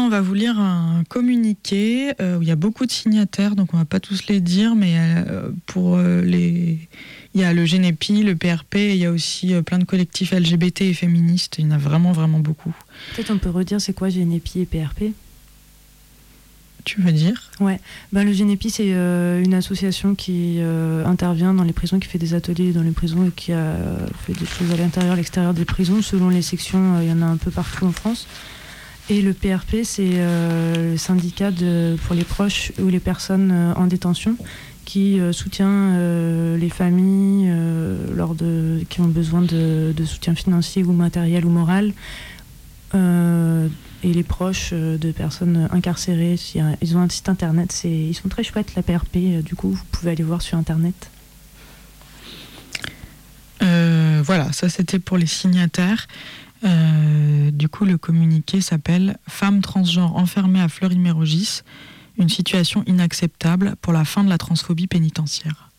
On 0.07 0.09
va 0.09 0.21
vous 0.21 0.35
lire 0.35 0.61
un 0.61 1.03
communiqué 1.09 2.13
euh, 2.21 2.39
où 2.39 2.43
il 2.43 2.49
y 2.49 2.53
a 2.53 2.57
beaucoup 2.57 2.87
de 2.87 2.93
signataires, 2.93 3.57
donc 3.57 3.75
on 3.75 3.77
va 3.77 3.85
pas 3.85 3.99
tous 3.99 4.29
les 4.29 4.41
dire, 4.41 4.77
mais 4.77 4.95
euh, 4.97 5.51
pour 5.67 5.97
euh, 5.97 6.23
les, 6.23 6.79
il 7.35 7.41
y 7.41 7.45
a 7.45 7.53
le 7.53 7.65
Génépi, 7.65 8.23
le 8.23 8.37
PRP, 8.37 8.77
et 8.77 8.93
il 8.93 8.99
y 8.99 9.05
a 9.05 9.11
aussi 9.11 9.53
plein 9.63 9.79
de 9.79 9.85
collectifs 9.85 10.31
LGBT 10.31 10.83
et 10.83 10.95
féministes. 10.95 11.57
Il 11.59 11.65
y 11.65 11.69
en 11.69 11.73
a 11.73 11.79
vraiment, 11.79 12.13
vraiment 12.13 12.39
beaucoup. 12.39 12.73
Peut-être 13.17 13.33
on 13.33 13.39
peut 13.39 13.51
redire 13.51 13.81
c'est 13.81 13.95
quoi 13.95 14.09
Génépi 14.09 14.61
et 14.61 14.65
PRP 14.65 15.13
Tu 16.85 17.01
veux 17.01 17.11
dire? 17.11 17.51
Ouais, 17.59 17.81
ben, 18.13 18.23
le 18.23 18.33
Génépi 18.33 18.71
c'est 18.71 18.95
euh, 18.95 19.43
une 19.43 19.55
association 19.55 20.15
qui 20.15 20.59
euh, 20.61 21.05
intervient 21.05 21.53
dans 21.53 21.65
les 21.65 21.73
prisons, 21.73 21.99
qui 21.99 22.09
fait 22.09 22.19
des 22.19 22.35
ateliers 22.35 22.73
dans 22.73 22.83
les 22.83 22.93
prisons 22.93 23.27
et 23.27 23.33
qui 23.33 23.53
a 23.53 23.75
fait 24.25 24.35
des 24.35 24.47
choses 24.47 24.71
à 24.71 24.77
l'intérieur, 24.77 25.15
à 25.15 25.17
l'extérieur 25.17 25.53
des 25.53 25.65
prisons. 25.65 26.01
Selon 26.01 26.29
les 26.29 26.43
sections, 26.43 27.01
il 27.01 27.09
y 27.09 27.13
en 27.13 27.23
a 27.23 27.27
un 27.27 27.39
peu 27.39 27.51
partout 27.51 27.87
en 27.87 27.93
France. 27.93 28.29
Et 29.09 29.23
le 29.23 29.33
PRP, 29.35 29.85
c'est 29.85 30.15
euh, 30.15 30.93
le 30.93 30.97
syndicat 30.97 31.53
pour 32.05 32.17
les 32.17 32.25
proches 32.25 32.73
ou 32.81 32.89
les 32.89 32.99
personnes 32.99 33.53
euh, 33.53 33.75
en 33.75 33.87
détention 33.87 34.37
qui 34.85 35.21
euh, 35.21 35.33
soutient 35.33 35.97
les 36.57 36.71
familles 36.71 37.53
lors 38.15 38.35
de, 38.35 38.85
qui 38.89 39.01
ont 39.01 39.09
besoin 39.09 39.43
de, 39.43 39.93
de 39.97 40.05
soutien 40.05 40.35
financier 40.35 40.83
ou 40.85 40.93
matériel 40.93 41.45
ou 41.45 41.51
moral. 41.51 41.93
Et 42.95 44.13
les 44.13 44.23
proches 44.23 44.73
de 44.73 45.11
personnes 45.11 45.69
incarcérées, 45.71 46.37
ils 46.81 46.97
ont 46.97 47.01
un 47.01 47.09
site 47.09 47.29
internet, 47.29 47.83
ils 47.85 48.15
sont 48.15 48.29
très 48.29 48.43
chouettes 48.43 48.75
la 48.75 48.83
PRP, 48.83 49.43
du 49.45 49.55
coup 49.55 49.71
vous 49.71 49.85
pouvez 49.91 50.13
aller 50.13 50.23
voir 50.23 50.41
sur 50.41 50.57
internet. 50.57 51.11
Voilà, 53.61 54.51
ça 54.53 54.69
c'était 54.69 54.99
pour 54.99 55.19
les 55.19 55.27
signataires. 55.27 56.07
Euh, 56.65 57.51
du 57.51 57.69
coup, 57.69 57.85
le 57.85 57.99
communiqué 57.99 58.61
s'appelle 58.61 59.19
Femmes 59.29 59.61
transgenres 59.61 60.17
enfermées 60.17 60.61
à 60.61 60.69
Fleury-Mérogis, 60.69 61.63
une 62.19 62.29
situation 62.29 62.83
inacceptable 62.87 63.77
pour 63.83 63.93
la 63.93 64.05
fin 64.05 64.25
de 64.25 64.29
la 64.29 64.39
transphobie 64.39 64.87
pénitentiaire. 64.87 65.71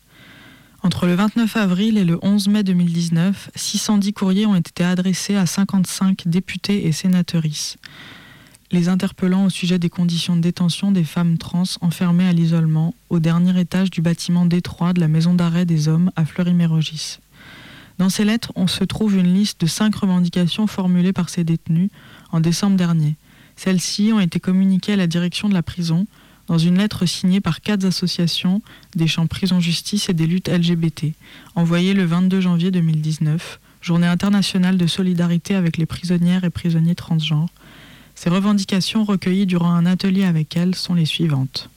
Entre 0.84 1.06
le 1.06 1.14
29 1.14 1.56
avril 1.56 1.98
et 1.98 2.04
le 2.04 2.18
11 2.22 2.48
mai 2.48 2.62
2019, 2.62 3.50
610 3.56 4.12
courriers 4.12 4.46
ont 4.46 4.54
été 4.54 4.84
adressés 4.84 5.34
à 5.34 5.44
55 5.44 6.28
députés 6.28 6.86
et 6.86 6.92
sénatrices, 6.92 7.78
les 8.70 8.88
interpellant 8.88 9.46
au 9.46 9.50
sujet 9.50 9.78
des 9.78 9.90
conditions 9.90 10.36
de 10.36 10.40
détention 10.40 10.92
des 10.92 11.02
femmes 11.02 11.36
trans 11.38 11.64
enfermées 11.80 12.28
à 12.28 12.32
l'isolement 12.32 12.94
au 13.10 13.18
dernier 13.18 13.58
étage 13.58 13.90
du 13.90 14.02
bâtiment 14.02 14.46
Détroit 14.46 14.92
de 14.92 15.00
la 15.00 15.08
maison 15.08 15.34
d'arrêt 15.34 15.64
des 15.64 15.88
hommes 15.88 16.12
à 16.14 16.24
Fleury-Mérogis. 16.24 17.18
Dans 17.98 18.08
ces 18.08 18.24
lettres, 18.24 18.52
on 18.54 18.66
se 18.66 18.84
trouve 18.84 19.16
une 19.16 19.34
liste 19.34 19.60
de 19.60 19.66
cinq 19.66 19.96
revendications 19.96 20.66
formulées 20.66 21.12
par 21.12 21.28
ces 21.28 21.44
détenus 21.44 21.90
en 22.30 22.40
décembre 22.40 22.76
dernier. 22.76 23.16
Celles-ci 23.56 24.12
ont 24.12 24.20
été 24.20 24.38
communiquées 24.38 24.92
à 24.92 24.96
la 24.96 25.08
direction 25.08 25.48
de 25.48 25.54
la 25.54 25.64
prison 25.64 26.06
dans 26.46 26.58
une 26.58 26.78
lettre 26.78 27.06
signée 27.06 27.40
par 27.40 27.60
quatre 27.60 27.84
associations 27.84 28.62
des 28.96 29.06
champs 29.06 29.26
prison-justice 29.26 30.08
et 30.08 30.14
des 30.14 30.26
luttes 30.26 30.48
LGBT, 30.48 31.12
envoyée 31.56 31.92
le 31.92 32.04
22 32.04 32.40
janvier 32.40 32.70
2019, 32.70 33.60
journée 33.82 34.06
internationale 34.06 34.78
de 34.78 34.86
solidarité 34.86 35.54
avec 35.54 35.76
les 35.76 35.84
prisonnières 35.84 36.44
et 36.44 36.50
prisonniers 36.50 36.94
transgenres. 36.94 37.50
Ces 38.14 38.30
revendications 38.30 39.04
recueillies 39.04 39.46
durant 39.46 39.72
un 39.72 39.86
atelier 39.86 40.24
avec 40.24 40.56
elles 40.56 40.74
sont 40.74 40.94
les 40.94 41.04
suivantes. 41.04 41.68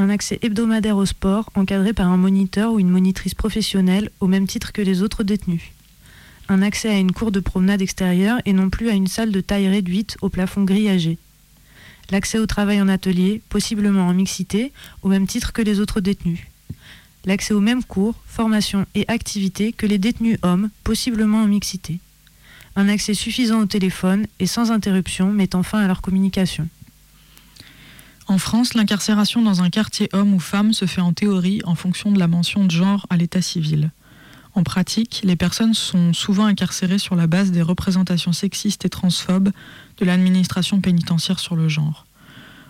Un 0.00 0.10
accès 0.10 0.38
hebdomadaire 0.42 0.96
au 0.96 1.06
sport 1.06 1.50
encadré 1.56 1.92
par 1.92 2.06
un 2.06 2.16
moniteur 2.16 2.72
ou 2.72 2.78
une 2.78 2.88
monitrice 2.88 3.34
professionnelle 3.34 4.10
au 4.20 4.28
même 4.28 4.46
titre 4.46 4.72
que 4.72 4.80
les 4.80 5.02
autres 5.02 5.24
détenus. 5.24 5.72
Un 6.48 6.62
accès 6.62 6.88
à 6.88 6.98
une 6.98 7.10
cour 7.10 7.32
de 7.32 7.40
promenade 7.40 7.82
extérieure 7.82 8.38
et 8.44 8.52
non 8.52 8.70
plus 8.70 8.90
à 8.90 8.92
une 8.92 9.08
salle 9.08 9.32
de 9.32 9.40
taille 9.40 9.66
réduite 9.66 10.16
au 10.22 10.28
plafond 10.28 10.62
grillagé. 10.62 11.18
L'accès 12.12 12.38
au 12.38 12.46
travail 12.46 12.80
en 12.80 12.88
atelier, 12.88 13.42
possiblement 13.48 14.06
en 14.06 14.14
mixité, 14.14 14.72
au 15.02 15.08
même 15.08 15.26
titre 15.26 15.52
que 15.52 15.62
les 15.62 15.80
autres 15.80 16.00
détenus. 16.00 16.46
L'accès 17.24 17.52
aux 17.52 17.60
mêmes 17.60 17.82
cours, 17.82 18.14
formations 18.24 18.86
et 18.94 19.04
activités 19.08 19.72
que 19.72 19.84
les 19.84 19.98
détenus 19.98 20.38
hommes, 20.42 20.70
possiblement 20.84 21.42
en 21.42 21.48
mixité. 21.48 21.98
Un 22.76 22.88
accès 22.88 23.14
suffisant 23.14 23.62
au 23.62 23.66
téléphone 23.66 24.28
et 24.38 24.46
sans 24.46 24.70
interruption 24.70 25.32
mettant 25.32 25.64
fin 25.64 25.80
à 25.80 25.88
leur 25.88 26.02
communication. 26.02 26.68
En 28.28 28.36
France, 28.36 28.74
l'incarcération 28.74 29.40
dans 29.40 29.62
un 29.62 29.70
quartier 29.70 30.10
homme 30.12 30.34
ou 30.34 30.38
femme 30.38 30.74
se 30.74 30.84
fait 30.84 31.00
en 31.00 31.14
théorie 31.14 31.62
en 31.64 31.74
fonction 31.74 32.12
de 32.12 32.18
la 32.18 32.28
mention 32.28 32.66
de 32.66 32.70
genre 32.70 33.06
à 33.08 33.16
l'état 33.16 33.40
civil. 33.40 33.90
En 34.54 34.64
pratique, 34.64 35.22
les 35.24 35.34
personnes 35.34 35.72
sont 35.72 36.12
souvent 36.12 36.44
incarcérées 36.44 36.98
sur 36.98 37.16
la 37.16 37.26
base 37.26 37.52
des 37.52 37.62
représentations 37.62 38.34
sexistes 38.34 38.84
et 38.84 38.90
transphobes 38.90 39.50
de 39.96 40.04
l'administration 40.04 40.82
pénitentiaire 40.82 41.38
sur 41.38 41.56
le 41.56 41.68
genre. 41.68 42.04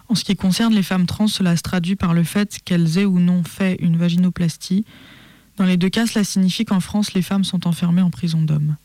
En 0.08 0.14
ce 0.14 0.22
qui 0.22 0.36
concerne 0.36 0.74
les 0.74 0.84
femmes 0.84 1.06
trans, 1.06 1.26
cela 1.26 1.56
se 1.56 1.62
traduit 1.62 1.96
par 1.96 2.14
le 2.14 2.22
fait 2.22 2.60
qu'elles 2.64 2.96
aient 2.96 3.04
ou 3.04 3.18
non 3.18 3.42
fait 3.42 3.78
une 3.80 3.96
vaginoplastie. 3.96 4.84
Dans 5.56 5.64
les 5.64 5.76
deux 5.76 5.88
cas, 5.88 6.06
cela 6.06 6.24
signifie 6.24 6.66
qu'en 6.66 6.80
France, 6.80 7.14
les 7.14 7.22
femmes 7.22 7.44
sont 7.44 7.66
enfermées 7.66 8.02
en 8.02 8.10
prison 8.10 8.42
d'hommes. 8.42 8.76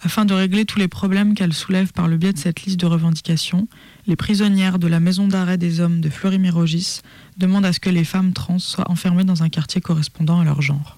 Afin 0.00 0.24
de 0.24 0.32
régler 0.32 0.64
tous 0.64 0.78
les 0.78 0.88
problèmes 0.88 1.34
qu'elles 1.34 1.52
soulèvent 1.52 1.92
par 1.92 2.08
le 2.08 2.16
biais 2.16 2.32
de 2.32 2.38
cette 2.38 2.62
liste 2.62 2.78
de 2.78 2.86
revendications, 2.86 3.68
les 4.08 4.16
prisonnières 4.16 4.78
de 4.78 4.88
la 4.88 5.00
maison 5.00 5.28
d'arrêt 5.28 5.58
des 5.58 5.80
hommes 5.80 6.00
de 6.00 6.08
Fleury-Mérogis 6.08 7.02
demandent 7.36 7.66
à 7.66 7.74
ce 7.74 7.78
que 7.78 7.90
les 7.90 8.04
femmes 8.04 8.32
trans 8.32 8.58
soient 8.58 8.90
enfermées 8.90 9.22
dans 9.22 9.42
un 9.42 9.50
quartier 9.50 9.82
correspondant 9.82 10.40
à 10.40 10.44
leur 10.44 10.62
genre. 10.62 10.96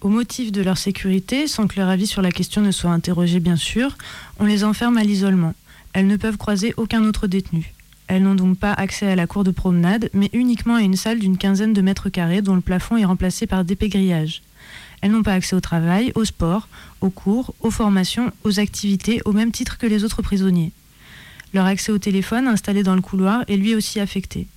Au 0.00 0.08
motif 0.08 0.50
de 0.50 0.60
leur 0.60 0.76
sécurité, 0.76 1.46
sans 1.46 1.68
que 1.68 1.76
leur 1.76 1.88
avis 1.88 2.08
sur 2.08 2.20
la 2.20 2.32
question 2.32 2.62
ne 2.62 2.72
soit 2.72 2.90
interrogé 2.90 3.38
bien 3.38 3.54
sûr, 3.54 3.96
on 4.40 4.44
les 4.44 4.64
enferme 4.64 4.98
à 4.98 5.04
l'isolement. 5.04 5.54
Elles 5.92 6.08
ne 6.08 6.16
peuvent 6.16 6.36
croiser 6.36 6.74
aucun 6.76 7.04
autre 7.04 7.28
détenu. 7.28 7.72
Elles 8.08 8.24
n'ont 8.24 8.34
donc 8.34 8.58
pas 8.58 8.72
accès 8.72 9.06
à 9.06 9.14
la 9.14 9.28
cour 9.28 9.44
de 9.44 9.52
promenade, 9.52 10.10
mais 10.12 10.30
uniquement 10.32 10.74
à 10.74 10.82
une 10.82 10.96
salle 10.96 11.20
d'une 11.20 11.38
quinzaine 11.38 11.72
de 11.72 11.80
mètres 11.80 12.10
carrés 12.10 12.42
dont 12.42 12.56
le 12.56 12.60
plafond 12.60 12.96
est 12.96 13.04
remplacé 13.04 13.46
par 13.46 13.64
des 13.64 13.76
pégrillages. 13.76 14.42
Elles 15.00 15.12
n'ont 15.12 15.22
pas 15.22 15.34
accès 15.34 15.54
au 15.54 15.60
travail, 15.60 16.10
au 16.16 16.24
sport, 16.24 16.66
aux 17.00 17.10
cours, 17.10 17.54
aux 17.60 17.70
formations, 17.70 18.32
aux 18.42 18.58
activités, 18.58 19.20
au 19.24 19.32
même 19.32 19.52
titre 19.52 19.78
que 19.78 19.86
les 19.86 20.02
autres 20.02 20.22
prisonniers. 20.22 20.72
Leur 21.54 21.66
accès 21.66 21.92
au 21.92 21.98
téléphone 21.98 22.48
installé 22.48 22.82
dans 22.82 22.96
le 22.96 23.00
couloir 23.00 23.44
est 23.46 23.56
lui 23.56 23.76
aussi 23.76 24.00
affecté. 24.00 24.48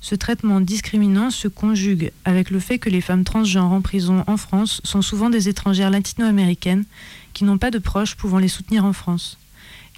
Ce 0.00 0.16
traitement 0.16 0.60
discriminant 0.60 1.30
se 1.30 1.46
conjugue 1.46 2.10
avec 2.24 2.50
le 2.50 2.58
fait 2.58 2.80
que 2.80 2.90
les 2.90 3.00
femmes 3.00 3.22
transgenres 3.22 3.70
en 3.70 3.80
prison 3.80 4.24
en 4.26 4.36
France 4.36 4.80
sont 4.82 5.02
souvent 5.02 5.30
des 5.30 5.48
étrangères 5.48 5.90
latino-américaines 5.90 6.84
qui 7.32 7.44
n'ont 7.44 7.58
pas 7.58 7.70
de 7.70 7.78
proches 7.78 8.16
pouvant 8.16 8.40
les 8.40 8.48
soutenir 8.48 8.84
en 8.84 8.92
France. 8.92 9.38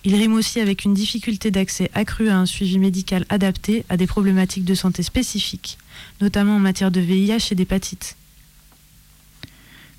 Il 0.04 0.14
rime 0.14 0.34
aussi 0.34 0.60
avec 0.60 0.84
une 0.84 0.92
difficulté 0.92 1.50
d'accès 1.50 1.90
accrue 1.94 2.28
à 2.28 2.36
un 2.36 2.44
suivi 2.44 2.78
médical 2.78 3.24
adapté 3.30 3.86
à 3.88 3.96
des 3.96 4.06
problématiques 4.06 4.66
de 4.66 4.74
santé 4.74 5.02
spécifiques, 5.02 5.78
notamment 6.20 6.56
en 6.56 6.60
matière 6.60 6.90
de 6.90 7.00
VIH 7.00 7.48
et 7.52 7.54
d'hépatite. 7.54 8.16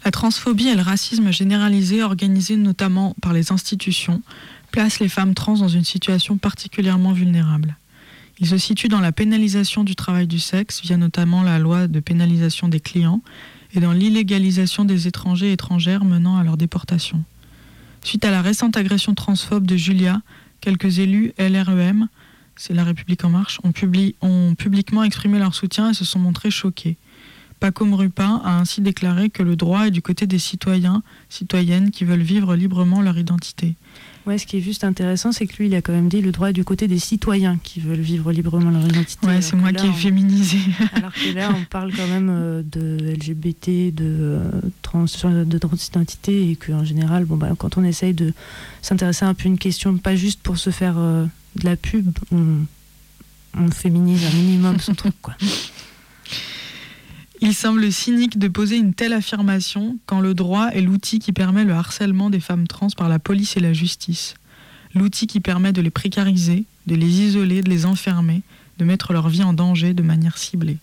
La 0.05 0.11
transphobie 0.11 0.67
et 0.67 0.75
le 0.75 0.83
racisme 0.83 1.31
généralisé, 1.31 2.03
organisé 2.03 2.57
notamment 2.57 3.15
par 3.23 3.33
les 3.33 3.51
institutions, 3.51 4.21
placent 4.76 4.99
les 4.99 5.07
femmes 5.07 5.34
trans 5.34 5.59
dans 5.59 5.69
une 5.69 5.86
situation 5.86 6.38
particulièrement 6.38 7.13
vulnérable. 7.13 7.78
Il 8.39 8.47
se 8.47 8.57
situe 8.57 8.89
dans 8.89 8.99
la 8.99 9.13
pénalisation 9.13 9.86
du 9.86 9.95
travail 9.95 10.28
du 10.28 10.38
sexe, 10.38 10.82
via 10.82 10.97
notamment 10.97 11.43
la 11.43 11.59
loi 11.59 11.88
de 11.88 12.01
pénalisation 12.01 12.67
des 12.67 12.82
clients, 12.82 13.21
et 13.73 13.80
dans 13.80 13.93
l'illégalisation 13.93 14.84
des 14.84 15.07
étrangers 15.07 15.47
et 15.47 15.53
étrangères 15.53 16.03
menant 16.03 16.38
à 16.38 16.43
leur 16.43 16.57
déportation. 16.57 17.23
Suite 18.03 18.26
à 18.26 18.32
la 18.32 18.41
récente 18.41 18.76
agression 18.76 19.15
transphobe 19.15 19.65
de 19.65 19.78
Julia, 19.78 20.21
quelques 20.59 20.99
élus 20.99 21.32
LREM, 21.39 22.09
c'est 22.57 22.73
La 22.73 22.84
République 22.84 23.23
en 23.23 23.30
marche, 23.30 23.61
ont, 23.63 23.71
ont 24.21 24.55
publiquement 24.55 25.05
exprimé 25.05 25.39
leur 25.39 25.55
soutien 25.55 25.91
et 25.91 25.93
se 25.93 26.03
sont 26.03 26.19
montrés 26.19 26.51
choqués. 26.51 26.97
Paco 27.60 27.86
Rupin 27.95 28.41
a 28.43 28.60
ainsi 28.60 28.82
déclaré 28.82 29.30
que 29.30 29.43
le 29.43 29.56
droit 29.56 29.88
est 29.88 29.91
du 29.91 30.01
côté 30.01 30.28
des 30.28 30.39
citoyens, 30.39 31.03
citoyennes 31.30 31.91
qui 31.91 32.06
veulent 32.06 32.20
vivre 32.22 32.56
librement 32.56 33.01
leur 33.01 33.18
identité. 33.18 33.76
Ouais, 34.26 34.39
ce 34.39 34.47
qui 34.47 34.58
est 34.58 34.62
juste 34.62 34.84
intéressant, 34.84 35.32
c'est 35.32 35.45
que 35.45 35.56
lui, 35.58 35.68
il 35.68 35.76
a 35.76 35.82
quand 35.82 35.93
même 35.93 36.10
dit 36.10 36.20
le 36.22 36.32
droit 36.32 36.49
est 36.49 36.53
du 36.53 36.64
côté 36.64 36.88
des 36.88 36.97
citoyens 36.97 37.60
qui 37.64 37.80
veulent 37.80 37.99
vivre 37.99 38.32
librement 38.32 38.72
leur 38.72 38.84
identité. 38.84 39.28
Ouais, 39.28 39.41
c'est 39.41 39.56
moi 39.56 39.72
qui 39.72 39.86
ai 39.86 39.91
féminisé. 39.91 40.58
Alors 40.93 41.14
que 41.14 41.36
là, 41.36 41.51
on 41.56 41.64
parle 41.66 41.93
quand 41.95 42.08
même 42.08 42.30
euh, 42.32 42.64
de 42.64 43.14
LGBT, 43.14 43.93
de, 43.93 44.01
euh, 44.01 44.51
trans, 44.82 45.06
de 45.06 45.58
transidentité, 45.60 46.49
et 46.49 46.56
qu'en 46.56 46.84
général, 46.84 47.26
bon, 47.26 47.38
bah, 47.38 47.51
quand 47.58 47.78
on 47.78 47.84
essaye 47.84 48.16
de 48.16 48.34
s'intéresser 48.82 49.26
un 49.26 49.36
peu 49.36 49.43
à 49.43 49.47
une 49.47 49.60
question, 49.60 49.95
pas 49.97 50.16
juste 50.16 50.41
pour 50.41 50.58
se 50.58 50.72
faire 50.72 50.95
euh, 50.97 51.26
de 51.58 51.66
la 51.66 51.76
pub, 51.76 52.10
on, 52.32 52.66
on 53.56 53.70
féminise 53.70 54.26
un 54.26 54.36
minimum 54.36 54.80
son 54.80 54.95
truc, 54.95 55.14
quoi. 55.22 55.36
Il 57.45 57.53
semble 57.53 57.91
cynique 57.91 58.39
de 58.39 58.47
poser 58.47 58.75
une 58.75 58.95
telle 58.95 59.13
affirmation 59.13 59.99
quand 60.07 60.19
le 60.19 60.33
droit 60.33 60.69
est 60.69 60.81
l'outil 60.81 61.19
qui 61.19 61.31
permet 61.31 61.63
le 61.63 61.73
harcèlement 61.73 62.31
des 62.31 62.39
femmes 62.39 62.65
trans 62.65 62.87
par 62.97 63.07
la 63.07 63.19
police 63.19 63.55
et 63.55 63.59
la 63.59 63.71
justice. 63.71 64.33
L'outil 64.95 65.27
qui 65.27 65.39
permet 65.41 65.71
de 65.71 65.79
les 65.83 65.91
précariser, 65.91 66.63
de 66.87 66.95
les 66.95 67.21
isoler, 67.21 67.61
de 67.61 67.69
les 67.69 67.85
enfermer, 67.85 68.41
de 68.79 68.83
mettre 68.83 69.13
leur 69.13 69.29
vie 69.29 69.43
en 69.43 69.53
danger 69.53 69.93
de 69.93 70.01
manière 70.01 70.39
ciblée. 70.39 70.79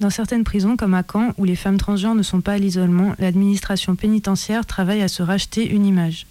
Dans 0.00 0.08
certaines 0.08 0.42
prisons, 0.42 0.78
comme 0.78 0.94
à 0.94 1.02
Caen, 1.02 1.34
où 1.36 1.44
les 1.44 1.54
femmes 1.54 1.76
transgenres 1.76 2.14
ne 2.14 2.22
sont 2.22 2.40
pas 2.40 2.54
à 2.54 2.58
l'isolement, 2.58 3.14
l'administration 3.18 3.96
pénitentiaire 3.96 4.64
travaille 4.64 5.02
à 5.02 5.08
se 5.08 5.22
racheter 5.22 5.68
une 5.70 5.84
image. 5.84 6.26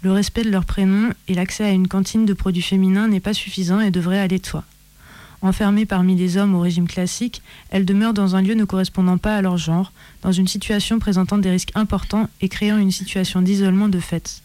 Le 0.00 0.12
respect 0.12 0.44
de 0.44 0.50
leur 0.50 0.64
prénom 0.64 1.10
et 1.28 1.34
l'accès 1.34 1.64
à 1.64 1.72
une 1.72 1.88
cantine 1.88 2.24
de 2.24 2.32
produits 2.32 2.62
féminins 2.62 3.06
n'est 3.06 3.20
pas 3.20 3.34
suffisant 3.34 3.80
et 3.80 3.90
devrait 3.90 4.20
aller 4.20 4.38
de 4.38 4.46
soi. 4.46 4.64
Enfermées 5.44 5.84
parmi 5.84 6.16
les 6.16 6.38
hommes 6.38 6.54
au 6.54 6.60
régime 6.60 6.88
classique, 6.88 7.42
elles 7.68 7.84
demeurent 7.84 8.14
dans 8.14 8.34
un 8.34 8.40
lieu 8.40 8.54
ne 8.54 8.64
correspondant 8.64 9.18
pas 9.18 9.36
à 9.36 9.42
leur 9.42 9.58
genre, 9.58 9.92
dans 10.22 10.32
une 10.32 10.48
situation 10.48 10.98
présentant 10.98 11.36
des 11.36 11.50
risques 11.50 11.72
importants 11.74 12.30
et 12.40 12.48
créant 12.48 12.78
une 12.78 12.90
situation 12.90 13.42
d'isolement 13.42 13.90
de 13.90 14.00
fait. 14.00 14.40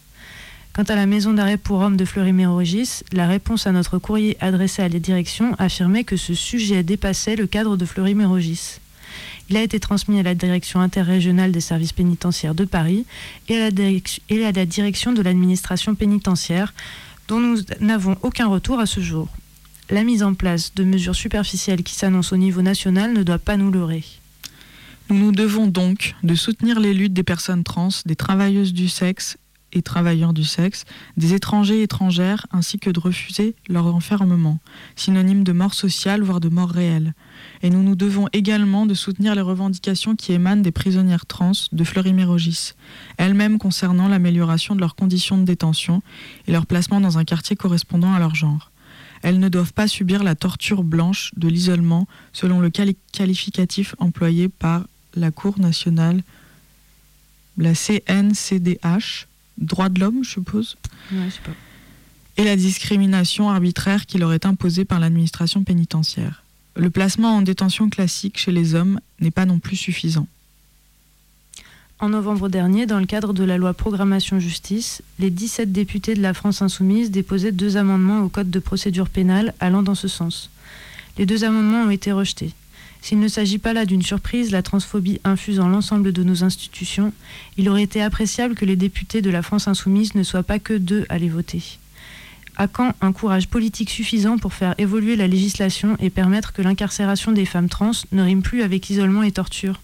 Quant 0.74 0.84
à 0.84 0.95
la 0.95 1.06
maison 1.06 1.32
d'arrêt 1.32 1.56
pour 1.56 1.80
hommes 1.80 1.95
de 1.95 2.04
Fleury-Mérogis, 2.04 3.04
la 3.14 3.28
réponse 3.28 3.66
à 3.66 3.72
notre 3.72 3.97
courrier 3.97 4.36
adressé 4.41 4.82
à 4.82 4.89
la 4.89 5.00
direction 5.00 5.56
affirmait 5.58 6.04
que 6.04 6.18
ce 6.18 6.34
sujet 6.34 6.84
dépassait 6.84 7.38
le 7.38 7.47
cadre 7.47 7.78
de 7.78 7.86
Fleury-Mérogis. 7.86 8.80
Il 9.50 9.56
a 9.56 9.64
été 9.64 9.80
transmis 9.80 10.20
à 10.20 10.24
la 10.24 10.36
direction 10.36 10.82
interrégionale 10.82 11.54
des 11.54 11.62
services 11.62 11.93
pénitentiaires 11.93 12.56
de 12.56 12.66
Paris 12.66 13.06
et 13.47 13.56
à 13.56 13.70
la, 13.70 13.89
et 14.30 14.45
à 14.45 14.52
la 14.52 14.66
direction 14.66 15.14
de 15.14 15.22
l'administration 15.22 15.95
pénitentiaire, 15.95 16.74
dont 17.30 17.39
nous 17.39 17.60
n'avons 17.80 18.18
aucun 18.22 18.47
retour 18.47 18.82
à 18.82 18.86
ce 18.86 19.00
jour 19.00 19.30
la 19.90 20.04
mise 20.04 20.24
en 20.24 20.34
place 20.34 20.74
de 20.76 20.84
mesures 20.84 21.16
superficielles 21.16 21.84
qui 21.84 21.96
s'annoncent 21.96 22.36
au 22.36 22.38
niveau 22.38 22.62
national 22.62 23.14
ne 23.14 23.24
doit 23.24 23.40
pas 23.40 23.58
nous 23.58 23.72
leurrer. 23.72 24.04
Nous 25.10 25.18
nous 25.18 25.32
devons 25.32 25.66
donc 25.66 26.16
de 26.22 26.36
soutenir 26.36 26.80
les 26.80 26.94
luttes 26.94 27.14
des 27.14 27.24
personnes 27.24 27.64
trans, 27.64 27.90
des 28.06 28.16
travailleuses 28.16 28.74
du 28.74 28.88
sexe 28.88 29.38
et 29.74 29.82
travailleurs 29.82 30.34
du 30.34 30.44
sexe, 30.44 30.86
des 31.18 31.34
étrangers 31.34 31.80
et 31.80 31.84
étrangères, 31.84 32.46
ainsi 32.52 32.80
que 32.80 32.90
de 32.90 33.00
refuser 33.00 33.56
leur 33.68 33.88
enfermement, 33.88 34.60
synonyme 34.96 35.44
de 35.44 35.52
mort 35.52 35.74
sociale, 35.74 36.22
voire 36.22 36.40
de 36.40 36.50
mort 36.50 36.70
réelle. 36.70 37.14
Et 37.62 37.70
nous 37.70 37.84
nous 37.84 37.96
devons 37.96 38.28
également 38.34 38.86
de 38.86 38.94
soutenir 38.94 39.36
les 39.36 39.42
revendications 39.42 40.16
qui 40.16 40.34
émanent 40.34 40.62
des 40.62 40.72
prisonnières 40.72 41.26
trans 41.26 41.52
de 41.72 41.84
Fleury-Mérogis, 41.84 42.74
elles-mêmes 43.18 43.58
concernant 43.58 44.08
l'amélioration 44.08 44.76
de 44.76 44.80
leurs 44.80 44.96
conditions 44.96 45.38
de 45.38 45.46
détention 45.46 46.02
et 46.48 46.52
leur 46.52 46.66
placement 46.66 47.02
dans 47.02 47.18
un 47.18 47.24
quartier 47.24 47.56
correspondant 47.56 48.14
à 48.14 48.20
leur 48.20 48.36
genre. 48.36 48.68
Elles 49.22 49.39
ne 49.39 49.49
doivent 49.49 49.74
pas 49.74 49.88
subir 49.88 50.24
la 50.24 50.36
torture 50.36 50.84
blanche 50.84 51.32
de 51.36 51.47
l'isolement 51.47 52.07
selon 52.32 52.59
le 52.59 52.70
qualificatif 52.70 53.95
employé 53.99 54.49
par 54.49 54.86
la 55.15 55.32
Cour 55.32 55.59
nationale, 55.59 56.24
la 57.57 57.74
CNCDH, 57.74 59.28
droit 59.57 59.89
de 59.89 59.99
l'homme, 59.99 60.24
je 60.24 60.30
suppose. 60.30 60.78
Et 62.38 62.43
la 62.45 62.55
discrimination 62.55 63.49
arbitraire 63.49 64.05
qui 64.05 64.17
leur 64.17 64.32
est 64.32 64.45
imposée 64.45 64.86
par 64.86 64.99
l'administration 64.99 65.63
pénitentiaire. 65.63 66.43
Le 66.76 66.89
placement 66.89 67.36
en 67.36 67.41
détention 67.41 67.89
classique 67.89 68.38
chez 68.38 68.53
les 68.53 68.76
hommes 68.76 69.01
n'est 69.20 69.32
pas 69.32 69.45
non 69.45 69.59
plus 69.59 69.76
suffisant. 69.76 70.28
En 72.02 72.08
novembre 72.08 72.47
dernier, 72.47 72.86
dans 72.86 73.00
le 73.00 73.06
cadre 73.06 73.34
de 73.34 73.43
la 73.43 73.58
loi 73.58 73.74
Programmation 73.74 74.39
Justice, 74.39 75.02
les 75.20 75.30
17 75.30 75.74
députés 75.74 76.14
de 76.14 76.22
la 76.22 76.34
France 76.34 76.62
Insoumise 76.62 77.12
déposaient 77.12 77.52
deux 77.52 77.76
amendements 77.76 78.22
au 78.22 78.30
Code 78.30 78.50
de 78.50 78.60
procédure 78.60 79.10
pénale 79.10 79.54
allant 79.60 79.84
dans 79.84 79.95
ce 79.95 80.08
sens. 80.08 80.50
Les 81.18 81.26
deux 81.26 81.43
amendements 81.43 81.84
ont 81.84 81.89
été 81.89 82.14
rejetés. 82.14 82.54
S'il 83.02 83.20
ne 83.20 83.28
s'agit 83.28 83.58
pas 83.58 83.74
là 83.74 83.86
d'une 83.86 84.02
surprise, 84.02 84.52
la 84.52 84.64
transphobie 84.64 85.20
infusant 85.26 85.68
l'ensemble 85.68 86.14
de 86.14 86.24
nos 86.24 86.45
institutions, 86.45 87.12
il 87.58 87.68
aurait 87.68 87.84
été 87.84 88.02
appréciable 88.02 88.56
que 88.56 88.66
les 88.66 88.78
députés 88.78 89.22
de 89.22 89.30
la 89.30 89.41
France 89.41 89.68
Insoumise 89.68 90.16
ne 90.16 90.24
soient 90.24 90.43
pas 90.43 90.60
que 90.60 90.74
deux 90.74 91.06
à 91.10 91.18
les 91.18 91.30
voter. 91.30 91.80
À 92.56 92.70
quand 92.70 92.93
un 93.02 93.12
courage 93.12 93.50
politique 93.50 93.89
suffisant 93.89 94.38
pour 94.38 94.54
faire 94.54 94.74
évoluer 94.78 95.18
la 95.18 95.28
législation 95.28 95.97
et 96.00 96.10
permettre 96.10 96.54
que 96.54 96.62
l'incarcération 96.62 97.34
des 97.34 97.45
femmes 97.45 97.68
trans 97.68 97.91
ne 98.14 98.24
rime 98.24 98.41
plus 98.41 98.62
avec 98.62 98.89
isolement 98.89 99.24
et 99.24 99.34
torture? 99.34 99.82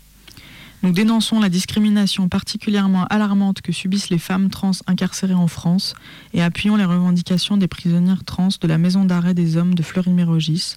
Nous 0.86 0.91
dénonçons 0.91 1.39
la 1.39 1.49
discrimination 1.49 2.29
particulièrement 2.29 3.05
alarmante 3.05 3.61
que 3.61 3.71
subissent 3.71 4.11
les 4.11 4.19
femmes 4.19 4.51
trans 4.51 4.69
incarcérées 4.86 5.33
en 5.33 5.47
France 5.47 5.95
et 6.31 6.43
appuyons 6.43 6.75
les 6.75 6.86
revendications 6.86 7.57
des 7.57 7.67
prisonnières 7.67 8.23
trans 8.23 8.49
de 8.61 8.67
la 8.67 8.77
maison 8.77 9.03
d'arrêt 9.03 9.33
des 9.33 9.57
hommes 9.57 9.73
de 9.73 9.81
Fleury-Mérogis. 9.81 10.75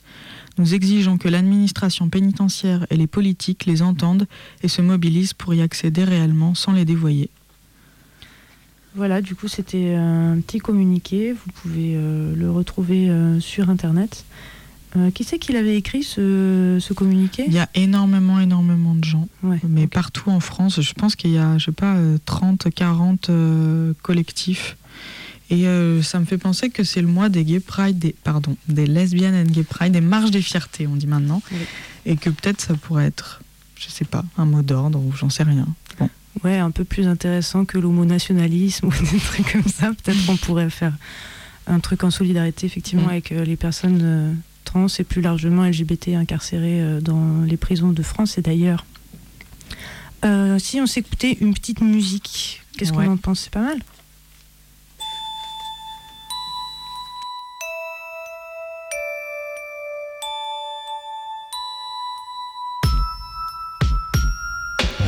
Nous 0.57 0.73
exigeons 0.73 1.19
que 1.19 1.29
l'administration 1.29 2.09
pénitentiaire 2.09 2.87
et 2.89 2.97
les 2.97 3.07
politiques 3.07 3.67
les 3.67 3.83
entendent 3.83 4.27
et 4.63 4.69
se 4.69 4.81
mobilisent 4.81 5.35
pour 5.35 5.53
y 5.53 5.61
accéder 5.61 6.05
réellement 6.05 6.55
sans 6.55 6.73
les 6.73 6.87
dévoyer. 6.87 7.29
Voilà, 8.95 9.21
du 9.21 9.35
coup 9.35 9.47
c'était 9.47 9.95
un 9.95 10.41
petit 10.41 10.59
communiqué, 10.59 11.35
vous 11.35 11.53
pouvez 11.61 11.93
euh, 11.97 12.35
le 12.35 12.51
retrouver 12.51 13.11
euh, 13.11 13.41
sur 13.41 13.69
Internet. 13.69 14.25
Euh, 14.97 15.11
qui 15.11 15.23
c'est 15.25 15.39
qui 15.39 15.53
l'avait 15.53 15.77
écrit 15.77 16.03
ce, 16.03 16.79
ce 16.81 16.93
communiqué? 16.95 17.45
Il 17.47 17.53
y 17.53 17.59
a 17.59 17.69
énormément, 17.75 18.41
énormément 18.41 18.95
de 18.95 19.05
gens. 19.05 19.29
Ouais, 19.43 19.61
mais 19.69 19.87
partout 19.87 20.31
en 20.31 20.41
France, 20.41 20.81
je 20.81 20.93
pense 20.95 21.15
qu'il 21.15 21.31
y 21.33 21.39
a, 21.39 21.59
je 21.59 21.67
sais 21.67 21.73
pas, 21.73 21.97
euh, 21.97 22.17
30, 22.25 22.69
40 22.75 23.29
euh, 23.31 23.93
collectifs. 24.03 24.77
Et 25.51 25.67
euh, 25.67 26.03
ça 26.03 26.19
me 26.21 26.25
fait 26.25 26.39
penser 26.39 26.71
que 26.71 26.85
c'est 26.85 27.01
le 27.01 27.07
mois 27.07 27.29
des 27.29 27.45
gay 27.45 27.61
pride, 27.61 27.99
des, 27.99 28.15
pardon, 28.25 28.57
des 28.69 28.87
lesbiennes 28.87 29.35
and 29.35 29.51
gay 29.51 29.63
pride, 29.63 29.93
des 29.93 30.01
marches 30.01 30.31
des 30.31 30.43
fiertés, 30.43 30.87
on 30.87 30.97
dit 30.97 31.07
maintenant. 31.07 31.43
Oui. 31.53 31.59
Et 32.07 32.17
que 32.17 32.31
peut-être 32.31 32.61
ça 32.61 32.75
pourrait 32.75 33.07
être, 33.07 33.41
je 33.79 33.89
sais 33.89 34.05
pas, 34.05 34.25
un 34.37 34.45
mot 34.45 34.63
d'ordre 34.63 34.99
ou 34.99 35.13
j'en 35.13 35.31
sais 35.31 35.43
rien. 35.43 35.67
Bon. 35.99 36.09
Ouais, 36.45 36.59
un 36.59 36.71
peu 36.71 36.85
plus 36.85 37.07
intéressant 37.09 37.65
que 37.65 37.79
l'homonationalisme 37.79 38.87
ou 38.87 38.91
des 38.91 39.19
trucs 39.19 39.53
comme 39.53 39.67
ça. 39.71 39.89
Peut-être 39.89 40.25
qu'on 40.27 40.37
pourrait 40.37 40.71
faire 40.71 40.93
un 41.67 41.81
truc 41.81 42.05
en 42.05 42.11
solidarité, 42.11 42.67
effectivement, 42.67 43.07
Mm. 43.07 43.11
avec 43.11 43.33
euh, 43.33 43.45
les 43.45 43.57
personnes 43.57 44.01
euh, 44.03 44.33
trans 44.69 44.87
et 44.99 45.05
plus 45.05 45.23
largement 45.23 45.65
LGBT 45.65 46.09
incarcérées 46.15 46.81
euh, 46.81 47.01
dans 47.01 47.43
les 47.43 47.57
prisons 47.57 47.91
de 47.93 48.03
France 48.03 48.37
et 48.39 48.43
d'ailleurs. 48.43 48.85
Euh, 50.25 50.59
si 50.59 50.81
on 50.81 50.87
s'écoutait 50.87 51.39
une 51.41 51.55
petite 51.55 51.81
musique, 51.81 52.63
qu'est-ce 52.77 52.93
Ouais. 52.93 53.07
qu'on 53.07 53.13
en 53.13 53.17
pense? 53.17 53.41
C'est 53.41 53.53
pas 53.53 53.63
mal 53.63 53.79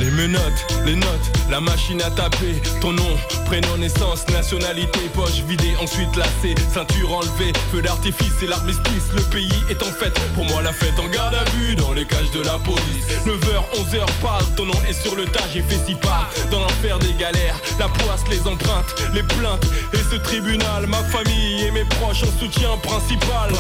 Les 0.01 0.11
menottes, 0.11 0.67
les 0.87 0.97
notes, 0.97 1.31
la 1.51 1.61
machine 1.61 2.01
à 2.03 2.11
taper 2.11 2.63
Ton 2.81 2.93
nom, 2.93 3.19
prénom, 3.47 3.77
naissance, 3.77 4.27
nationalité 4.29 5.01
Poche 5.15 5.43
vidée, 5.47 5.75
ensuite 5.83 6.15
lacée 6.17 6.55
Ceinture 6.73 7.13
enlevée, 7.13 7.53
feu 7.73 7.83
d'artifice 7.83 8.43
et 8.43 8.47
l'armistice 8.47 9.11
Le 9.15 9.23
pays 9.23 9.53
est 9.69 9.83
en 9.83 9.93
fête, 9.93 10.19
pour 10.35 10.45
moi 10.45 10.63
la 10.63 10.73
fête 10.73 10.99
en 10.99 11.09
garde 11.09 11.35
à 11.35 11.45
vue 11.57 11.75
Dans 11.75 11.93
les 11.93 12.05
cages 12.05 12.31
de 12.31 12.43
la 12.43 12.59
police. 12.59 13.07
9h, 13.27 13.81
11h, 13.81 14.07
parle, 14.23 14.45
ton 14.57 14.67
nom 14.67 14.81
est 14.89 14.93
sur 14.93 15.17
le 15.17 15.25
tas 15.25 15.45
J'ai 15.53 15.63
fait 15.63 15.81
si 15.87 15.95
pas, 15.95 16.29
dans 16.51 16.61
l'enfer 16.61 16.99
des 16.99 17.13
galères. 17.15 17.59
La 17.79 17.89
poisse, 17.89 18.25
les 18.31 18.41
empreintes, 18.47 18.95
les 19.13 19.23
plaintes 19.23 19.67
Et 19.93 20.03
ce 20.11 20.17
tribunal, 20.17 20.87
ma 20.87 21.03
famille 21.05 21.65
et 21.67 21.71
mes 21.71 21.85
proches 21.85 22.23
En 22.23 22.39
soutien 22.39 22.77
principal. 22.83 23.51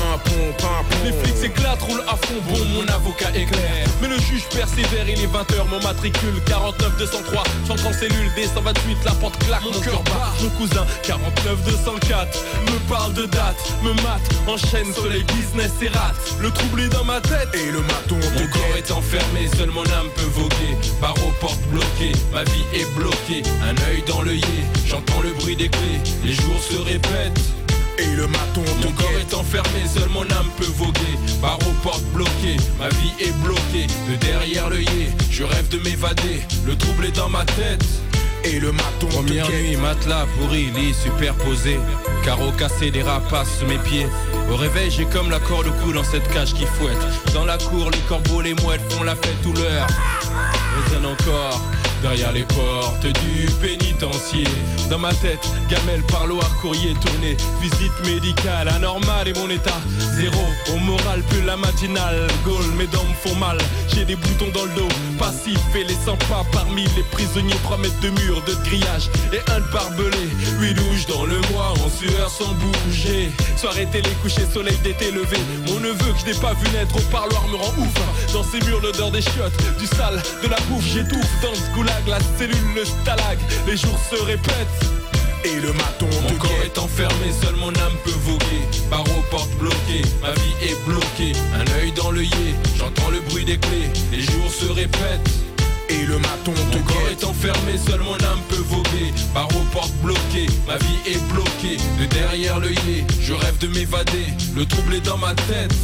Les 1.04 1.12
flics 1.12 1.36
s'éclatent, 1.36 1.82
roulent 1.82 2.04
à 2.06 2.16
fond 2.16 2.34
Bon, 2.48 2.64
mon 2.74 2.86
avocat 2.88 3.30
est 3.34 3.46
clair. 3.46 3.86
Mais 4.00 4.08
le 4.08 4.18
juge 4.18 4.44
persévère, 4.54 5.08
il 5.08 5.20
est 5.20 5.26
20h, 5.26 5.68
mon 5.68 5.80
matricule 5.82 6.40
49 6.46 6.96
203, 6.98 7.42
j'entre 7.80 7.96
en 7.96 7.98
cellule 7.98 8.30
D128, 8.36 9.04
la 9.04 9.12
porte 9.12 9.44
claque, 9.44 9.62
mon 9.62 9.80
cœur 9.80 10.02
bat. 10.04 10.32
Mon 10.42 10.48
cousin 10.50 10.86
49 11.02 11.64
204 11.64 12.44
me 12.66 12.88
parle 12.88 13.12
de 13.14 13.26
date, 13.26 13.56
me 13.82 13.92
mate, 14.02 14.20
enchaîne 14.46 14.92
soleil 14.92 15.24
business 15.24 15.72
et 15.82 15.88
rate. 15.88 16.16
Le 16.40 16.50
trouble 16.50 16.80
est 16.82 16.88
dans 16.88 17.04
ma 17.04 17.20
tête. 17.20 17.48
Et 17.54 17.70
le 17.70 17.80
maton 17.80 18.16
Mon 18.34 18.46
corps 18.48 18.76
est 18.76 18.90
enfermé, 18.90 19.48
seule 19.56 19.70
mon 19.70 19.84
âme 19.84 20.08
peut 20.16 20.30
voguer. 20.32 20.76
Barreaux, 21.00 21.32
portes 21.40 21.62
bloquées, 21.70 22.12
ma 22.32 22.44
vie 22.44 22.64
est 22.74 22.94
bloquée. 22.96 23.42
Un 23.62 23.90
œil 23.90 24.02
dans 24.06 24.22
l'œillet, 24.22 24.64
j'entends 24.86 25.20
le 25.22 25.30
bruit 25.32 25.56
des 25.56 25.68
clés 25.68 26.00
Les 26.24 26.32
jours 26.32 26.60
se 26.60 26.76
répètent 26.76 27.40
et 27.98 28.16
le 28.16 28.26
maton 28.26 28.64
Mon 28.82 28.92
corps 28.92 29.18
est 29.20 29.34
enfermé, 29.34 29.80
seule 29.86 30.08
mon 30.08 30.22
âme 30.22 30.50
peut 30.56 30.72
voguer. 30.76 31.18
Barreaux, 31.40 31.74
portes 31.82 32.04
bloquées, 32.14 32.56
ma 32.78 32.88
vie 32.88 33.12
est 33.20 33.32
bloquée. 33.42 33.86
De 34.08 34.16
derrière 34.16 34.68
l'œillet, 34.68 35.10
je 35.30 35.44
rêve 35.44 35.68
de 35.68 35.78
m'évader. 35.78 36.42
Le 36.66 36.76
trouble 36.76 37.06
est 37.06 37.16
dans 37.16 37.28
ma 37.28 37.44
tête. 37.44 37.84
Et 38.42 38.58
le 38.58 38.72
maton 38.72 39.08
Première 39.08 39.50
nuit, 39.50 39.76
matelas 39.76 40.26
pourri, 40.38 40.70
lit 40.74 40.94
superposé. 40.94 41.78
Carreaux 42.24 42.52
cassés, 42.52 42.90
des 42.90 43.02
rapaces 43.02 43.58
sous 43.58 43.66
mes 43.66 43.78
pieds. 43.78 44.06
Au 44.50 44.56
réveil, 44.56 44.90
j'ai 44.90 45.04
comme 45.04 45.30
la 45.30 45.38
corde 45.38 45.66
au 45.66 45.72
cou 45.84 45.92
dans 45.92 46.04
cette 46.04 46.26
cage 46.32 46.54
qui 46.54 46.64
fouette. 46.64 46.96
Dans 47.34 47.44
la 47.44 47.58
cour, 47.58 47.90
les 47.90 47.98
corbeaux, 48.08 48.40
les 48.40 48.54
mouettes 48.54 48.80
font 48.92 49.02
la 49.02 49.14
fête 49.14 49.42
tout 49.42 49.52
l'heure. 49.52 49.86
Résonne 50.84 51.06
encore 51.06 51.60
derrière 52.02 52.32
les 52.32 52.42
portes 52.44 53.06
du 53.06 53.46
pénitencier. 53.60 54.44
Dans 54.88 54.98
ma 54.98 55.12
tête, 55.14 55.46
gamelle, 55.68 56.02
parloir, 56.02 56.48
courrier 56.60 56.94
tourné, 56.94 57.36
visite 57.60 57.92
médicale, 58.04 58.68
anormal 58.68 59.28
et 59.28 59.32
mon 59.34 59.48
état 59.48 59.80
zéro. 60.16 60.42
Au 60.74 60.78
moral, 60.78 61.22
plus 61.28 61.42
la 61.42 61.56
matinale, 61.56 62.26
Gaulle, 62.44 62.72
mes 62.76 62.86
dents 62.86 63.04
me 63.04 63.28
font 63.28 63.36
mal. 63.36 63.58
J'ai 63.94 64.04
des 64.04 64.16
boutons 64.16 64.50
dans 64.52 64.64
le 64.64 64.74
dos, 64.74 64.88
passif 65.18 65.58
et 65.74 65.84
les 65.84 65.94
100 65.94 66.16
pas 66.28 66.44
parmi 66.52 66.84
les 66.96 67.02
prisonniers, 67.10 67.56
3 67.64 67.78
mètres 67.78 68.00
de 68.00 68.10
mur, 68.10 68.42
de 68.42 68.54
grillage 68.64 69.10
et 69.32 69.50
un 69.52 69.60
de 69.60 69.72
barbelé. 69.72 70.28
Huit 70.58 70.74
douches 70.74 71.06
dans 71.06 71.24
le 71.24 71.40
mois, 71.52 71.72
en 71.84 71.90
sueur 71.90 72.30
sans 72.30 72.52
bouger. 72.54 73.30
Soirée 73.56 73.86
télé, 73.86 74.08
coucher, 74.22 74.46
soleil 74.52 74.76
d'été 74.82 75.10
levé. 75.10 75.36
Mon 75.68 75.80
neveu 75.80 76.12
que 76.12 76.20
je 76.20 76.32
n'ai 76.32 76.38
pas 76.40 76.54
vu 76.54 76.68
naître 76.72 76.96
au 76.96 77.02
parloir 77.10 77.46
me 77.48 77.56
rend 77.56 77.72
ouf. 77.78 78.32
Dans 78.32 78.44
ces 78.44 78.60
murs, 78.66 78.80
l'odeur 78.82 79.10
des 79.10 79.22
chiottes, 79.22 79.78
du 79.78 79.86
sale, 79.86 80.20
de 80.42 80.48
la 80.48 80.56
bouffe, 80.68 80.86
j'étouffe 80.86 81.42
dans 81.42 81.54
ce 81.54 81.74
la 82.06 82.18
cellule, 82.38 82.74
le 82.74 82.84
stalag. 82.84 83.38
Les 83.66 83.76
jours 83.76 83.98
se 84.10 84.20
répètent. 84.22 84.90
Et 85.42 85.58
le 85.60 85.72
maton 85.72 86.08
Mon 86.28 86.34
corps 86.36 86.62
est 86.64 86.78
enfermé, 86.78 87.32
seule 87.42 87.56
mon 87.56 87.68
âme 87.68 87.96
peut 88.04 88.18
voguer. 88.24 88.62
Barreaux, 88.90 89.24
portes 89.30 89.56
bloquées, 89.58 90.02
ma 90.20 90.32
vie 90.32 90.70
est 90.70 90.84
bloquée. 90.86 91.32
Un 91.54 91.80
œil 91.80 91.92
dans 91.92 92.10
l'œillet, 92.10 92.54
j'entends 92.76 93.10
le 93.10 93.20
bruit 93.20 93.44
des 93.44 93.56
clés. 93.56 93.90
Les 94.12 94.20
jours 94.20 94.50
se 94.50 94.66
répètent. 94.66 95.30
Et 95.88 96.06
le 96.06 96.18
maton 96.18 96.52
Mon 96.72 96.82
corps 96.82 97.08
est 97.10 97.24
enfermé, 97.24 97.72
seule 97.76 98.00
mon 98.00 98.14
âme 98.14 98.40
peut 98.48 98.64
voguer. 98.68 99.12
Barreaux, 99.34 99.64
portes 99.72 99.94
bloquées, 100.02 100.46
ma 100.66 100.76
vie 100.76 101.00
est 101.14 101.32
bloquée. 101.32 101.78
De 101.98 102.04
derrière 102.06 102.60
l'œillet, 102.60 103.04
je 103.20 103.32
rêve 103.32 103.58
de 103.58 103.68
m'évader. 103.68 104.26
Le 104.54 104.66
trouble 104.66 104.94
est 104.94 105.00
dans 105.00 105.18
ma 105.18 105.34
tête. 105.34 105.74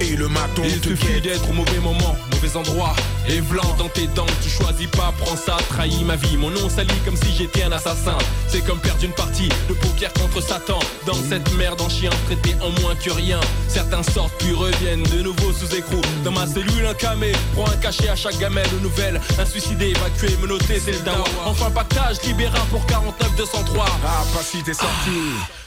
Et 0.00 0.14
le 0.16 0.28
maton 0.28 0.62
Il 0.64 0.80
te 0.80 0.88
suffit 0.88 1.20
d'être 1.20 1.48
au 1.50 1.52
mauvais 1.52 1.80
moment, 1.80 2.16
mauvais 2.38 2.56
endroit 2.56 2.94
Et 3.28 3.40
blanc 3.40 3.74
dans 3.78 3.88
tes 3.88 4.06
dents, 4.08 4.26
tu 4.42 4.48
choisis 4.48 4.86
pas, 4.88 5.12
prends 5.18 5.36
ça, 5.36 5.56
trahis 5.68 6.04
ma 6.04 6.16
vie. 6.16 6.36
Mon 6.36 6.50
nom 6.50 6.68
s'allie 6.68 6.98
comme 7.04 7.16
si 7.16 7.32
j'étais 7.36 7.64
un 7.64 7.72
assassin. 7.72 8.16
C'est 8.48 8.64
comme 8.64 8.78
perdre 8.78 9.04
une 9.04 9.12
partie 9.12 9.48
de 9.68 9.74
poker 9.74 10.12
contre 10.14 10.40
Satan. 10.40 10.78
Dans 11.06 11.14
cette 11.14 11.52
merde 11.54 11.80
en 11.80 11.88
chien 11.88 12.10
traité 12.26 12.54
en 12.62 12.70
moins 12.80 12.94
que 12.94 13.10
rien. 13.10 13.40
Certains 13.68 14.02
sortent 14.02 14.32
puis 14.38 14.52
reviennent 14.52 15.02
de 15.02 15.22
nouveau 15.22 15.52
sous 15.52 15.74
écrou. 15.74 16.00
Dans 16.24 16.32
ma 16.32 16.46
cellule 16.46 16.86
un 16.88 16.94
camé, 16.94 17.32
prends 17.54 17.68
un 17.68 17.76
cachet 17.76 18.08
à 18.08 18.16
chaque 18.16 18.38
gamelle 18.38 18.70
de 18.70 18.78
nouvelles. 18.78 19.20
Un 19.38 19.44
suicidé, 19.44 19.90
évacué, 19.90 20.36
menotté, 20.40 20.80
c'est 20.80 20.92
le 20.92 21.00
dawa. 21.00 21.24
Enfin 21.44 21.70
pactage, 21.70 22.22
libéra 22.24 22.60
pour 22.70 22.84
49 22.86 23.36
203 23.36 23.86
Ah 24.04 24.24
pas 24.34 24.42
si 24.42 24.62
t'es 24.62 24.74
sorti. 24.74 25.10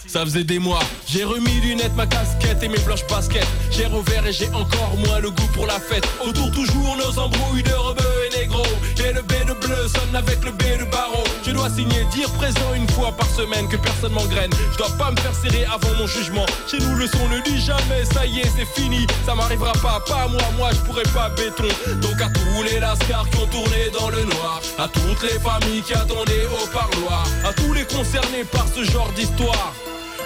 Ça 0.07 0.25
faisait 0.25 0.43
des 0.43 0.59
mois, 0.59 0.81
j'ai 1.07 1.23
remis 1.23 1.61
lunettes, 1.61 1.95
ma 1.95 2.05
casquette 2.05 2.61
et 2.63 2.67
mes 2.67 2.79
blanches 2.79 3.07
baskets 3.07 3.47
J'ai 3.69 3.85
revers 3.85 4.25
et 4.27 4.33
j'ai 4.33 4.49
encore 4.49 4.93
moins 5.05 5.19
le 5.19 5.29
goût 5.29 5.47
pour 5.53 5.67
la 5.67 5.79
fête. 5.79 6.05
Autour 6.25 6.51
toujours 6.65 6.95
nos 6.97 7.19
embrouilles 7.19 7.63
de 7.63 7.73
rebeux 7.73 8.19
et 8.27 8.39
négro 8.39 8.63
Et 8.99 9.13
le 9.13 9.21
B 9.21 9.33
de 9.47 9.53
bleu 9.65 9.87
sonne 9.87 10.15
avec 10.15 10.43
le 10.43 10.51
B 10.51 10.63
de 10.79 10.85
barreau. 10.91 11.23
Je 11.43 11.51
dois 11.51 11.69
signer, 11.69 12.03
dire 12.11 12.29
présent 12.33 12.73
une 12.75 12.87
fois 12.89 13.11
par 13.11 13.27
semaine 13.29 13.67
que 13.67 13.77
personne 13.77 14.13
m'engraine. 14.13 14.51
Je 14.73 14.77
dois 14.77 14.91
pas 14.97 15.11
me 15.11 15.17
faire 15.17 15.33
serrer 15.33 15.65
avant 15.65 15.93
mon 15.97 16.07
jugement. 16.07 16.45
Chez 16.69 16.77
nous 16.79 16.95
le 16.95 17.07
son 17.07 17.27
ne 17.29 17.39
dit 17.41 17.59
jamais, 17.59 18.05
ça 18.13 18.25
y 18.25 18.39
est 18.39 18.51
c'est 18.55 18.81
fini. 18.81 19.07
Ça 19.25 19.33
m'arrivera 19.33 19.73
pas, 19.73 19.99
pas 20.07 20.27
moi, 20.27 20.41
moi 20.57 20.69
je 20.71 20.79
pourrais 20.81 21.09
pas 21.13 21.29
béton. 21.29 21.69
Donc 22.01 22.21
à 22.21 22.29
tous 22.29 22.63
les 22.63 22.79
lascars 22.79 23.27
qui 23.29 23.37
ont 23.37 23.47
tourné 23.47 23.89
dans 23.99 24.09
le 24.09 24.23
noir. 24.23 24.61
À 24.77 24.87
toutes 24.87 25.23
les 25.23 25.39
familles 25.39 25.81
qui 25.81 25.93
attendaient 25.93 26.45
au 26.45 26.67
parloir. 26.67 27.25
À 27.43 27.53
tous 27.53 27.73
les 27.73 27.85
concernés 27.85 28.43
par 28.51 28.65
ce 28.75 28.83
genre 28.83 29.11
d'histoire 29.15 29.73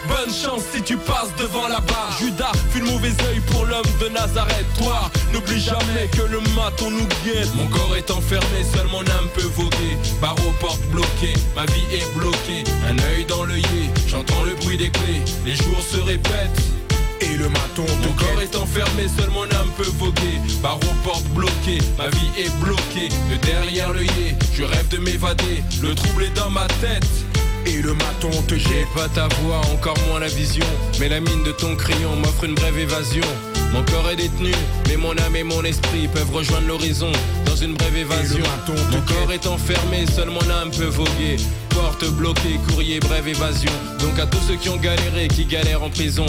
Bonne 0.08 0.34
chance 0.34 0.64
si 0.74 0.82
tu 0.82 0.98
passes 0.98 1.34
devant 1.38 1.68
la 1.68 1.80
barre. 1.80 2.16
Judas 2.20 2.52
fut 2.72 2.80
le 2.80 2.86
mauvais 2.88 3.14
œil 3.30 3.40
pour 3.52 3.66
l'homme 3.66 3.86
de 4.00 4.10
Nazareth. 4.10 4.66
Toi, 4.78 5.10
n'oublie 5.34 5.60
jamais 5.60 6.08
que 6.12 6.22
le 6.24 6.40
maton 6.56 6.92
nous 6.92 7.08
guette. 7.26 7.54
Mon 7.56 7.68
corps 7.68 7.96
est 7.96 8.12
enfermé, 8.12 8.64
seule 8.74 8.88
mon 8.92 9.02
âme 9.02 9.30
peut 9.34 9.50
voguer. 9.56 9.98
Barreaux, 10.22 10.54
portes 10.60 10.86
bloquées, 10.92 11.34
ma 11.56 11.66
vie 11.66 11.86
est 11.92 12.18
bloquée. 12.18 12.64
Un 12.90 12.98
œil 13.14 13.26
dans 13.26 13.46
l'œillet, 13.46 13.90
j'entends 14.08 14.44
le 14.44 14.56
bruit 14.56 14.78
des 14.78 14.90
clés. 14.90 15.22
Les 15.46 15.56
jours 15.56 15.82
se 15.82 15.98
répètent. 15.98 16.62
Et 17.22 17.38
le 17.38 17.48
maton 17.50 17.86
Mon 18.04 18.14
corps 18.14 18.42
est 18.42 18.56
enfermé, 18.56 19.08
seule 19.18 19.30
mon 19.32 19.44
âme 19.44 19.72
peut 19.78 19.90
voguer. 19.98 20.40
Barreaux, 20.62 20.80
portes 21.04 21.28
bloquées, 21.30 21.80
ma 21.98 22.08
vie 22.10 22.32
est 22.38 22.56
bloquée. 22.60 23.10
De 23.32 23.38
derrière 23.46 23.94
l'œillet, 23.94 24.36
je 24.54 24.64
rêve 24.64 24.88
de 24.90 24.98
m'évader. 24.98 25.64
Le 25.82 25.96
trouble 25.96 26.24
est 26.26 26.36
dans 26.36 26.50
ma 26.50 26.68
tête 26.82 27.25
et 27.66 27.82
le 27.82 27.94
maton 27.94 28.30
te 28.48 28.56
J'ai 28.56 28.86
pas 28.96 29.08
ta 29.10 29.28
voix, 29.40 29.62
encore 29.74 29.98
moins 30.08 30.20
la 30.20 30.28
vision. 30.28 30.66
Mais 31.00 31.10
la 31.10 31.20
mine 31.20 31.44
de 31.44 31.52
ton 31.52 31.76
crayon 31.76 32.16
m'offre 32.16 32.44
une 32.44 32.56
brève 32.56 32.78
évasion. 32.78 33.24
Mon 33.74 33.84
corps 33.84 34.10
est 34.10 34.16
détenu, 34.16 34.52
mais 34.88 34.98
mon 34.98 35.12
âme 35.12 35.36
et 35.36 35.44
mon 35.44 35.64
esprit 35.64 36.08
peuvent 36.08 36.32
rejoindre 36.32 36.68
l'horizon 36.68 37.12
Dans 37.46 37.56
une 37.56 37.74
brève 37.74 37.98
évasion. 37.98 38.44
Mon 38.92 39.02
corps 39.02 39.32
est 39.34 39.48
enfermé, 39.48 40.06
seule 40.08 40.30
mon 40.30 40.50
âme 40.50 40.72
peut 40.72 40.86
voguer. 40.86 41.38
Porte 41.70 42.06
bloquée, 42.12 42.60
courrier, 42.70 43.00
brève 43.00 43.28
évasion. 43.28 43.72
Donc 44.00 44.18
à 44.20 44.26
tous 44.26 44.40
ceux 44.48 44.56
qui 44.56 44.70
ont 44.70 44.78
galéré, 44.78 45.28
qui 45.28 45.46
galèrent 45.46 45.84
en 45.84 45.90
prison 45.90 46.26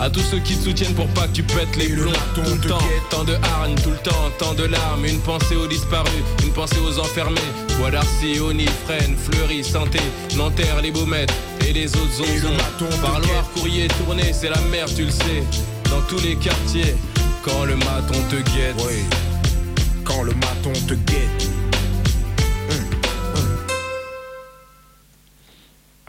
à 0.00 0.08
tous 0.08 0.20
ceux 0.20 0.38
qui 0.38 0.56
te 0.56 0.64
soutiennent 0.64 0.94
pour 0.94 1.06
pas 1.08 1.26
que 1.28 1.32
tu 1.32 1.42
pètes 1.42 1.76
les 1.76 1.88
plombs 1.88 2.12
Tout 2.34 2.42
le 2.42 2.68
temps, 2.68 2.78
tant 3.10 3.24
de 3.24 3.34
hargne, 3.34 3.74
tout 3.82 3.90
le 3.90 3.96
temps, 3.96 4.30
tant 4.38 4.54
de 4.54 4.64
larmes 4.64 5.04
Une 5.04 5.20
pensée 5.20 5.56
aux 5.56 5.66
disparus, 5.66 6.10
une 6.42 6.52
pensée 6.52 6.78
aux 6.78 6.98
enfermés 6.98 7.40
Bois 7.78 7.90
d'Arcy, 7.90 8.40
Oni, 8.40 8.66
Fresnes, 8.86 9.16
Fleury, 9.16 9.62
Santé 9.62 10.00
Nanterre, 10.36 10.80
les 10.82 10.90
Baumettes 10.90 11.32
et 11.66 11.72
les 11.72 11.94
autres 11.94 12.12
zonzons 12.12 12.88
Parloir, 13.02 13.50
courrier, 13.54 13.88
tourné, 13.88 14.32
c'est 14.32 14.48
la 14.48 14.60
merde, 14.70 14.90
tu 14.94 15.04
le 15.04 15.10
sais 15.10 15.42
Dans 15.90 16.00
tous 16.08 16.22
les 16.22 16.36
quartiers, 16.36 16.94
Quand 17.44 17.64
le 17.64 17.76
maton 17.76 18.20
te 18.30 18.36
guette. 18.36 18.76
Oui. 18.78 19.04
Quand 20.04 20.22
le 20.22 20.32
maton 20.32 20.72
te 20.86 20.94
guette. 20.94 21.59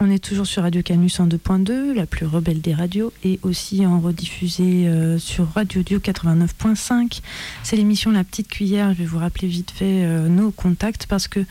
On 0.04 0.10
est 0.10 0.18
toujours 0.18 0.47
sur 0.47 0.64
Radio 0.64 0.82
Canus 0.82 1.20
en 1.20 1.28
2.2, 1.28 1.93
la 1.93 2.08
plus 2.08 2.26
rebelle 2.26 2.60
des 2.60 2.74
radios, 2.74 3.14
et 3.24 3.39
aussi 3.43 3.86
en 3.86 3.99
rediffusé 3.99 4.88
euh, 4.88 5.20
sur 5.20 5.47
Radio 5.54 5.84
Dio 5.84 5.99
89.5. 5.99 7.22
C'est 7.62 7.76
l'émission 7.76 8.10
La 8.10 8.24
Petite 8.24 8.47
Cuillère. 8.47 8.93
Je 8.93 8.97
vais 8.97 9.06
vous 9.06 9.20
rappeler 9.20 9.47
vite 9.47 9.70
fait 9.70 10.04
euh, 10.04 10.28
nos 10.28 10.49
contacts 10.49 11.06
parce 11.06 11.28
que 11.28 11.41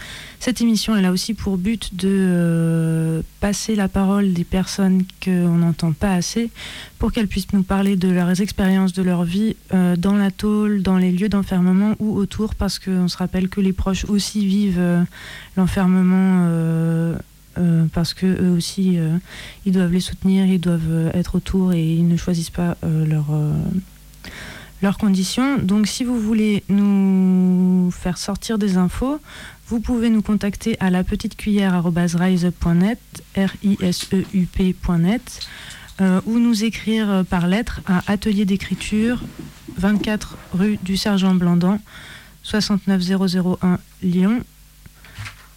cette 0.41 0.61
émission, 0.61 0.97
elle 0.97 1.05
a 1.05 1.13
aussi 1.13 1.33
pour 1.33 1.59
but 1.59 1.95
de 1.95 2.09
euh, 2.11 3.23
passer 3.39 3.77
la 3.77 3.87
parole 3.87 4.33
des 4.33 4.43
personnes 4.43 5.05
qu'on 5.25 5.59
n'entend 5.59 5.93
pas 5.93 6.15
assez 6.15 6.51
pour 6.99 7.13
qu'elles 7.13 7.29
puissent 7.29 7.53
nous 7.53 7.63
parler 7.63 7.95
de 7.95 8.09
leurs 8.09 8.41
expériences, 8.41 8.93
de 8.93 9.03
leur 9.03 9.23
vie 9.23 9.55
dans 9.71 10.17
la 10.17 10.31
tôle, 10.33 10.83
dans 10.83 10.99
les 10.99 11.13
lieux 11.13 11.29
d'enfermement 11.29 11.95
ou 12.01 12.17
autour, 12.17 12.57
parce 12.57 12.79
qu'on 12.81 13.09
se 13.09 13.17
rappelle 13.17 13.49
que 13.49 13.61
les 13.61 13.73
proches 13.73 14.05
aussi 14.07 14.45
vivent 14.45 15.07
l'enfermement. 15.57 17.17
Euh, 17.59 17.87
parce 17.93 18.15
que 18.15 18.27
eux 18.27 18.51
aussi, 18.51 18.99
euh, 18.99 19.17
ils 19.67 19.73
doivent 19.73 19.93
les 19.93 20.01
soutenir, 20.01 20.47
ils 20.47 20.61
doivent 20.61 20.81
euh, 20.91 21.11
être 21.15 21.35
autour 21.35 21.73
et 21.73 21.95
ils 21.95 22.07
ne 22.07 22.17
choisissent 22.17 22.51
pas 22.51 22.77
leur, 22.83 23.27
leurs 24.83 24.99
conditions. 24.99 25.59
Donc, 25.59 25.87
si 25.87 26.05
vous 26.05 26.19
voulez 26.19 26.63
nous 26.69 27.91
faire 27.91 28.19
sortir 28.19 28.59
des 28.59 28.77
infos, 28.77 29.21
vous 29.67 29.81
pouvez 29.81 30.11
nous 30.11 30.23
contacter 30.23 30.77
à 30.81 30.91
la 30.91 31.05
petite 31.05 31.37
cuillère 31.37 31.83
riseup.net, 31.85 32.99
r 33.37 33.51
i 33.63 33.77
s 33.81 34.09
e 34.13 34.25
u 34.33 34.47
p.net, 34.47 35.41
ou 36.27 36.39
nous 36.39 36.65
écrire 36.65 37.25
par 37.29 37.47
lettre 37.47 37.81
à 37.87 38.03
Atelier 38.11 38.45
d'écriture, 38.45 39.23
24 39.77 40.37
rue 40.55 40.79
du 40.83 40.97
Sergent 40.97 41.35
Blandan, 41.35 41.79
69001 42.43 43.79
Lyon. 44.03 44.41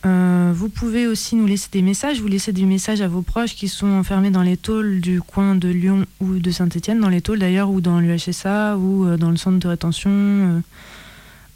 Euh, 0.06 0.52
vous 0.54 0.70
pouvez 0.70 1.08
aussi 1.08 1.36
nous 1.36 1.46
laisser 1.46 1.70
des 1.72 1.82
messages. 1.82 2.20
Vous 2.20 2.28
laissez 2.28 2.52
des 2.52 2.66
messages 2.66 3.02
à 3.02 3.08
vos 3.08 3.22
proches 3.22 3.56
qui 3.56 3.68
sont 3.68 3.88
enfermés 3.88 4.32
dans 4.32 4.42
les 4.42 4.58
tôles 4.58 5.00
du 5.00 5.22
coin 5.22 5.56
de 5.56 5.70
Lyon 5.70 6.06
ou 6.20 6.40
de 6.40 6.52
Saint-Etienne, 6.52 7.00
dans 7.00 7.10
les 7.10 7.22
tôles 7.22 7.40
d'ailleurs, 7.40 7.70
ou 7.70 7.80
dans 7.80 8.00
l'UHSA, 8.00 8.78
ou 8.78 9.06
euh, 9.06 9.18
dans 9.18 9.30
le 9.30 9.38
centre 9.38 9.60
de 9.60 9.68
rétention. 9.68 10.62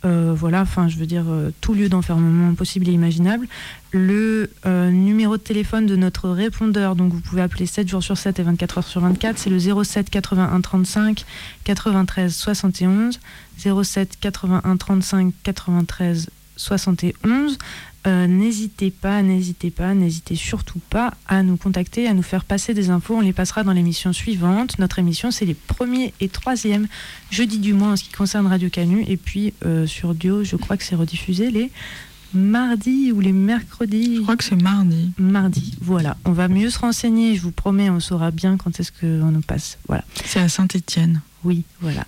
euh, 0.06 0.34
voilà, 0.34 0.62
enfin, 0.62 0.88
je 0.88 0.98
veux 0.98 1.06
dire, 1.06 1.26
tout 1.60 1.74
lieu 1.74 1.89
d'enfermement 1.89 2.54
possible 2.54 2.88
et 2.88 2.91
imaginable. 2.91 3.48
Le 3.91 4.50
numéro 4.91 5.36
de 5.36 5.41
téléphone 5.41 5.86
de 5.86 5.98
notre 5.98 6.30
répondeur, 6.30 6.95
donc 6.95 7.12
vous 7.12 7.20
pouvez 7.20 7.41
appeler 7.41 7.66
7 7.66 7.89
jours 7.89 8.04
sur 8.04 8.18
7 8.18 8.39
et 8.39 8.43
24 8.43 8.78
heures 8.78 8.88
sur 8.88 9.02
24, 9.02 9.38
c'est 9.38 9.50
le 9.50 9.60
07 9.60 10.10
81 10.10 10.62
35 10.62 11.26
93 11.66 12.34
71. 12.34 13.20
07 13.58 14.18
81 14.22 14.78
35 14.78 15.34
93 15.43 16.30
71. 16.56 17.58
Euh, 18.08 18.26
n'hésitez 18.26 18.89
pas, 18.89 19.22
n'hésitez 19.22 19.70
pas, 19.70 19.93
n'hésitez 19.93 20.36
surtout 20.36 20.80
pas 20.89 21.14
à 21.28 21.43
nous 21.43 21.58
contacter, 21.58 22.08
à 22.08 22.14
nous 22.14 22.24
faire 22.24 22.45
passer 22.45 22.74
des 22.74 22.89
infos. 22.89 23.16
On 23.16 23.22
les 23.22 23.34
passera 23.34 23.64
dans 23.64 23.74
l'émission 23.74 24.14
suivante. 24.14 24.80
Notre 24.80 24.99
émission, 24.99 25.30
c'est 25.30 25.45
les 25.45 25.53
premiers 25.53 26.14
et 26.22 26.30
troisièmes 26.30 26.88
jeudi 27.32 27.60
du 27.60 27.74
mois 27.74 27.89
en 27.89 27.95
ce 27.97 28.03
qui 28.03 28.12
concerne 28.12 28.47
Radio 28.47 28.70
Canu. 28.70 29.03
Et 29.08 29.18
puis 29.18 29.53
euh, 29.66 29.86
sur 29.88 30.16
Dio, 30.16 30.45
je 30.45 30.55
crois 30.55 30.78
que 30.78 30.84
c'est 30.84 30.95
rediffusé 30.95 31.51
les 31.51 31.70
mardis 32.34 33.12
ou 33.12 33.20
les 33.20 33.34
mercredis. 33.34 34.18
Je 34.18 34.22
crois 34.22 34.38
que 34.38 34.43
c'est 34.43 34.62
mardi. 34.62 35.12
Mardi, 35.18 35.76
voilà. 35.82 36.16
On 36.24 36.32
va 36.32 36.47
mieux 36.47 36.70
se 36.70 36.80
renseigner, 36.80 37.36
je 37.36 37.41
vous 37.41 37.51
promets, 37.51 37.89
on 37.89 37.99
saura 37.99 38.32
bien 38.32 38.55
quand 38.58 38.80
est-ce 38.80 38.91
qu'on 38.91 39.32
nous 39.32 39.41
passe. 39.41 39.78
Voilà. 39.88 40.05
C'est 40.26 40.39
à 40.39 40.47
Saint-Étienne. 40.47 41.22
Oui, 41.43 41.64
voilà. 41.82 42.05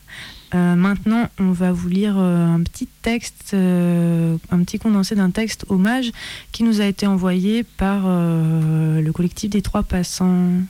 Euh, 0.56 0.76
maintenant, 0.76 1.30
on 1.40 1.52
va 1.52 1.72
vous 1.72 1.90
lire 1.90 2.16
euh, 2.18 2.48
un 2.48 2.64
petit 2.64 2.88
texte, 3.02 3.52
euh, 3.54 4.38
un 4.50 4.64
petit 4.64 4.80
condensé 4.80 5.16
d'un 5.16 5.30
texte 5.30 5.66
hommage 5.70 6.12
qui 6.52 6.64
nous 6.64 6.82
a 6.82 6.86
été 6.86 7.06
envoyé 7.06 7.64
par 7.64 8.08
le 8.08 9.12
collectif 9.12 9.50
des 9.50 9.62
Trois 9.62 9.84
Passants. 9.84 10.62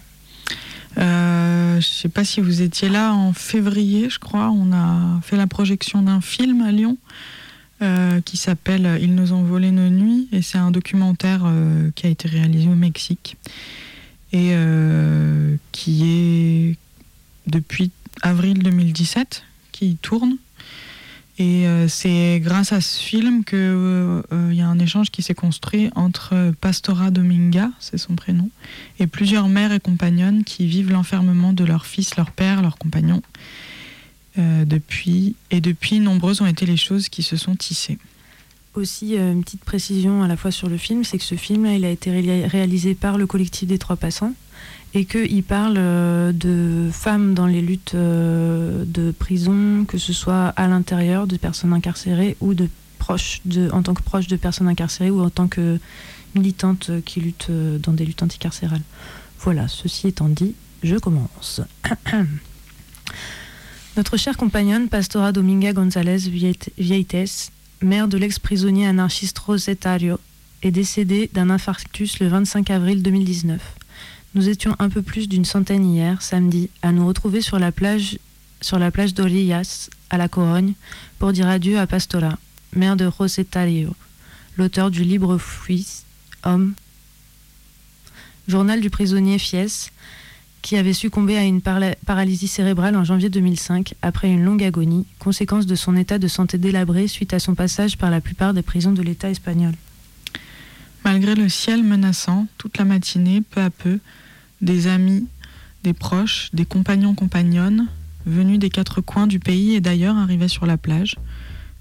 Je 0.98 1.76
ne 1.76 1.82
sais 1.82 2.10
pas 2.10 2.26
si 2.26 2.42
vous 2.42 2.62
étiez 2.62 2.90
là 2.90 3.14
en 3.14 3.32
février, 3.32 4.10
je 4.10 4.20
crois. 4.20 4.50
On 4.50 4.74
a 4.74 5.22
fait 5.22 5.38
la 5.38 5.48
projection 5.48 6.02
d'un 6.02 6.20
film 6.20 6.62
à 6.62 6.72
Lyon 6.72 6.98
qui 8.26 8.36
s'appelle 8.36 9.00
Ils 9.02 9.16
nous 9.16 9.32
ont 9.32 9.44
volé 9.44 9.72
nos 9.72 9.90
nuits 9.90 10.28
et 10.34 10.42
c'est 10.42 10.58
un 10.58 10.72
documentaire 10.72 11.50
qui 11.96 12.08
a 12.08 12.10
été 12.10 12.28
réalisé 12.28 12.68
au 12.68 12.76
Mexique 12.76 13.38
et 14.34 14.54
qui 15.72 16.04
est 16.04 16.78
depuis 17.48 17.92
avril 18.22 18.62
2017 18.62 19.44
qui 19.80 19.96
tourne. 20.02 20.36
Et 21.38 21.68
euh, 21.68 21.88
c'est 21.88 22.42
grâce 22.44 22.74
à 22.74 22.82
ce 22.82 23.02
film 23.02 23.46
qu'il 23.46 24.24
y 24.52 24.62
a 24.62 24.68
un 24.68 24.80
échange 24.80 25.10
qui 25.10 25.22
s'est 25.22 25.34
construit 25.34 25.90
entre 25.96 26.52
Pastora 26.60 27.12
Dominga, 27.12 27.72
c'est 27.80 27.98
son 27.98 28.16
prénom, 28.16 28.50
et 29.00 29.08
plusieurs 29.08 29.48
mères 29.48 29.72
et 29.72 29.80
compagnonnes 29.80 30.44
qui 30.44 30.68
vivent 30.68 30.92
l'enfermement 30.92 31.54
de 31.54 31.64
leur 31.64 31.86
fils, 31.86 32.18
leur 32.18 32.32
père, 32.32 32.62
leurs 32.62 32.78
compagnons. 32.78 33.22
Euh, 34.38 34.66
depuis, 34.66 35.36
et 35.50 35.62
depuis, 35.62 36.02
nombreuses 36.02 36.42
ont 36.42 36.46
été 36.46 36.66
les 36.66 36.78
choses 36.78 37.08
qui 37.08 37.24
se 37.24 37.38
sont 37.38 37.56
tissées. 37.56 37.98
Aussi, 38.76 39.18
euh, 39.18 39.32
une 39.32 39.44
petite 39.44 39.64
précision 39.64 40.22
à 40.22 40.28
la 40.28 40.36
fois 40.36 40.52
sur 40.52 40.68
le 40.68 40.78
film, 40.78 41.06
c'est 41.06 41.18
que 41.18 41.24
ce 41.24 41.36
film, 41.36 41.66
il 41.66 41.86
a 41.86 41.90
été 41.90 42.12
ré- 42.12 42.48
réalisé 42.48 42.96
par 42.96 43.18
le 43.18 43.26
collectif 43.26 43.68
des 43.68 43.78
Trois 43.80 43.96
Passants 43.96 44.34
et 44.94 45.06
qu'il 45.06 45.44
parle 45.44 45.76
euh, 45.78 46.32
de 46.32 46.90
femmes 46.92 47.34
dans 47.34 47.46
les 47.46 47.62
luttes 47.62 47.94
euh, 47.96 48.84
de 48.86 49.12
prison, 49.12 49.86
que 49.88 49.98
ce 49.98 50.14
soit 50.14 50.48
à 50.50 50.68
l'intérieur 50.68 51.28
de 51.28 51.38
personnes 51.38 51.74
incarcérées 51.74 52.36
ou 52.40 52.54
de 52.54 52.68
proches 52.98 53.42
de, 53.46 53.70
en 53.72 53.84
tant 53.84 53.94
que 53.94 54.02
proche 54.02 54.28
de 54.28 54.36
personnes 54.36 54.68
incarcérées 54.68 55.12
ou 55.12 55.22
en 55.22 55.30
tant 55.30 55.48
que 55.48 55.80
militante 56.36 56.92
qui 57.06 57.22
lutte 57.22 57.48
euh, 57.50 57.78
dans 57.78 57.94
des 57.94 58.06
luttes 58.06 58.24
anticarcérales. 58.24 58.82
Voilà, 59.40 59.68
ceci 59.68 60.08
étant 60.08 60.28
dit, 60.28 60.56
je 60.84 60.96
commence. 60.96 61.62
Notre 63.98 64.18
chère 64.18 64.38
compagnonne, 64.38 64.88
Pastora 64.88 65.32
Dominga 65.32 65.74
González 65.74 66.18
Vieit- 66.30 66.70
Vieites, 66.78 67.52
mère 67.82 68.08
de 68.08 68.18
l'ex-prisonnier 68.18 68.88
anarchiste 68.88 69.38
Rosetario, 69.40 70.20
est 70.62 70.72
décédée 70.72 71.30
d'un 71.34 71.50
infarctus 71.50 72.20
le 72.20 72.28
25 72.28 72.70
avril 72.70 73.02
2019. 73.02 73.62
Nous 74.36 74.48
étions 74.48 74.76
un 74.78 74.90
peu 74.90 75.02
plus 75.02 75.28
d'une 75.28 75.46
centaine 75.46 75.86
hier, 75.86 76.22
samedi, 76.22 76.70
à 76.84 76.92
nous 76.92 77.08
retrouver 77.08 77.42
sur 77.42 77.58
la 77.58 77.72
plage, 77.72 78.20
sur 78.62 78.80
à 78.80 80.18
la 80.18 80.28
Corogne, 80.28 80.74
pour 81.18 81.34
dire 81.34 81.48
adieu 81.48 81.80
à 81.80 81.88
Pastora, 81.88 82.38
mère 82.76 82.96
de 82.96 83.06
Rosetario, 83.06 83.96
l'auteur 84.58 84.92
du 84.92 85.04
Libre 85.04 85.40
Fuis, 85.40 86.04
homme, 86.44 86.74
journal 88.48 88.82
du 88.82 88.92
prisonnier 88.92 89.40
Fies, 89.40 89.90
qui 90.62 90.78
avait 90.78 90.94
succombé 90.94 91.38
à 91.38 91.44
une 91.44 91.62
paralysie 91.62 92.48
cérébrale 92.48 92.96
en 92.96 93.04
janvier 93.04 93.30
2005 93.30 93.96
après 94.02 94.30
une 94.30 94.44
longue 94.44 94.64
agonie, 94.64 95.08
conséquence 95.18 95.66
de 95.66 95.76
son 95.76 95.96
état 95.96 96.20
de 96.20 96.28
santé 96.28 96.58
délabré 96.58 97.08
suite 97.08 97.34
à 97.34 97.40
son 97.40 97.56
passage 97.56 97.98
par 97.98 98.12
la 98.12 98.22
plupart 98.22 98.54
des 98.54 98.62
prisons 98.62 98.92
de 98.92 99.02
l'État 99.02 99.30
espagnol. 99.30 99.74
Malgré 101.06 101.36
le 101.36 101.50
ciel 101.50 101.84
menaçant, 101.84 102.48
toute 102.58 102.78
la 102.78 102.86
matinée, 102.86 103.42
peu 103.42 103.62
à 103.62 103.70
peu, 103.70 104.00
des 104.62 104.88
amis, 104.88 105.28
des 105.84 105.94
proches, 105.94 106.50
des 106.54 106.66
compagnons 106.66 107.16
compagnonnes, 107.16 107.88
venus 108.26 108.60
des 108.60 108.70
quatre 108.70 109.02
coins 109.02 109.28
du 109.28 109.40
pays 109.40 109.76
et 109.76 109.82
d'ailleurs 109.82 110.18
arrivaient 110.18 110.48
sur 110.48 110.66
la 110.66 110.78
plage, 110.78 111.16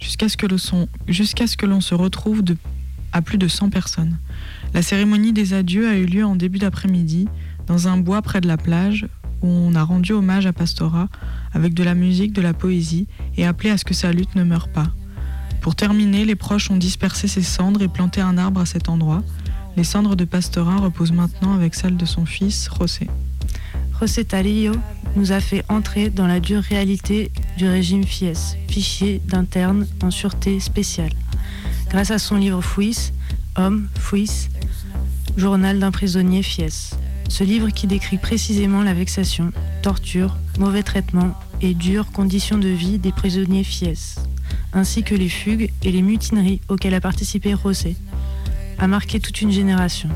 jusqu'à 0.01 0.29
ce 0.29 0.37
que 0.37 0.47
l'on 1.67 1.81
se 1.81 1.95
retrouve 1.95 2.43
à 3.13 3.23
plus 3.23 3.39
de 3.39 3.49
100 3.49 3.71
personnes. 3.71 4.19
La 4.75 4.83
cérémonie 4.83 5.33
des 5.33 5.55
adieux 5.55 5.89
a 5.89 5.97
eu 5.97 6.07
lieu 6.07 6.25
en 6.25 6.37
début 6.37 6.59
d'après-midi, 6.59 7.29
dans 7.67 7.89
un 7.89 7.99
bois 7.99 8.23
près 8.23 8.41
de 8.41 8.49
la 8.49 8.57
plage, 8.57 9.07
où 9.43 9.49
on 9.49 9.75
a 9.75 9.83
rendu 9.83 10.13
hommage 10.13 10.47
à 10.47 10.53
Pastora 10.53 11.09
avec 11.53 11.75
de 11.75 11.83
la 11.83 11.95
musique, 11.95 12.33
de 12.33 12.43
la 12.43 12.55
poésie, 12.55 13.07
et 13.37 13.47
appelé 13.47 13.71
à 13.71 13.79
ce 13.79 13.85
que 13.85 13.95
sa 13.95 14.13
lutte 14.13 14.35
ne 14.35 14.45
meure 14.45 14.69
pas. 14.69 14.93
Pour 15.61 15.75
terminer, 15.75 16.25
les 16.25 16.37
proches 16.37 16.71
ont 16.71 16.77
dispersé 16.77 17.29
ses 17.29 17.43
cendres 17.43 17.83
et 17.83 17.89
planté 17.89 18.21
un 18.21 18.39
arbre 18.39 18.61
à 18.61 18.67
cet 18.67 18.89
endroit. 18.89 19.23
Les 19.77 19.85
cendres 19.85 20.17
de 20.17 20.25
Pastora 20.25 20.77
reposent 20.77 21.13
maintenant 21.13 21.55
avec 21.55 21.75
celles 21.75 21.97
de 21.97 22.07
son 22.07 22.27
fils, 22.27 22.69
José. 22.79 23.09
José 24.01 24.25
Tarillo 24.25 24.75
nous 25.17 25.33
a 25.33 25.41
fait 25.41 25.65
entrer 25.69 26.11
dans 26.11 26.27
la 26.27 26.41
dure 26.41 26.63
réalité 26.63 27.33
du 27.57 27.69
régime 27.69 28.05
FIES, 28.05 28.57
fichier 28.69 29.21
d'interne 29.27 29.87
en 30.03 30.11
sûreté 30.11 30.61
spéciale. 30.61 31.13
Grâce 31.91 32.11
à 32.11 32.19
son 32.19 32.37
livre 32.37 32.63
Fuis, 32.63 33.13
Homme, 33.57 33.89
Fuis, 33.99 34.49
journal 35.37 35.79
d'un 35.79 35.91
prisonnier 35.91 36.43
FIES. 36.43 36.95
Ce 37.29 37.45
livre 37.45 37.69
qui 37.71 37.87
décrit 37.87 38.19
précisément 38.19 38.83
la 38.83 38.95
vexation, 38.95 39.53
torture, 39.83 40.37
mauvais 40.59 40.83
traitement 40.83 41.35
et 41.61 41.75
dures 41.75 42.11
conditions 42.13 42.59
de 42.59 42.69
vie 42.69 42.99
des 42.99 43.13
prisonniers 43.13 43.65
FIES, 43.65 44.21
ainsi 44.73 45.03
que 45.03 45.15
les 45.15 45.29
fugues 45.29 45.71
et 45.83 45.91
les 45.91 46.03
mutineries 46.03 46.61
auxquelles 46.69 46.95
a 46.95 47.01
participé 47.01 47.55
José, 47.63 47.97
a 48.79 48.87
marqué 48.87 49.21
toute 49.21 49.41
une 49.41 49.51
génération. 49.51 50.09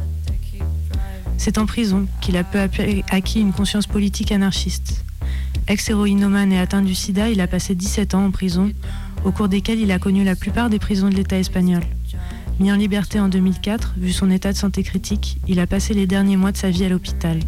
C'est 1.37 1.59
en 1.59 1.67
prison 1.67 2.07
qu'il 2.21 2.37
a 2.37 2.45
peu 2.45 2.69
peu 2.69 2.85
acquis 3.11 3.41
une 3.41 3.53
conscience 3.53 3.87
politique 3.87 4.33
anarchiste. 4.33 5.05
Ex-héroïnomane 5.67 6.53
et 6.53 6.59
atteint 6.59 6.83
du 6.83 6.95
sida, 6.95 7.31
il 7.31 7.41
a 7.41 7.47
passé 7.47 7.75
17 7.75 8.15
ans 8.15 8.27
en 8.27 8.31
prison, 8.31 8.73
au 9.25 9.33
cours 9.33 9.49
desquels 9.49 9.81
il 9.81 9.91
a 9.93 9.99
connu 9.99 10.25
la 10.25 10.37
plupart 10.37 10.71
des 10.71 10.79
prisons 10.79 11.09
de 11.09 11.15
l'État 11.15 11.39
espagnol. 11.39 11.83
Mis 12.61 12.71
en 12.71 12.77
liberté 12.77 13.19
en 13.19 13.29
2004, 13.29 13.95
vu 13.97 14.13
son 14.13 14.31
état 14.31 14.53
de 14.53 14.57
santé 14.57 14.83
critique, 14.83 15.39
il 15.49 15.59
a 15.59 15.67
passé 15.67 15.95
les 15.95 16.07
derniers 16.07 16.37
mois 16.37 16.53
de 16.53 16.57
sa 16.57 16.71
vie 16.71 16.85
à 16.85 16.89
l'hôpital. 16.89 17.41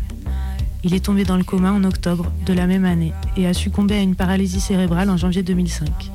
Il 0.82 0.94
est 0.94 1.04
tombé 1.04 1.24
dans 1.24 1.36
le 1.36 1.44
coma 1.44 1.72
en 1.72 1.84
octobre 1.84 2.32
de 2.46 2.52
la 2.52 2.66
même 2.66 2.84
année 2.84 3.12
et 3.36 3.46
a 3.46 3.54
succombé 3.54 3.94
à 3.94 4.02
une 4.02 4.16
paralysie 4.16 4.60
cérébrale 4.60 5.10
en 5.10 5.16
janvier 5.16 5.42
2005. 5.42 6.13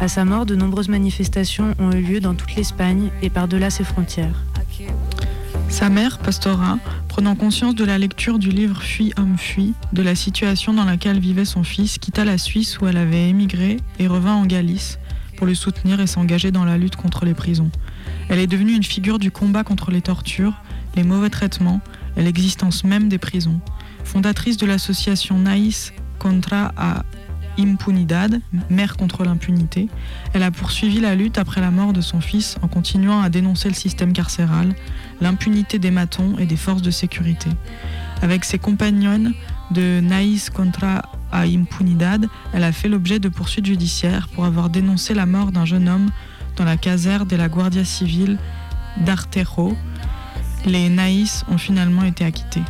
À 0.00 0.08
sa 0.08 0.24
mort, 0.24 0.46
de 0.46 0.54
nombreuses 0.54 0.88
manifestations 0.88 1.74
ont 1.78 1.92
eu 1.92 2.00
lieu 2.00 2.20
dans 2.20 2.34
toute 2.34 2.56
l'Espagne 2.56 3.10
et 3.20 3.28
par-delà 3.28 3.68
ses 3.68 3.84
frontières. 3.84 4.44
Sa 5.68 5.90
mère, 5.90 6.18
Pastora, 6.18 6.78
prenant 7.06 7.36
conscience 7.36 7.74
de 7.74 7.84
la 7.84 7.98
lecture 7.98 8.38
du 8.38 8.48
livre 8.48 8.80
Fuis, 8.80 9.12
homme, 9.18 9.36
fuis, 9.36 9.74
de 9.92 10.00
la 10.00 10.14
situation 10.14 10.72
dans 10.72 10.86
laquelle 10.86 11.20
vivait 11.20 11.44
son 11.44 11.64
fils, 11.64 11.98
quitta 11.98 12.24
la 12.24 12.38
Suisse 12.38 12.80
où 12.80 12.86
elle 12.86 12.96
avait 12.96 13.28
émigré 13.28 13.76
et 13.98 14.06
revint 14.06 14.36
en 14.36 14.46
Galice 14.46 14.98
pour 15.36 15.46
le 15.46 15.54
soutenir 15.54 16.00
et 16.00 16.06
s'engager 16.06 16.50
dans 16.50 16.64
la 16.64 16.78
lutte 16.78 16.96
contre 16.96 17.26
les 17.26 17.34
prisons. 17.34 17.70
Elle 18.30 18.38
est 18.38 18.46
devenue 18.46 18.72
une 18.72 18.82
figure 18.82 19.18
du 19.18 19.30
combat 19.30 19.64
contre 19.64 19.90
les 19.90 20.00
tortures, 20.00 20.54
les 20.96 21.04
mauvais 21.04 21.30
traitements 21.30 21.82
et 22.16 22.22
l'existence 22.22 22.84
même 22.84 23.10
des 23.10 23.18
prisons. 23.18 23.60
Fondatrice 24.04 24.56
de 24.56 24.64
l'association 24.64 25.38
Naïs 25.38 25.92
contra 26.18 26.72
a 26.78 27.02
Impunidad, 27.60 28.40
mère 28.70 28.96
contre 28.96 29.24
l'impunité, 29.24 29.88
elle 30.32 30.42
a 30.42 30.50
poursuivi 30.50 30.98
la 31.00 31.14
lutte 31.14 31.36
après 31.36 31.60
la 31.60 31.70
mort 31.70 31.92
de 31.92 32.00
son 32.00 32.20
fils 32.20 32.56
en 32.62 32.68
continuant 32.68 33.20
à 33.20 33.28
dénoncer 33.28 33.68
le 33.68 33.74
système 33.74 34.12
carcéral, 34.12 34.74
l'impunité 35.20 35.78
des 35.78 35.90
matons 35.90 36.38
et 36.38 36.46
des 36.46 36.56
forces 36.56 36.82
de 36.82 36.90
sécurité. 36.90 37.50
Avec 38.22 38.44
ses 38.44 38.58
compagnonnes 38.58 39.34
de 39.70 40.00
Naïs 40.00 40.48
contra 40.50 41.02
a 41.32 41.42
Impunidad, 41.42 42.26
elle 42.52 42.64
a 42.64 42.72
fait 42.72 42.88
l'objet 42.88 43.18
de 43.18 43.28
poursuites 43.28 43.66
judiciaires 43.66 44.28
pour 44.28 44.44
avoir 44.44 44.70
dénoncé 44.70 45.14
la 45.14 45.26
mort 45.26 45.52
d'un 45.52 45.64
jeune 45.64 45.88
homme 45.88 46.10
dans 46.56 46.64
la 46.64 46.76
caserne 46.76 47.28
de 47.28 47.36
la 47.36 47.48
Guardia 47.48 47.84
Civile 47.84 48.38
d'Artejo. 49.04 49.76
Les 50.66 50.88
Naïs 50.88 51.44
ont 51.48 51.58
finalement 51.58 52.04
été 52.04 52.24
acquittés. 52.24 52.62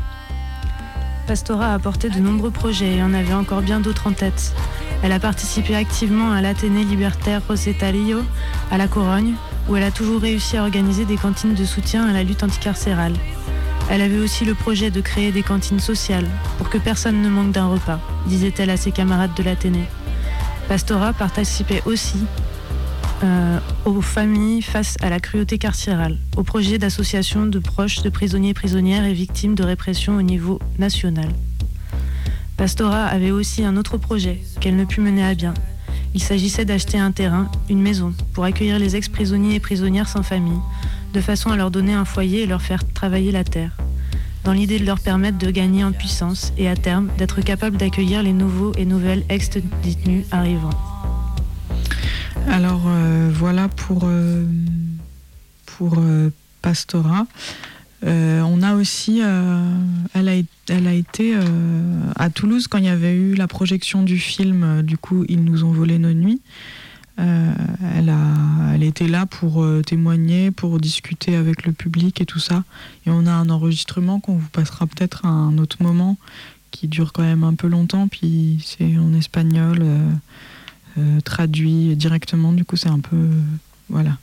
Pastora 1.31 1.67
a 1.67 1.75
apporté 1.75 2.11
de 2.11 2.19
nombreux 2.19 2.51
projets 2.51 2.97
et 2.97 3.03
en 3.05 3.15
avait 3.15 3.35
encore 3.35 3.63
bien 3.63 3.79
d'autres 3.79 4.09
en 4.09 4.13
tête. 4.13 4.53
Elle 5.05 5.13
a 5.13 5.21
participé 5.21 5.77
activement 5.77 6.33
à 6.33 6.41
l'Athénée 6.41 6.83
libertaire 6.83 7.41
Rosetario, 7.47 8.19
à 8.73 8.77
La 8.77 8.89
Corogne, 8.89 9.35
où 9.69 9.77
elle 9.77 9.85
a 9.85 9.93
toujours 9.93 10.23
réussi 10.23 10.57
à 10.57 10.65
organiser 10.65 11.05
des 11.05 11.17
cantines 11.17 11.55
de 11.55 11.65
soutien 11.65 12.09
à 12.09 12.13
la 12.13 12.25
lutte 12.25 12.43
anticarcérale. 12.43 13.13
Elle 13.89 14.03
avait 14.03 14.19
aussi 14.19 14.45
le 14.45 14.55
projet 14.55 14.91
de 14.91 15.01
créer 15.01 15.31
des 15.31 15.45
cantines 15.45 15.79
sociales 15.79 16.27
pour 16.59 16.69
que 16.69 16.79
personne 16.79 17.23
ne 17.23 17.29
manque 17.29 17.53
d'un 17.53 17.69
repas, 17.69 18.01
disait-elle 18.27 18.71
à 18.71 18.77
ses 18.77 18.91
camarades 18.91 19.35
de 19.37 19.45
l'Athénée. 19.45 19.87
Pastora 20.67 21.13
participait 21.13 21.85
aussi 21.87 22.19
euh, 23.23 23.59
aux 23.85 24.01
familles 24.01 24.63
face 24.63 24.97
à 25.03 25.11
la 25.11 25.21
cruauté 25.21 25.59
carcérale, 25.59 26.17
au 26.37 26.43
projet 26.43 26.79
d'association 26.79 27.47
de 27.47 27.59
proches 27.59 28.03
de 28.03 28.09
prisonniers, 28.09 28.55
prisonnières 28.55 29.05
et 29.05 29.13
victimes 29.13 29.55
de 29.55 29.63
répression 29.63 30.17
au 30.17 30.23
niveau 30.23 30.59
national. 30.79 31.29
Pastora 32.57 33.05
avait 33.05 33.31
aussi 33.31 33.65
un 33.65 33.77
autre 33.77 33.97
projet 33.97 34.41
qu'elle 34.61 34.77
ne 34.77 34.85
put 34.85 35.01
mener 35.01 35.25
à 35.25 35.35
bien. 35.35 35.55
Il 36.15 36.23
s'agissait 36.23 36.65
d'acheter 36.65 36.99
un 36.99 37.13
terrain, 37.13 37.51
une 37.69 37.81
maison, 37.81 38.13
pour 38.33 38.45
accueillir 38.45 38.79
les 38.79 38.97
ex-prisonniers 38.97 39.55
et 39.55 39.61
prisonnières 39.61 40.09
sans 40.09 40.23
famille, 40.23 40.61
de 41.15 41.21
façon 41.21 41.51
à 41.51 41.57
leur 41.57 41.71
donner 41.71 41.95
un 41.95 42.05
foyer 42.05 42.43
et 42.43 42.47
leur 42.47 42.63
faire 42.63 42.87
travailler 42.93 43.33
la 43.33 43.45
terre, 43.45 43.77
dans 44.45 44.53
l'idée 44.53 44.79
de 44.79 44.87
leur 44.87 45.01
permettre 45.01 45.39
de 45.39 45.51
gagner 45.51 45.85
en 45.85 45.93
puissance 45.93 46.53
et 46.59 46.69
à 46.69 46.77
terme 46.77 47.09
d'être 47.19 47.41
capables 47.43 47.77
d'accueillir 47.77 48.23
les 48.23 48.33
nouveaux 48.33 48.73
et 48.77 48.85
nouvelles 48.85 49.25
ex-détenus 49.29 50.25
arrivants. 50.31 50.90
Alors 52.49 52.83
euh, 52.87 53.31
voilà 53.33 53.69
pour, 53.69 54.05
euh, 54.05 54.45
euh, 55.83 56.31
Pastora. 56.63 57.27
On 58.03 58.63
a 58.63 58.75
aussi, 58.75 59.21
elle, 59.21 60.29
a, 60.29 60.93
été 60.93 61.37
à 62.17 62.31
Toulouse 62.31 62.67
quand 62.67 62.79
il 62.79 62.85
y 62.85 62.89
avait 62.89 63.15
eu 63.15 63.35
la 63.35 63.47
projection 63.47 64.03
du 64.03 64.19
film, 64.19 64.83
du 64.83 64.97
coup, 64.97 65.25
Ils 65.29 65.45
nous 65.45 65.65
ont 65.65 65.71
volé 65.71 65.99
nos 65.99 66.13
nuits. 66.13 66.41
Elle, 67.17 68.09
a, 68.09 68.75
elle 68.75 68.83
était 68.83 69.07
là 69.07 69.27
pour 69.27 69.65
témoigner, 69.87 70.51
pour 70.51 70.81
discuter 70.81 71.37
avec 71.37 71.65
le 71.67 71.73
public 71.73 72.21
et 72.21 72.27
tout 72.27 72.39
ça. 72.39 72.65
Et 73.07 73.11
on 73.11 73.27
a 73.27 73.33
un 73.33 73.51
enregistrement 73.51 74.21
qu'on 74.21 74.37
vous 74.37 74.49
passera 74.49 74.87
peut-être 74.87 75.25
à 75.27 75.29
un 75.29 75.59
autre 75.59 75.83
moment 75.83 76.17
qui 76.71 76.89
dure 76.89 77.13
quand 77.13 77.23
même 77.23 77.45
un 77.45 77.55
peu 77.55 77.69
longtemps, 77.69 78.09
puis 78.09 78.63
c'est 78.65 78.97
en 78.97 79.13
espagnol, 79.13 79.85
euh, 80.99 81.21
traduit 81.21 81.95
directement. 81.97 82.53
Du 82.53 82.65
coup, 82.65 82.77
c'est 82.77 82.89
un 82.89 83.01
peu. 83.01 83.17
euh, 83.17 83.43
voilà. 83.89 84.19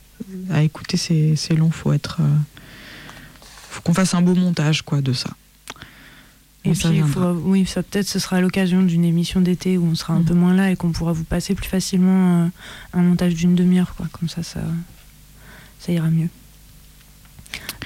À 0.50 0.62
écouter, 0.62 0.96
c'est 0.96 1.54
long, 1.54 1.70
faut 1.70 1.92
être. 1.92 2.18
euh, 2.20 2.36
faut 3.70 3.82
qu'on 3.82 3.94
fasse 3.94 4.14
un 4.14 4.22
beau 4.22 4.34
montage, 4.34 4.82
quoi, 4.82 5.00
de 5.00 5.12
ça. 5.12 5.30
Et 6.64 6.74
ça 6.74 6.88
puis, 6.90 7.00
faut- 7.00 7.32
oui, 7.44 7.64
ça 7.66 7.82
peut-être 7.82 8.08
ce 8.08 8.18
sera 8.18 8.40
l'occasion 8.40 8.82
d'une 8.82 9.04
émission 9.04 9.40
d'été 9.40 9.78
où 9.78 9.86
on 9.86 9.94
sera 9.94 10.14
un 10.14 10.18
Mhm. 10.20 10.24
peu 10.24 10.34
moins 10.34 10.54
là 10.54 10.70
et 10.70 10.76
qu'on 10.76 10.90
pourra 10.90 11.12
vous 11.12 11.24
passer 11.24 11.54
plus 11.54 11.68
facilement 11.68 12.50
un 12.92 13.02
montage 13.02 13.34
d'une 13.34 13.54
demi-heure, 13.54 13.94
quoi. 13.94 14.06
Comme 14.12 14.28
ça, 14.28 14.42
ça, 14.42 14.60
ça 15.78 15.92
ira 15.92 16.10
mieux. 16.10 16.28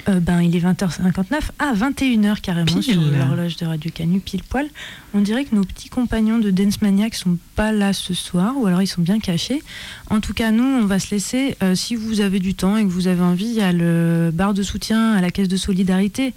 Euh, 0.08 0.18
ben, 0.18 0.40
il 0.40 0.56
est 0.56 0.60
20h59 0.60 1.24
à 1.60 1.74
21h 1.74 2.40
carrément 2.40 2.66
Pile. 2.66 2.82
sur 2.82 3.00
l'horloge 3.00 3.56
de 3.56 3.66
Radio 3.66 3.90
Canu, 3.94 4.18
pile 4.18 4.42
poil. 4.42 4.68
On 5.14 5.20
dirait 5.20 5.44
que 5.44 5.54
nos 5.54 5.62
petits 5.62 5.88
compagnons 5.90 6.38
de 6.38 6.50
Dance 6.50 6.82
Maniac 6.82 7.14
sont 7.14 7.38
pas 7.54 7.70
là 7.70 7.92
ce 7.92 8.12
soir, 8.12 8.54
ou 8.56 8.66
alors 8.66 8.82
ils 8.82 8.88
sont 8.88 9.02
bien 9.02 9.20
cachés. 9.20 9.62
En 10.10 10.18
tout 10.20 10.34
cas, 10.34 10.50
nous, 10.50 10.64
on 10.64 10.86
va 10.86 10.98
se 10.98 11.14
laisser. 11.14 11.56
euh, 11.62 11.76
si 11.76 11.94
vous 11.94 12.20
avez 12.20 12.40
du 12.40 12.54
temps 12.54 12.76
et 12.76 12.82
que 12.82 12.88
vous 12.88 13.06
avez 13.06 13.22
envie, 13.22 13.46
il 13.46 13.54
y 13.54 13.60
a 13.60 13.72
le 13.72 14.30
bar 14.34 14.54
de 14.54 14.64
soutien 14.64 15.12
à 15.12 15.20
la 15.20 15.30
caisse 15.30 15.48
de 15.48 15.56
solidarité 15.56 16.34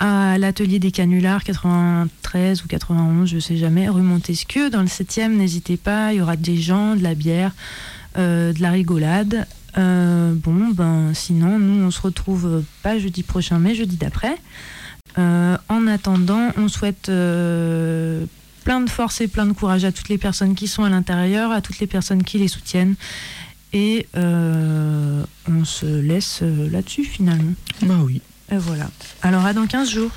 à 0.00 0.38
l'atelier 0.38 0.78
des 0.78 0.92
canulars 0.92 1.44
93 1.44 2.64
ou 2.64 2.68
91, 2.68 3.28
je 3.28 3.38
sais 3.38 3.58
jamais, 3.58 3.86
rue 3.88 4.00
Montesquieu, 4.00 4.70
dans 4.70 4.80
le 4.80 4.86
7e, 4.86 5.36
n'hésitez 5.36 5.76
pas, 5.76 6.14
il 6.14 6.18
y 6.18 6.22
aura 6.22 6.36
des 6.36 6.56
gens, 6.56 6.96
de 6.96 7.02
la 7.02 7.14
bière, 7.14 7.52
euh, 8.16 8.54
de 8.54 8.62
la 8.62 8.70
rigolade. 8.70 9.46
Euh, 9.78 10.34
bon, 10.34 10.70
ben 10.70 11.12
sinon, 11.14 11.58
nous 11.58 11.84
on 11.84 11.90
se 11.90 12.00
retrouve 12.00 12.46
euh, 12.46 12.60
pas 12.82 12.98
jeudi 12.98 13.22
prochain, 13.22 13.58
mais 13.58 13.74
jeudi 13.74 13.96
d'après. 13.96 14.36
Euh, 15.18 15.56
en 15.68 15.86
attendant, 15.86 16.50
on 16.56 16.68
souhaite 16.68 17.08
euh, 17.08 18.24
plein 18.64 18.80
de 18.80 18.90
force 18.90 19.20
et 19.20 19.28
plein 19.28 19.46
de 19.46 19.52
courage 19.52 19.84
à 19.84 19.92
toutes 19.92 20.08
les 20.08 20.18
personnes 20.18 20.54
qui 20.54 20.68
sont 20.68 20.84
à 20.84 20.88
l'intérieur, 20.88 21.50
à 21.50 21.60
toutes 21.60 21.78
les 21.78 21.86
personnes 21.86 22.22
qui 22.22 22.38
les 22.38 22.48
soutiennent. 22.48 22.94
Et 23.72 24.08
on 24.14 25.64
se 25.64 25.86
laisse 25.86 26.42
là-dessus 26.42 27.04
finalement. 27.04 27.52
Bah 27.82 27.98
oui. 28.02 28.20
Et 28.50 28.56
voilà. 28.56 28.90
Alors 29.22 29.46
à 29.46 29.52
dans 29.52 29.66
15 29.66 29.88
jours. 29.88 30.10